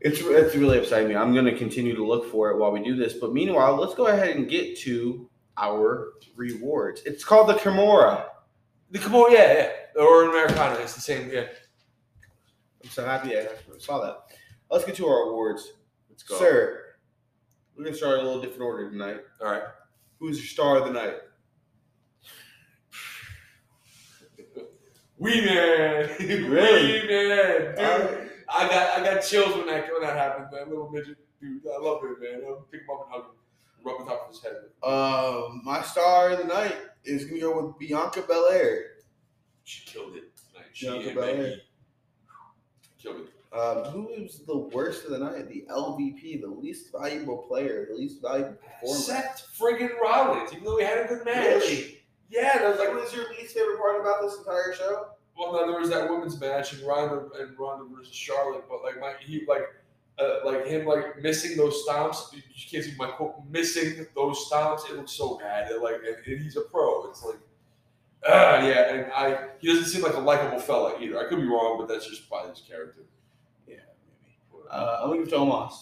[0.00, 1.14] It's it's really upsetting me.
[1.14, 3.12] I'm going to continue to look for it while we do this.
[3.12, 7.02] But meanwhile, let's go ahead and get to our rewards.
[7.04, 8.24] It's called the Kimura.
[8.92, 10.78] The Kimura, yeah, yeah, or Americana.
[10.80, 11.30] It's the same.
[11.32, 11.46] Yeah.
[12.84, 13.48] I'm so happy I
[13.78, 14.36] saw that.
[14.70, 15.72] Let's get to our awards.
[16.10, 16.38] Let's go.
[16.38, 16.84] Sir,
[17.74, 19.20] we're going to start in a little different order tonight.
[19.40, 19.62] All right.
[20.20, 21.14] Who's your star of the night?
[25.18, 26.10] Wee man.
[26.18, 26.92] Really?
[26.92, 27.74] Wee man.
[27.74, 27.78] Dude.
[27.78, 28.28] Alright.
[28.54, 30.48] I got I got chills when that when that happened.
[30.52, 31.62] That little midget dude.
[31.66, 32.42] I love it, man.
[32.46, 33.41] I'll pick him up and hug him.
[33.84, 34.56] Rub the top of his head.
[34.82, 38.84] Uh, my star of the night is gonna go with Bianca Belair.
[39.64, 40.24] She killed it.
[40.54, 41.56] Like, she Bianca Belair.
[43.00, 43.28] Killed it.
[43.52, 45.48] Um, who was the worst of the night?
[45.48, 49.00] The LVP, the least valuable player, the least valuable performer.
[49.00, 51.62] Seth friggin' Rollins, even though he had a good match.
[51.62, 51.98] Really?
[52.30, 55.08] Yeah, that was like What was your least favorite part about this entire show?
[55.36, 58.98] well, no, there was that women's match and Ronda and Ronda versus Charlotte, but like
[59.00, 59.64] my he like
[60.22, 62.32] uh, like him like missing those stomps.
[62.32, 64.88] You can't see my quote missing those stomps.
[64.88, 65.70] It looks so bad.
[65.70, 67.08] It, like and, and he's a pro.
[67.10, 67.38] It's like.
[68.26, 71.18] Uh, yeah, and I he doesn't seem like a likable fella either.
[71.18, 73.02] I could be wrong, but that's just by his character.
[73.66, 73.76] Yeah,
[74.22, 74.64] maybe.
[74.70, 75.72] Uh, I'm gonna give it to Omos.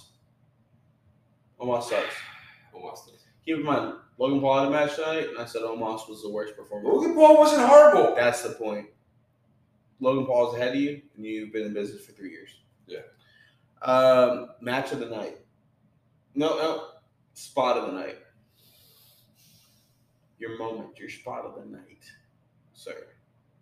[1.61, 2.15] Omos sucks.
[2.75, 3.27] Omos does.
[3.45, 6.31] Keep in mind, Logan Paul had a match tonight, and I said Omos was the
[6.31, 6.89] worst performer.
[6.89, 8.15] Logan Paul wasn't horrible.
[8.15, 8.87] That's the point.
[10.01, 12.51] Logan Paul's ahead of you, and you've been in business for three years.
[12.87, 13.01] Yeah.
[13.83, 15.39] Um, match of the night.
[16.35, 16.85] No, no.
[17.35, 18.19] Spot of the night.
[20.39, 22.03] your moment, your spot of the night,
[22.73, 23.09] sir.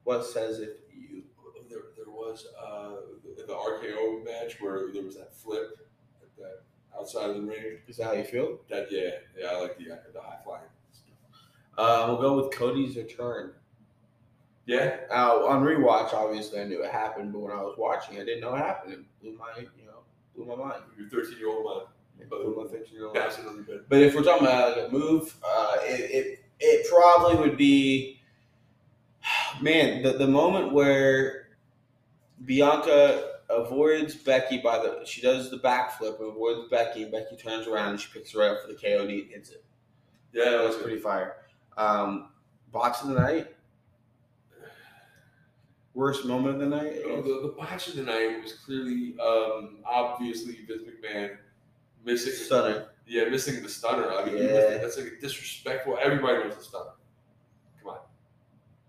[0.05, 1.25] What says it you?
[1.69, 2.97] There, there was uh,
[3.37, 5.87] the, the RKO match where there was that flip
[6.23, 6.63] at that
[6.99, 7.79] outside of the ring.
[7.87, 8.59] Is that how you feel?
[8.71, 10.63] That yeah, yeah, I like the the high flying.
[11.77, 13.53] Uh, we'll go with Cody's return.
[14.69, 18.25] Yeah, Uh, on rewatch, obviously I knew it happened, but when I was watching, I
[18.27, 18.93] didn't know it happened.
[18.93, 20.01] It blew my, you know,
[20.37, 20.83] blew my mind.
[20.99, 21.87] your 13 year old man
[22.21, 22.97] It blew my thinking.
[22.97, 23.81] You know, passing on the bed.
[23.89, 28.21] But if we're talking about like a move, uh, it, it it probably would be,
[29.63, 31.49] man, the the moment where
[32.45, 37.67] Bianca avoids Becky by the she does the backflip and avoids Becky, and Becky turns
[37.67, 39.65] around and she picks her up for the KOD and hits it.
[40.35, 41.37] Yeah, That was pretty fire.
[41.79, 42.33] Um,
[42.71, 43.55] box of the night.
[45.99, 46.95] Worst moment of the night.
[46.95, 51.37] You know, the, the botch of the night was clearly, um, obviously, Vince McMahon
[52.05, 52.31] missing.
[52.31, 52.87] The stunner.
[53.05, 54.09] Yeah, missing the stunner.
[54.13, 54.45] I mean, Yeah.
[54.45, 55.99] missed- that's like a disrespectful.
[56.01, 56.93] Everybody knows the stunner.
[57.83, 57.99] Come on,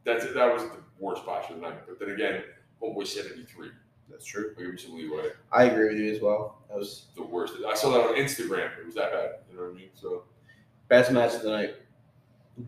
[0.04, 1.80] that's that was the worst botch of the night.
[1.88, 2.44] But then again,
[2.80, 3.72] Homeboy seventy three.
[4.08, 4.54] That's true.
[4.56, 5.32] Give him some leeway.
[5.52, 6.60] I agree with you as well.
[6.70, 7.56] That was The worst.
[7.68, 8.70] I saw that on Instagram.
[8.80, 9.30] It was that bad.
[9.50, 9.90] You know what I mean?
[9.96, 10.26] So
[10.90, 11.76] best match of the night.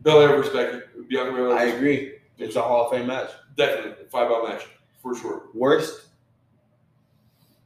[0.02, 0.80] Belair versus Becky.
[1.08, 1.56] Bianca Belair.
[1.56, 2.14] I agree.
[2.42, 3.30] It's a Hall of Fame match.
[3.56, 4.66] Definitely five out match
[5.02, 5.44] for sure.
[5.54, 6.08] Worst.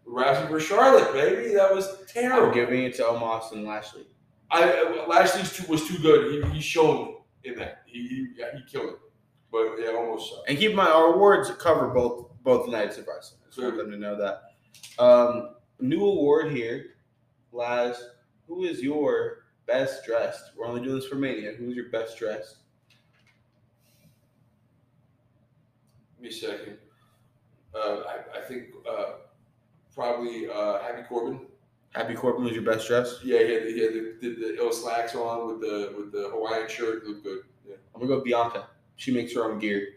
[0.07, 1.53] Rousey for Charlotte, baby.
[1.55, 2.47] That was terrible.
[2.49, 4.05] I'm giving it to Omos and Lashley.
[4.51, 6.31] I Lashley's too was too good.
[6.31, 7.81] He he shone in that.
[7.85, 8.99] He he, yeah, he killed it.
[9.51, 10.29] But yeah, Omos.
[10.29, 10.49] sucked.
[10.49, 13.41] And keep in mind, our awards cover both both nights of wrestling.
[13.43, 14.43] I just want them to know that.
[14.99, 16.97] Um, new award here,
[17.51, 18.01] Laz.
[18.47, 20.51] Who is your best dressed?
[20.55, 21.53] We're only doing this for Mania.
[21.53, 22.57] Who's your best dressed?
[26.25, 26.77] Me a second.
[27.73, 29.13] Uh, I, I think uh,
[29.93, 31.41] probably uh, Happy Corbin.
[31.91, 33.19] Happy Corbin was your best dress.
[33.23, 36.11] Yeah, he had, the, he had the, the, the ill slacks on with the with
[36.11, 37.05] the Hawaiian shirt.
[37.05, 37.39] Looked good.
[37.67, 37.75] Yeah.
[37.93, 38.67] I'm gonna go Bianca.
[38.97, 39.87] She makes her own gear.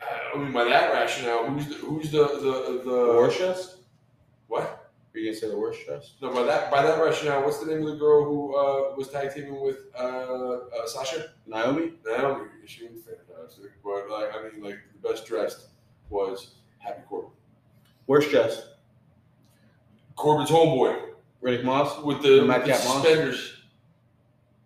[0.00, 3.70] Uh, I mean, by that rationale, who's the who's the the, the worst dressed?
[3.70, 3.75] what?
[5.16, 6.16] Are you gonna say the worst dressed?
[6.20, 9.08] No, by that by that rationale, what's the name of the girl who uh, was
[9.08, 11.30] tag teaming with uh, uh, Sasha?
[11.46, 11.92] Naomi.
[12.04, 12.44] Naomi.
[12.66, 15.68] She was fantastic, but like I mean, like the best dressed
[16.10, 17.30] was Happy Corbin.
[18.06, 18.66] Worst dressed.
[20.16, 21.12] Corbin's homeboy
[21.42, 21.96] Riddick Moss.
[22.04, 23.02] with the, with the Cat Moss?
[23.02, 23.56] suspenders.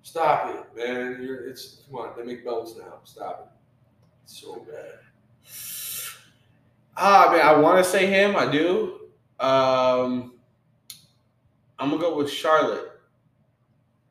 [0.03, 1.23] Stop it, man!
[1.23, 2.11] You're, it's come on.
[2.17, 2.95] They make belts now.
[3.05, 4.03] Stop it.
[4.25, 4.99] It's so bad.
[6.97, 8.35] Ah, man, I want to say him.
[8.35, 8.97] I do.
[9.39, 10.35] Um,
[11.81, 12.93] I'm gonna go with Charlotte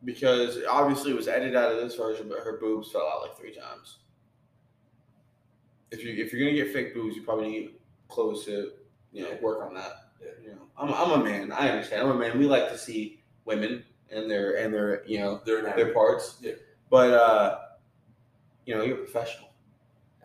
[0.03, 3.37] because obviously it was edited out of this version, but her boobs fell out like
[3.37, 3.99] three times.
[5.91, 7.71] If you if you're gonna get fake boobs, you probably need
[8.07, 8.71] clothes to
[9.11, 9.91] you know work on that.
[10.21, 10.29] Yeah.
[10.43, 11.51] You know, I'm I'm a man.
[11.51, 12.01] I understand.
[12.03, 12.37] I'm a man.
[12.37, 16.37] We like to see women and their and their you know They're their parts.
[16.41, 16.53] Yeah.
[16.89, 17.59] But uh,
[18.65, 19.49] you know, you're a professional.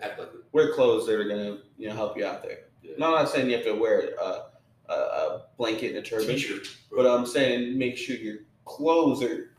[0.03, 0.35] athletic.
[0.53, 2.59] Wear clothes that are gonna you know help you out there.
[2.83, 2.93] Yeah.
[2.99, 4.54] No, I'm not saying you have to wear a,
[4.89, 9.51] a, a blanket and a turban, T-shirt, but I'm saying make sure your clothes are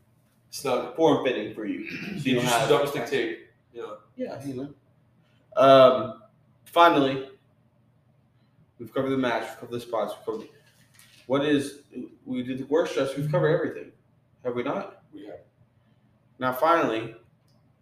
[0.50, 0.96] snug.
[0.96, 1.90] form fitting for you.
[1.90, 1.98] So
[2.30, 3.40] you don't have double stick tape.
[3.74, 3.98] Know.
[4.16, 4.70] Yeah, you know.
[5.62, 6.22] Um,
[6.66, 7.28] finally,
[8.80, 10.50] we've covered the match, we've covered the spots, we've covered.
[11.28, 11.80] What is
[12.26, 13.18] we did the worst dress?
[13.18, 13.92] We've covered everything,
[14.44, 15.04] have we not?
[15.14, 15.40] We have
[16.40, 17.16] Now, finally,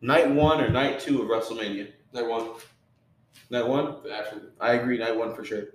[0.02, 1.92] night one or night two of WrestleMania.
[2.14, 2.50] night one.
[3.50, 4.50] Night one, Absolutely.
[4.60, 4.98] I agree.
[4.98, 5.66] Night one for sure.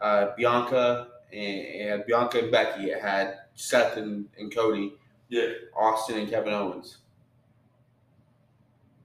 [0.00, 2.90] Night one was- uh, Bianca and, and Bianca and Becky.
[2.90, 4.94] It had Seth and, and Cody,
[5.28, 5.48] Yeah.
[5.76, 6.98] Austin and Kevin Owens,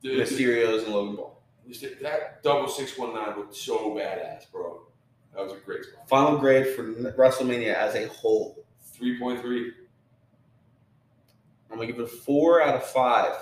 [0.01, 1.41] the- Mysterios and Logan Paul.
[2.01, 4.81] That double six one nine looked so badass, bro.
[5.35, 6.09] That was a great spot.
[6.09, 8.65] Final grade for WrestleMania as a whole.
[8.81, 9.71] Three point three.
[11.69, 13.33] I'm gonna give it a four out of five.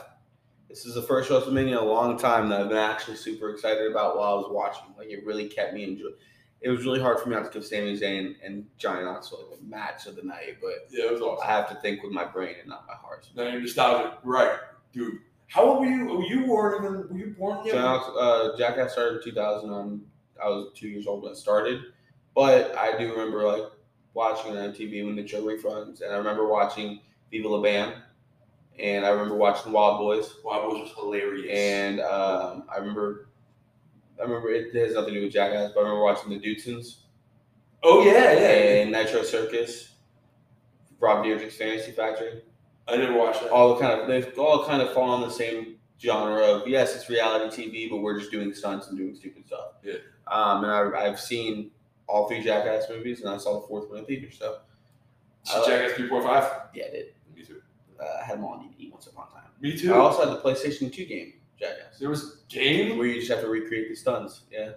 [0.67, 3.89] This is the first WrestleMania in a long time that I've been actually super excited
[3.89, 4.93] about while I was watching.
[4.97, 6.09] Like it really kept me enjoy.
[6.61, 9.59] It was really hard for me not to give Sami Zayn and Johnny Knoxville like
[9.59, 11.47] a match of the night, but Yeah, it was awesome.
[11.47, 13.27] I have to think with my brain and not my heart.
[13.35, 14.57] Now you're nostalgic, right,
[14.91, 15.19] dude?
[15.47, 16.23] How old were you?
[16.27, 17.09] You weren't even.
[17.09, 17.75] Were you born yet?
[17.75, 19.69] John uh, Jackass started in 2000.
[19.71, 20.05] Um,
[20.43, 21.79] I was two years old when it started,
[22.35, 23.63] but I do remember like
[24.13, 26.99] watching it on TV when the show reruns, and I remember watching
[27.31, 27.93] Viva La Bam,
[28.79, 31.47] and I remember watching Wildboyz, Wild Boys was hilarious.
[31.57, 33.26] and um, I remember,
[34.19, 37.03] I remember it has nothing to do with Jackass, but I remember watching the Dudesons
[37.83, 38.81] oh yeah, yeah.
[38.81, 39.93] and Nitro Circus,
[40.99, 42.41] Rob Dyrdek's Fantasy Factory.
[42.87, 43.51] I never watched that.
[43.51, 46.95] all the kind of they've all kind of fall in the same genre of yes,
[46.95, 49.73] it's reality TV, but we're just doing stunts and doing stupid stuff.
[49.83, 49.95] Yeah.
[50.27, 51.71] Um, and I, I've seen
[52.07, 54.37] all three Jackass movies, and I saw the fourth one in theaters.
[54.39, 54.59] So
[55.43, 56.49] So Jackass three point five.
[56.73, 57.05] yeah, I did.
[57.35, 57.61] Me too.
[57.99, 59.43] uh, had them all on DVD once upon a time.
[59.61, 59.93] Me too.
[59.93, 61.33] I also had the PlayStation 2 game,
[61.99, 62.97] there was game.
[62.97, 64.43] where you just have to recreate the stunts.
[64.51, 64.71] Yeah,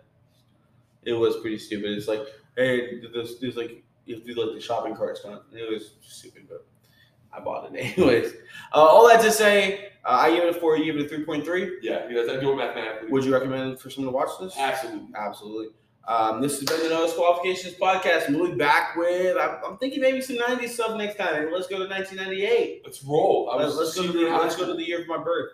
[1.05, 1.91] it was pretty stupid.
[1.97, 2.23] It's like,
[2.57, 5.43] hey, this there's like you have to do like the shopping cart stunt.
[5.53, 6.67] It was stupid, but
[7.33, 8.33] I bought it anyways.
[8.73, 10.77] Uh, all that to say, uh, I give it a four.
[10.77, 11.79] You give it a three point three.
[11.83, 13.11] Yeah, you know, I do it mathematically.
[13.11, 14.57] Would you recommend for someone to watch this?
[14.59, 15.09] Absolutely.
[15.15, 15.67] Absolutely.
[16.09, 18.31] Um, this has been the No Disqualifications Podcast.
[18.31, 21.53] We'll be back with, I'm, I'm thinking maybe some 90s stuff next time.
[21.53, 22.83] Let's go to 1998.
[22.85, 23.49] Let's roll.
[23.53, 25.51] I Let's, was let's go to the let's go to the year of my birth.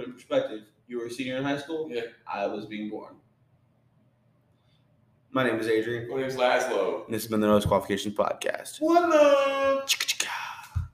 [0.00, 0.62] Put in perspective.
[0.88, 1.88] You were a senior in high school.
[1.90, 2.02] Yeah.
[2.26, 3.16] I was being born.
[5.30, 6.08] My name is Adrian.
[6.08, 7.04] My name's Laszlo.
[7.04, 8.80] And this has been the No Disqualifications Podcast.
[8.80, 9.86] What up?